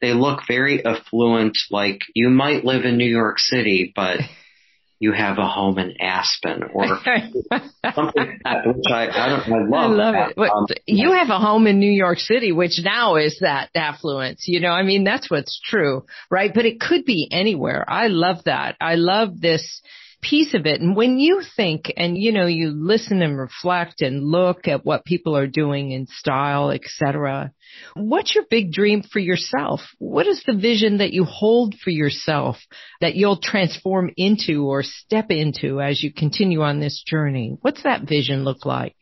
They 0.01 0.13
look 0.13 0.41
very 0.47 0.85
affluent, 0.85 1.59
like 1.71 2.01
you 2.15 2.29
might 2.29 2.65
live 2.65 2.85
in 2.85 2.99
New 2.99 3.09
York 3.09 3.39
City, 3.39 3.93
but 3.95 4.21
you 4.99 5.13
have 5.13 5.39
a 5.39 5.47
home 5.47 5.79
in 5.79 6.01
Aspen 6.01 6.63
or 6.73 6.87
something 7.95 8.41
that, 8.45 8.67
which 8.67 8.91
I, 8.91 9.09
I 9.09 9.29
don't, 9.29 9.53
I 9.53 9.69
love. 9.69 9.91
I 9.91 9.95
love 9.95 10.15
that. 10.15 10.43
it. 10.43 10.51
Um, 10.51 10.67
you 10.87 11.13
have 11.13 11.29
a 11.29 11.39
home 11.39 11.67
in 11.67 11.79
New 11.79 11.91
York 11.91 12.19
City, 12.19 12.53
which 12.53 12.81
now 12.83 13.17
is 13.17 13.39
that 13.41 13.71
affluence. 13.75 14.45
You 14.47 14.61
know, 14.61 14.71
I 14.71 14.83
mean, 14.83 15.05
that's 15.05 15.31
what's 15.31 15.61
true, 15.63 16.07
right? 16.31 16.53
But 16.53 16.65
it 16.65 16.81
could 16.81 17.05
be 17.05 17.29
anywhere. 17.31 17.85
I 17.89 18.07
love 18.07 18.45
that. 18.45 18.77
I 18.81 18.95
love 18.95 19.41
this 19.41 19.83
piece 20.23 20.55
of 20.55 20.67
it. 20.67 20.81
And 20.81 20.97
when 20.97 21.19
you 21.19 21.43
think 21.57 21.93
and 21.97 22.17
you 22.17 22.33
know, 22.33 22.47
you 22.47 22.71
listen 22.71 23.23
and 23.23 23.39
reflect 23.39 24.03
and 24.03 24.25
look 24.25 24.69
at 24.69 24.85
what 24.85 25.05
people 25.05 25.37
are 25.37 25.47
doing 25.47 25.93
in 25.93 26.07
style, 26.07 26.71
etc. 26.71 27.53
What's 27.95 28.35
your 28.35 28.45
big 28.49 28.73
dream 28.73 29.03
for 29.03 29.19
yourself? 29.19 29.81
What 29.99 30.27
is 30.27 30.43
the 30.47 30.57
vision 30.57 30.99
that 30.99 31.13
you 31.13 31.25
hold 31.25 31.75
for 31.83 31.91
yourself 31.91 32.57
that 33.01 33.15
you'll 33.15 33.41
transform 33.41 34.11
into 34.17 34.65
or 34.65 34.83
step 34.83 35.31
into 35.31 35.81
as 35.81 36.03
you 36.03 36.13
continue 36.13 36.63
on 36.63 36.81
this 36.81 37.03
journey? 37.07 37.57
What's 37.61 37.83
that 37.83 38.03
vision 38.03 38.45
look 38.45 38.65
like? 38.65 38.97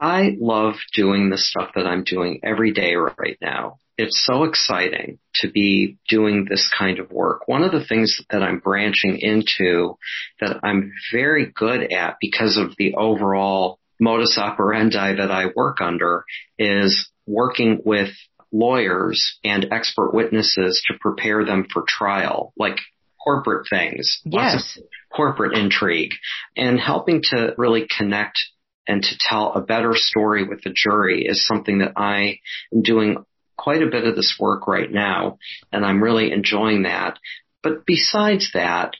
I 0.00 0.36
love 0.38 0.74
doing 0.94 1.30
the 1.30 1.38
stuff 1.38 1.70
that 1.74 1.86
I'm 1.86 2.04
doing 2.04 2.40
every 2.42 2.72
day 2.72 2.94
right 2.94 3.38
now 3.40 3.78
it's 3.96 4.24
so 4.26 4.44
exciting 4.44 5.18
to 5.36 5.50
be 5.50 5.98
doing 6.08 6.46
this 6.48 6.70
kind 6.76 6.98
of 6.98 7.10
work. 7.10 7.46
One 7.46 7.62
of 7.62 7.72
the 7.72 7.84
things 7.84 8.20
that 8.30 8.42
I'm 8.42 8.58
branching 8.58 9.18
into 9.20 9.96
that 10.40 10.58
I'm 10.62 10.92
very 11.12 11.46
good 11.46 11.92
at 11.92 12.16
because 12.20 12.56
of 12.56 12.74
the 12.76 12.94
overall 12.96 13.78
modus 14.00 14.36
operandi 14.36 15.14
that 15.16 15.30
I 15.30 15.46
work 15.54 15.80
under 15.80 16.24
is 16.58 17.08
working 17.26 17.80
with 17.84 18.10
lawyers 18.52 19.38
and 19.44 19.68
expert 19.70 20.12
witnesses 20.12 20.82
to 20.88 20.98
prepare 21.00 21.44
them 21.44 21.66
for 21.72 21.84
trial, 21.86 22.52
like 22.56 22.78
corporate 23.22 23.66
things, 23.70 24.20
yes. 24.24 24.78
corporate 25.14 25.56
intrigue, 25.56 26.12
and 26.56 26.78
helping 26.78 27.22
to 27.30 27.54
really 27.56 27.86
connect 27.96 28.38
and 28.86 29.02
to 29.02 29.18
tell 29.18 29.52
a 29.52 29.60
better 29.60 29.92
story 29.94 30.44
with 30.44 30.62
the 30.62 30.74
jury 30.74 31.26
is 31.26 31.46
something 31.46 31.78
that 31.78 31.92
I 31.96 32.40
am 32.72 32.82
doing 32.82 33.24
quite 33.56 33.82
a 33.82 33.90
bit 33.90 34.04
of 34.04 34.16
this 34.16 34.36
work 34.38 34.66
right 34.66 34.90
now, 34.90 35.38
and 35.72 35.84
I'm 35.84 36.02
really 36.02 36.32
enjoying 36.32 36.82
that. 36.82 37.18
But 37.62 37.86
besides 37.86 38.50
that, 38.54 38.94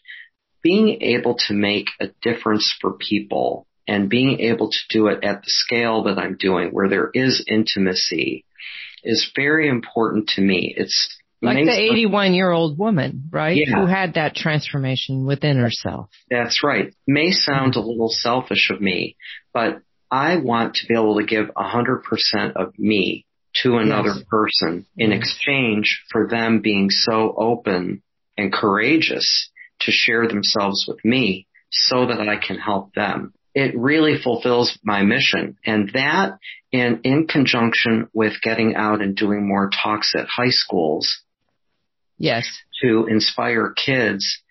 being 0.63 1.03
able 1.03 1.37
to 1.49 1.55
make 1.55 1.89
a 2.01 2.09
difference 2.23 2.75
for 2.81 2.95
people 2.95 3.67
and 3.87 4.09
being 4.09 4.41
able 4.41 4.71
to 4.71 4.79
do 4.89 5.09
it 5.09 5.23
at 5.23 5.43
the 5.43 5.51
scale 5.51 6.05
that 6.05 6.19
I'm 6.19 6.37
doing 6.39 6.71
where 6.71 6.89
there 6.89 7.11
is 7.13 7.45
intimacy 7.47 8.45
is 9.03 9.31
very 9.37 9.69
important 9.69 10.29
to 10.31 10.41
me. 10.41 10.75
It's 10.75 11.19
like 11.45 11.65
the 11.65 11.79
81 11.79 12.35
year 12.35 12.51
old 12.51 12.79
woman, 12.79 13.29
right? 13.31 13.57
Yeah. 13.57 13.81
Who 13.81 13.87
had 13.87 14.15
that 14.15 14.35
transformation 14.35 15.27
within 15.27 15.57
herself. 15.57 16.11
That's 16.31 16.63
right. 16.63 16.95
May 17.07 17.31
sound 17.31 17.77
a 17.77 17.81
little 17.81 18.11
selfish 18.11 18.71
of 18.71 18.81
me, 18.81 19.17
but 19.53 19.81
I 20.11 20.37
want 20.37 20.77
to 20.77 20.87
be 20.87 20.95
able 20.95 21.19
to 21.19 21.27
give 21.27 21.47
100% 21.57 22.53
of 22.57 22.79
me 22.79 23.27
to 23.63 23.77
another 23.77 24.15
yes. 24.15 24.25
person 24.29 24.87
in 24.97 25.11
yes. 25.11 25.19
exchange 25.21 26.03
for 26.11 26.29
them 26.29 26.61
being 26.61 26.91
so 26.91 27.35
open 27.37 28.03
and 28.37 28.53
courageous 28.53 29.51
to 29.81 29.93
share 29.93 30.27
themselves 30.29 30.87
with 30.89 30.99
me 31.05 31.47
so 31.71 32.07
that 32.07 32.21
I 32.21 32.37
can 32.37 32.59
help 32.59 32.95
them. 32.95 33.33
It 33.55 33.77
really 33.77 34.21
fulfills 34.21 34.77
my 34.83 35.03
mission 35.03 35.57
and 35.65 35.91
that 35.95 36.39
in, 36.73 37.01
in 37.05 37.27
conjunction 37.29 38.09
with 38.13 38.41
getting 38.43 38.75
out 38.75 39.01
and 39.01 39.17
doing 39.17 39.47
more 39.47 39.71
talks 39.71 40.15
at 40.17 40.27
high 40.29 40.51
schools. 40.51 41.23
Yes. 42.19 42.49
To 42.83 43.07
inspire 43.07 43.73
kids 43.73 44.43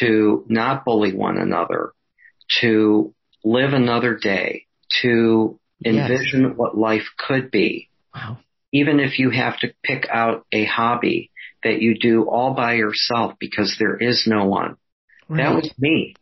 to 0.00 0.44
not 0.48 0.84
bully 0.84 1.14
one 1.14 1.38
another, 1.38 1.92
to 2.60 3.14
live 3.44 3.72
another 3.72 4.16
day, 4.16 4.66
to 5.02 5.58
envision 5.84 6.42
yes. 6.42 6.52
what 6.56 6.76
life 6.76 7.06
could 7.18 7.50
be. 7.50 7.88
Wow 8.14 8.38
even 8.72 9.00
if 9.00 9.18
you 9.18 9.30
have 9.30 9.58
to 9.58 9.74
pick 9.82 10.08
out 10.10 10.46
a 10.50 10.64
hobby 10.64 11.30
that 11.62 11.80
you 11.80 11.96
do 11.98 12.24
all 12.28 12.54
by 12.54 12.74
yourself 12.74 13.34
because 13.38 13.76
there 13.78 13.96
is 13.96 14.24
no 14.26 14.46
one. 14.46 14.76
Right. 15.28 15.44
That 15.44 15.54
was 15.54 15.72
me. 15.78 16.16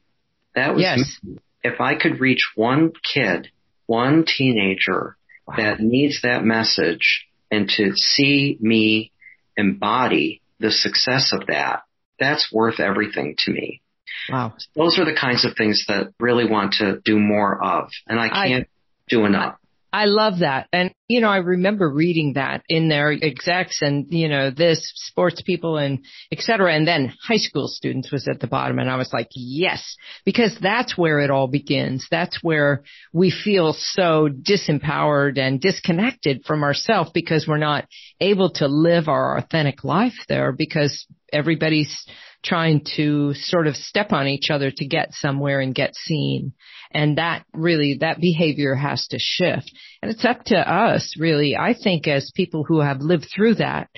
That 0.55 0.75
was 0.75 0.83
yes. 0.83 1.19
me. 1.23 1.39
If 1.63 1.81
I 1.81 1.95
could 1.95 2.21
reach 2.21 2.51
one 2.57 2.93
kid, 3.15 3.49
one 3.87 4.25
teenager 4.27 5.17
wow. 5.47 5.55
that 5.57 5.81
needs 5.81 6.23
that 6.23 6.45
message 6.45 7.27
and 7.51 7.69
to 7.77 7.93
see 7.95 8.59
me 8.61 9.13
embody 9.57 10.43
the 10.61 10.71
success 10.71 11.33
of 11.33 11.47
that, 11.49 11.83
that's 12.19 12.53
worth 12.53 12.79
everything 12.79 13.35
to 13.39 13.51
me. 13.51 13.83
Wow. 14.31 14.55
Those 14.77 14.99
are 14.99 15.05
the 15.05 15.17
kinds 15.19 15.45
of 15.45 15.57
things 15.57 15.85
that 15.89 16.13
really 16.21 16.49
want 16.49 16.75
to 16.75 17.01
do 17.05 17.19
more 17.19 17.63
of, 17.63 17.91
and 18.07 18.21
I 18.21 18.29
can't 18.29 18.65
I, 18.65 18.71
do 19.09 19.25
enough. 19.25 19.57
I 19.93 20.05
love 20.05 20.39
that. 20.41 20.69
And, 20.73 20.93
you 21.09 21.21
know, 21.21 21.29
I 21.29 21.39
remember 21.39 21.91
reading 21.91 22.35
that 22.35 22.63
in 22.69 22.89
their 22.89 23.11
execs 23.11 23.83
and, 23.83 24.07
you 24.11 24.29
know, 24.29 24.51
this 24.51 24.93
sports 24.95 25.43
people 25.43 25.79
and 25.79 26.05
et 26.31 26.41
cetera. 26.41 26.73
And 26.75 26.87
then 26.87 27.13
high 27.27 27.39
school 27.39 27.67
students 27.67 28.13
was 28.13 28.29
at 28.29 28.41
the 28.41 28.47
bottom. 28.47 28.79
And 28.79 28.89
I 28.89 28.97
was 28.97 29.13
like, 29.13 29.29
yes, 29.35 29.97
because 30.25 30.57
that's 30.61 30.97
where 30.97 31.21
it 31.21 31.31
all 31.31 31.49
begins. 31.49 32.07
That's 32.11 32.39
where 32.43 32.85
we 33.13 33.31
feel 33.31 33.73
so 33.73 34.29
disempowered 34.29 35.39
and 35.39 35.61
disconnected 35.61 36.45
from 36.47 36.63
ourselves 36.63 37.11
because 37.13 37.47
we're 37.49 37.59
not 37.59 37.87
able 38.21 38.51
to 38.55 38.69
live 38.69 39.09
our 39.09 39.39
authentic 39.39 39.83
life 39.83 40.15
there 40.29 40.53
because 40.53 41.07
everybody's 41.33 42.07
trying 42.43 42.85
to 42.97 43.35
sort 43.35 43.67
of 43.67 43.77
step 43.77 44.13
on 44.13 44.27
each 44.27 44.51
other 44.51 44.71
to 44.71 44.87
get 44.87 45.13
somewhere 45.13 45.61
and 45.61 45.75
get 45.75 45.95
seen. 45.95 46.53
And 46.93 47.19
that 47.19 47.45
really, 47.53 47.99
that 48.01 48.21
behavior 48.21 48.75
has 48.75 49.07
to 49.09 49.19
shift. 49.19 49.71
And 50.03 50.11
it's 50.11 50.25
up 50.25 50.45
to 50.47 50.57
us 50.57 51.15
really, 51.19 51.57
I 51.57 51.75
think 51.75 52.09
as 52.09 52.33
people 52.35 52.65
who 52.65 52.81
have 52.81 53.01
lived 53.01 53.29
through 53.35 53.57
that 53.57 53.89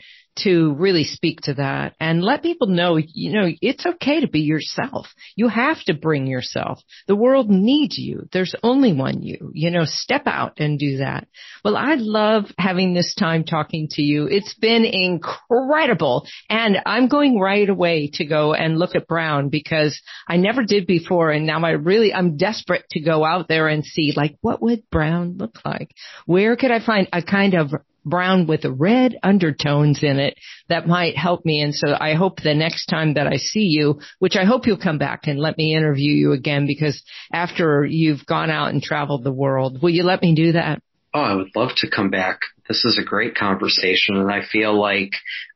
to 0.40 0.74
really 0.74 1.04
speak 1.04 1.40
to 1.42 1.54
that 1.54 1.94
and 2.00 2.22
let 2.22 2.42
people 2.42 2.66
know, 2.66 2.96
you 2.96 3.32
know, 3.32 3.48
it's 3.60 3.84
okay 3.84 4.20
to 4.20 4.28
be 4.28 4.40
yourself. 4.40 5.06
You 5.36 5.48
have 5.48 5.82
to 5.84 5.94
bring 5.94 6.26
yourself. 6.26 6.80
The 7.06 7.16
world 7.16 7.50
needs 7.50 7.98
you. 7.98 8.28
There's 8.32 8.54
only 8.62 8.92
one 8.92 9.22
you, 9.22 9.50
you 9.52 9.70
know, 9.70 9.84
step 9.84 10.22
out 10.26 10.58
and 10.58 10.78
do 10.78 10.98
that. 10.98 11.28
Well, 11.64 11.76
I 11.76 11.94
love 11.96 12.44
having 12.58 12.94
this 12.94 13.14
time 13.14 13.44
talking 13.44 13.88
to 13.92 14.02
you. 14.02 14.26
It's 14.26 14.54
been 14.54 14.84
incredible. 14.84 16.26
And 16.48 16.78
I'm 16.86 17.08
going 17.08 17.38
right 17.38 17.68
away 17.68 18.10
to 18.14 18.24
go 18.24 18.54
and 18.54 18.78
look 18.78 18.94
at 18.94 19.06
Brown 19.06 19.50
because 19.50 20.00
I 20.28 20.38
never 20.38 20.64
did 20.64 20.86
before. 20.86 21.30
And 21.30 21.46
now 21.46 21.62
I 21.62 21.72
really, 21.72 22.12
I'm 22.14 22.36
desperate 22.36 22.84
to 22.90 23.00
go 23.00 23.24
out 23.24 23.48
there 23.48 23.68
and 23.68 23.84
see 23.84 24.14
like, 24.16 24.36
what 24.40 24.62
would 24.62 24.88
Brown 24.90 25.36
look 25.36 25.58
like? 25.64 25.90
Where 26.26 26.56
could 26.56 26.70
I 26.70 26.84
find 26.84 27.08
a 27.12 27.22
kind 27.22 27.54
of 27.54 27.72
brown 28.04 28.46
with 28.46 28.64
red 28.64 29.16
undertones 29.22 30.02
in 30.02 30.18
it 30.18 30.38
that 30.68 30.86
might 30.86 31.16
help 31.16 31.44
me. 31.44 31.60
And 31.60 31.74
so 31.74 31.96
I 31.98 32.14
hope 32.14 32.40
the 32.40 32.54
next 32.54 32.86
time 32.86 33.14
that 33.14 33.26
I 33.26 33.36
see 33.36 33.66
you, 33.66 34.00
which 34.18 34.36
I 34.36 34.44
hope 34.44 34.66
you'll 34.66 34.78
come 34.78 34.98
back 34.98 35.26
and 35.26 35.38
let 35.38 35.56
me 35.56 35.74
interview 35.74 36.12
you 36.12 36.32
again 36.32 36.66
because 36.66 37.02
after 37.32 37.84
you've 37.84 38.26
gone 38.26 38.50
out 38.50 38.70
and 38.70 38.82
traveled 38.82 39.24
the 39.24 39.32
world, 39.32 39.82
will 39.82 39.90
you 39.90 40.02
let 40.02 40.22
me 40.22 40.34
do 40.34 40.52
that? 40.52 40.82
Oh, 41.14 41.20
I 41.20 41.34
would 41.34 41.54
love 41.54 41.70
to 41.76 41.90
come 41.90 42.10
back. 42.10 42.40
This 42.68 42.84
is 42.84 42.98
a 42.98 43.04
great 43.04 43.34
conversation 43.34 44.16
and 44.16 44.30
I 44.30 44.40
feel 44.50 44.78
like 44.78 45.12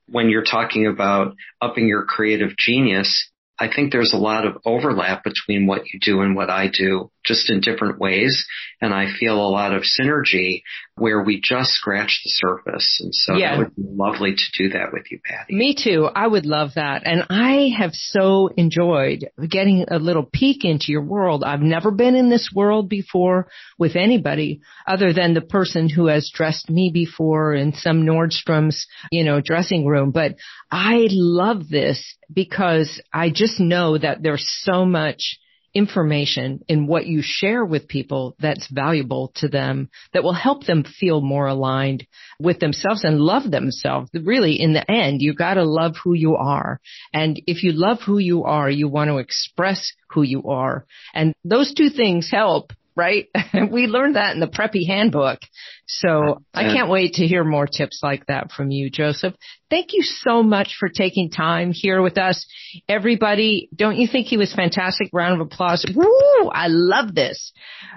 when 0.08 0.28
you're 0.28 0.44
talking 0.44 0.86
about 0.86 1.34
upping 1.60 1.88
your 1.88 2.04
creative 2.04 2.56
genius, 2.56 3.30
I 3.58 3.68
think 3.74 3.90
there's 3.90 4.12
a 4.12 4.18
lot 4.18 4.46
of 4.46 4.58
overlap 4.64 5.24
between 5.24 5.66
what 5.66 5.82
you 5.92 5.98
do 6.00 6.20
and 6.20 6.36
what 6.36 6.50
I 6.50 6.68
do, 6.68 7.10
just 7.26 7.50
in 7.50 7.60
different 7.60 7.98
ways. 7.98 8.46
And 8.80 8.92
I 8.94 9.06
feel 9.18 9.34
a 9.34 9.48
lot 9.48 9.74
of 9.74 9.82
synergy 9.82 10.62
where 10.96 11.22
we 11.22 11.40
just 11.42 11.70
scratch 11.72 12.20
the 12.24 12.30
surface. 12.30 13.00
And 13.02 13.14
so 13.14 13.34
yeah. 13.34 13.58
would 13.58 13.74
be 13.74 13.82
lovely 13.86 14.34
to 14.34 14.44
do 14.62 14.70
that 14.70 14.92
with 14.92 15.10
you, 15.10 15.20
Patty. 15.24 15.54
Me 15.54 15.74
too. 15.74 16.08
I 16.14 16.26
would 16.26 16.46
love 16.46 16.70
that. 16.76 17.02
And 17.04 17.24
I 17.28 17.70
have 17.76 17.92
so 17.92 18.48
enjoyed 18.56 19.28
getting 19.48 19.86
a 19.90 19.98
little 19.98 20.24
peek 20.24 20.64
into 20.64 20.92
your 20.92 21.04
world. 21.04 21.44
I've 21.44 21.60
never 21.60 21.90
been 21.90 22.14
in 22.14 22.30
this 22.30 22.50
world 22.54 22.88
before 22.88 23.48
with 23.78 23.96
anybody 23.96 24.60
other 24.86 25.12
than 25.12 25.34
the 25.34 25.40
person 25.40 25.88
who 25.88 26.06
has 26.06 26.30
dressed 26.32 26.70
me 26.70 26.90
before 26.92 27.54
in 27.54 27.72
some 27.74 28.04
Nordstrom's, 28.04 28.86
you 29.10 29.24
know, 29.24 29.40
dressing 29.40 29.86
room. 29.86 30.10
But 30.10 30.36
I 30.70 31.08
love 31.10 31.68
this 31.68 32.16
because 32.32 33.00
I 33.12 33.30
just 33.30 33.60
know 33.60 33.98
that 33.98 34.22
there's 34.22 34.48
so 34.64 34.84
much 34.84 35.38
information 35.76 36.60
in 36.68 36.86
what 36.86 37.06
you 37.06 37.20
share 37.22 37.64
with 37.64 37.86
people 37.86 38.34
that's 38.40 38.66
valuable 38.72 39.30
to 39.36 39.46
them 39.46 39.90
that 40.14 40.24
will 40.24 40.32
help 40.32 40.64
them 40.64 40.82
feel 40.82 41.20
more 41.20 41.46
aligned 41.46 42.06
with 42.40 42.58
themselves 42.60 43.04
and 43.04 43.20
love 43.20 43.50
themselves. 43.50 44.10
Really, 44.14 44.58
in 44.60 44.72
the 44.72 44.90
end, 44.90 45.20
you 45.20 45.34
gotta 45.34 45.64
love 45.64 45.94
who 46.02 46.14
you 46.14 46.34
are. 46.36 46.80
And 47.12 47.40
if 47.46 47.62
you 47.62 47.72
love 47.72 47.98
who 48.06 48.16
you 48.18 48.44
are, 48.44 48.70
you 48.70 48.88
want 48.88 49.08
to 49.10 49.18
express 49.18 49.92
who 50.10 50.22
you 50.22 50.44
are. 50.44 50.86
And 51.14 51.34
those 51.44 51.74
two 51.74 51.90
things 51.90 52.30
help 52.30 52.72
right? 52.96 53.26
we 53.70 53.86
learned 53.86 54.16
that 54.16 54.34
in 54.34 54.40
the 54.40 54.46
preppy 54.46 54.86
handbook. 54.86 55.38
So 55.86 56.42
I 56.52 56.64
can't 56.64 56.90
wait 56.90 57.14
to 57.14 57.26
hear 57.26 57.44
more 57.44 57.66
tips 57.66 58.00
like 58.02 58.26
that 58.26 58.50
from 58.50 58.70
you, 58.70 58.90
Joseph. 58.90 59.34
Thank 59.70 59.92
you 59.92 60.02
so 60.02 60.42
much 60.42 60.76
for 60.80 60.88
taking 60.88 61.30
time 61.30 61.72
here 61.72 62.02
with 62.02 62.18
us. 62.18 62.44
Everybody, 62.88 63.68
don't 63.74 63.96
you 63.96 64.08
think 64.08 64.26
he 64.26 64.36
was 64.36 64.52
fantastic? 64.52 65.10
Round 65.12 65.40
of 65.40 65.46
applause. 65.46 65.84
Woo! 65.94 66.50
I 66.50 66.66
love 66.68 67.14
this. 67.14 67.52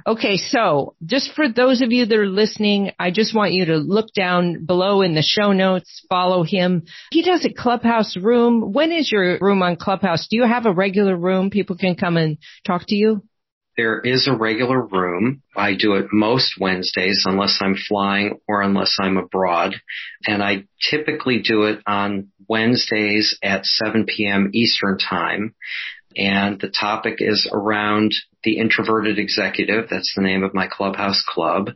Okay. 0.05 0.37
So 0.37 0.95
just 1.03 1.31
for 1.33 1.49
those 1.49 1.81
of 1.81 1.91
you 1.91 2.05
that 2.05 2.15
are 2.15 2.27
listening, 2.27 2.91
I 2.99 3.11
just 3.11 3.35
want 3.35 3.53
you 3.53 3.65
to 3.65 3.77
look 3.77 4.13
down 4.13 4.65
below 4.65 5.01
in 5.01 5.15
the 5.15 5.23
show 5.23 5.51
notes, 5.51 6.05
follow 6.09 6.43
him. 6.43 6.83
He 7.11 7.23
does 7.23 7.45
a 7.45 7.53
clubhouse 7.53 8.17
room. 8.17 8.71
When 8.71 8.91
is 8.91 9.11
your 9.11 9.39
room 9.39 9.63
on 9.63 9.77
clubhouse? 9.77 10.27
Do 10.29 10.37
you 10.37 10.45
have 10.45 10.65
a 10.65 10.73
regular 10.73 11.15
room 11.15 11.49
people 11.49 11.75
can 11.75 11.95
come 11.95 12.17
and 12.17 12.37
talk 12.65 12.83
to 12.87 12.95
you? 12.95 13.23
There 13.79 14.01
is 14.01 14.27
a 14.27 14.35
regular 14.35 14.81
room. 14.81 15.41
I 15.55 15.73
do 15.73 15.93
it 15.93 16.07
most 16.11 16.55
Wednesdays 16.59 17.23
unless 17.25 17.59
I'm 17.61 17.77
flying 17.77 18.41
or 18.45 18.61
unless 18.61 18.97
I'm 18.99 19.15
abroad. 19.15 19.73
And 20.27 20.43
I 20.43 20.65
typically 20.91 21.41
do 21.41 21.63
it 21.63 21.79
on 21.87 22.27
Wednesdays 22.49 23.39
at 23.41 23.65
7 23.65 24.05
p.m. 24.05 24.49
Eastern 24.53 24.97
time. 24.97 25.55
And 26.17 26.59
the 26.59 26.67
topic 26.77 27.19
is 27.19 27.49
around 27.53 28.13
the 28.43 28.57
introverted 28.57 29.17
executive. 29.17 29.87
That's 29.89 30.11
the 30.13 30.23
name 30.23 30.43
of 30.43 30.53
my 30.53 30.67
clubhouse 30.67 31.23
club. 31.25 31.69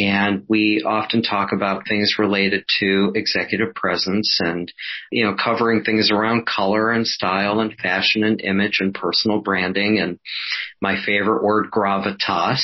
And 0.00 0.44
we 0.48 0.82
often 0.86 1.22
talk 1.22 1.52
about 1.52 1.86
things 1.86 2.14
related 2.18 2.64
to 2.80 3.12
executive 3.14 3.74
presence 3.74 4.38
and, 4.40 4.72
you 5.12 5.24
know, 5.24 5.34
covering 5.34 5.84
things 5.84 6.10
around 6.10 6.46
color 6.46 6.90
and 6.90 7.06
style 7.06 7.60
and 7.60 7.74
fashion 7.76 8.24
and 8.24 8.40
image 8.40 8.78
and 8.80 8.94
personal 8.94 9.42
branding 9.42 9.98
and 9.98 10.18
my 10.80 10.96
favorite 11.04 11.42
word, 11.42 11.66
gravitas. 11.70 12.62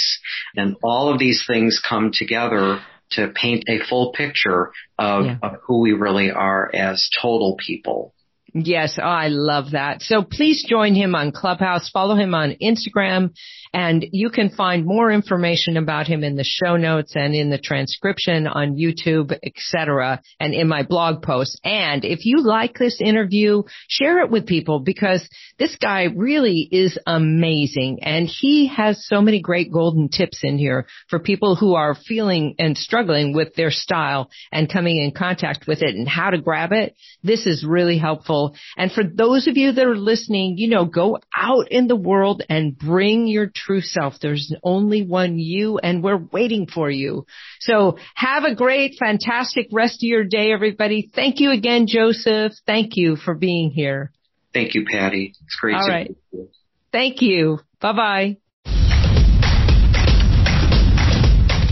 And 0.56 0.76
all 0.82 1.12
of 1.12 1.18
these 1.18 1.44
things 1.46 1.78
come 1.86 2.10
together 2.10 2.80
to 3.12 3.28
paint 3.28 3.64
a 3.68 3.80
full 3.86 4.12
picture 4.12 4.72
of, 4.98 5.26
yeah. 5.26 5.36
of 5.42 5.56
who 5.66 5.80
we 5.80 5.92
really 5.92 6.30
are 6.30 6.70
as 6.74 7.10
total 7.20 7.56
people. 7.58 8.14
Yes, 8.58 8.98
I 8.98 9.28
love 9.28 9.72
that. 9.72 10.00
So 10.00 10.22
please 10.22 10.64
join 10.66 10.94
him 10.94 11.14
on 11.14 11.30
Clubhouse, 11.30 11.90
follow 11.90 12.14
him 12.14 12.34
on 12.34 12.56
Instagram, 12.62 13.34
and 13.74 14.06
you 14.12 14.30
can 14.30 14.48
find 14.48 14.86
more 14.86 15.10
information 15.10 15.76
about 15.76 16.06
him 16.06 16.24
in 16.24 16.36
the 16.36 16.44
show 16.44 16.78
notes 16.78 17.12
and 17.14 17.34
in 17.34 17.50
the 17.50 17.58
transcription 17.58 18.46
on 18.46 18.74
YouTube, 18.74 19.38
etc., 19.44 20.22
and 20.40 20.54
in 20.54 20.68
my 20.68 20.84
blog 20.84 21.22
post. 21.22 21.60
And 21.64 22.02
if 22.02 22.24
you 22.24 22.40
like 22.40 22.78
this 22.78 22.98
interview, 22.98 23.64
share 23.90 24.20
it 24.20 24.30
with 24.30 24.46
people 24.46 24.80
because 24.80 25.28
this 25.58 25.76
guy 25.76 26.04
really 26.04 26.66
is 26.72 26.98
amazing 27.06 27.98
and 28.04 28.26
he 28.26 28.68
has 28.68 29.06
so 29.06 29.20
many 29.20 29.42
great 29.42 29.70
golden 29.70 30.08
tips 30.08 30.40
in 30.42 30.56
here 30.56 30.86
for 31.10 31.18
people 31.18 31.56
who 31.56 31.74
are 31.74 31.94
feeling 31.94 32.54
and 32.58 32.78
struggling 32.78 33.34
with 33.34 33.54
their 33.54 33.70
style 33.70 34.30
and 34.50 34.72
coming 34.72 34.96
in 34.96 35.10
contact 35.10 35.66
with 35.66 35.82
it 35.82 35.94
and 35.94 36.08
how 36.08 36.30
to 36.30 36.40
grab 36.40 36.72
it. 36.72 36.94
This 37.22 37.46
is 37.46 37.66
really 37.68 37.98
helpful 37.98 38.45
and 38.76 38.92
for 38.92 39.02
those 39.04 39.46
of 39.46 39.56
you 39.56 39.72
that 39.72 39.84
are 39.84 39.96
listening, 39.96 40.58
you 40.58 40.68
know, 40.68 40.84
go 40.84 41.18
out 41.36 41.70
in 41.70 41.86
the 41.86 41.96
world 41.96 42.42
and 42.48 42.76
bring 42.76 43.26
your 43.26 43.50
true 43.54 43.80
self. 43.80 44.14
There's 44.20 44.52
only 44.62 45.02
one 45.02 45.38
you 45.38 45.78
and 45.78 46.02
we're 46.02 46.16
waiting 46.32 46.66
for 46.66 46.90
you. 46.90 47.26
So 47.60 47.98
have 48.14 48.44
a 48.44 48.54
great, 48.54 48.96
fantastic 48.98 49.68
rest 49.72 49.96
of 49.96 50.08
your 50.08 50.24
day, 50.24 50.52
everybody. 50.52 51.10
Thank 51.14 51.40
you 51.40 51.50
again, 51.50 51.86
Joseph. 51.86 52.52
Thank 52.66 52.96
you 52.96 53.16
for 53.16 53.34
being 53.34 53.70
here. 53.70 54.12
Thank 54.52 54.74
you, 54.74 54.86
Patty. 54.90 55.34
It's 55.44 55.56
great 55.60 55.76
All 55.76 55.88
right. 55.88 56.16
You. 56.32 56.48
Thank 56.92 57.20
you. 57.20 57.60
Bye 57.80 57.92
bye. 57.92 58.36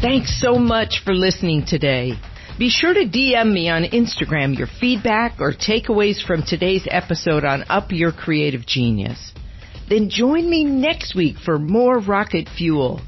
Thanks 0.02 0.38
so 0.38 0.56
much 0.56 1.00
for 1.02 1.14
listening 1.14 1.64
today. 1.66 2.12
Be 2.56 2.70
sure 2.70 2.94
to 2.94 3.00
DM 3.00 3.52
me 3.52 3.68
on 3.68 3.82
Instagram 3.82 4.56
your 4.56 4.68
feedback 4.78 5.40
or 5.40 5.52
takeaways 5.52 6.24
from 6.24 6.44
today's 6.44 6.86
episode 6.88 7.44
on 7.44 7.64
Up 7.68 7.90
Your 7.90 8.12
Creative 8.12 8.64
Genius. 8.64 9.32
Then 9.88 10.08
join 10.08 10.48
me 10.48 10.62
next 10.62 11.16
week 11.16 11.36
for 11.44 11.58
more 11.58 11.98
rocket 11.98 12.48
fuel. 12.56 13.00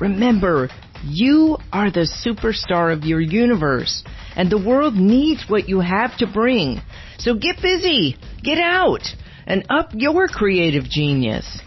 Remember, 0.00 0.70
you 1.04 1.58
are 1.74 1.90
the 1.90 2.08
superstar 2.24 2.90
of 2.90 3.04
your 3.04 3.20
universe 3.20 4.02
and 4.34 4.50
the 4.50 4.64
world 4.64 4.94
needs 4.94 5.44
what 5.46 5.68
you 5.68 5.80
have 5.80 6.16
to 6.16 6.26
bring. 6.26 6.80
So 7.18 7.34
get 7.34 7.60
busy, 7.60 8.16
get 8.42 8.56
out, 8.56 9.06
and 9.46 9.66
up 9.68 9.90
your 9.92 10.26
creative 10.26 10.84
genius. 10.84 11.60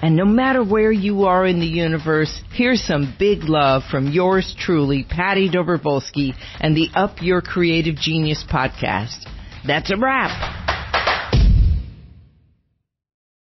And 0.00 0.14
no 0.14 0.24
matter 0.24 0.62
where 0.62 0.92
you 0.92 1.24
are 1.24 1.44
in 1.44 1.58
the 1.58 1.66
universe, 1.66 2.40
here's 2.52 2.82
some 2.82 3.16
big 3.18 3.44
love 3.44 3.82
from 3.90 4.08
yours 4.08 4.54
truly, 4.56 5.04
Patty 5.08 5.50
Dobrowolski 5.50 6.34
and 6.60 6.76
the 6.76 6.88
Up 6.94 7.20
Your 7.20 7.40
Creative 7.42 7.96
Genius 7.96 8.44
podcast. 8.48 9.26
That's 9.66 9.90
a 9.90 9.96
wrap. 9.96 10.77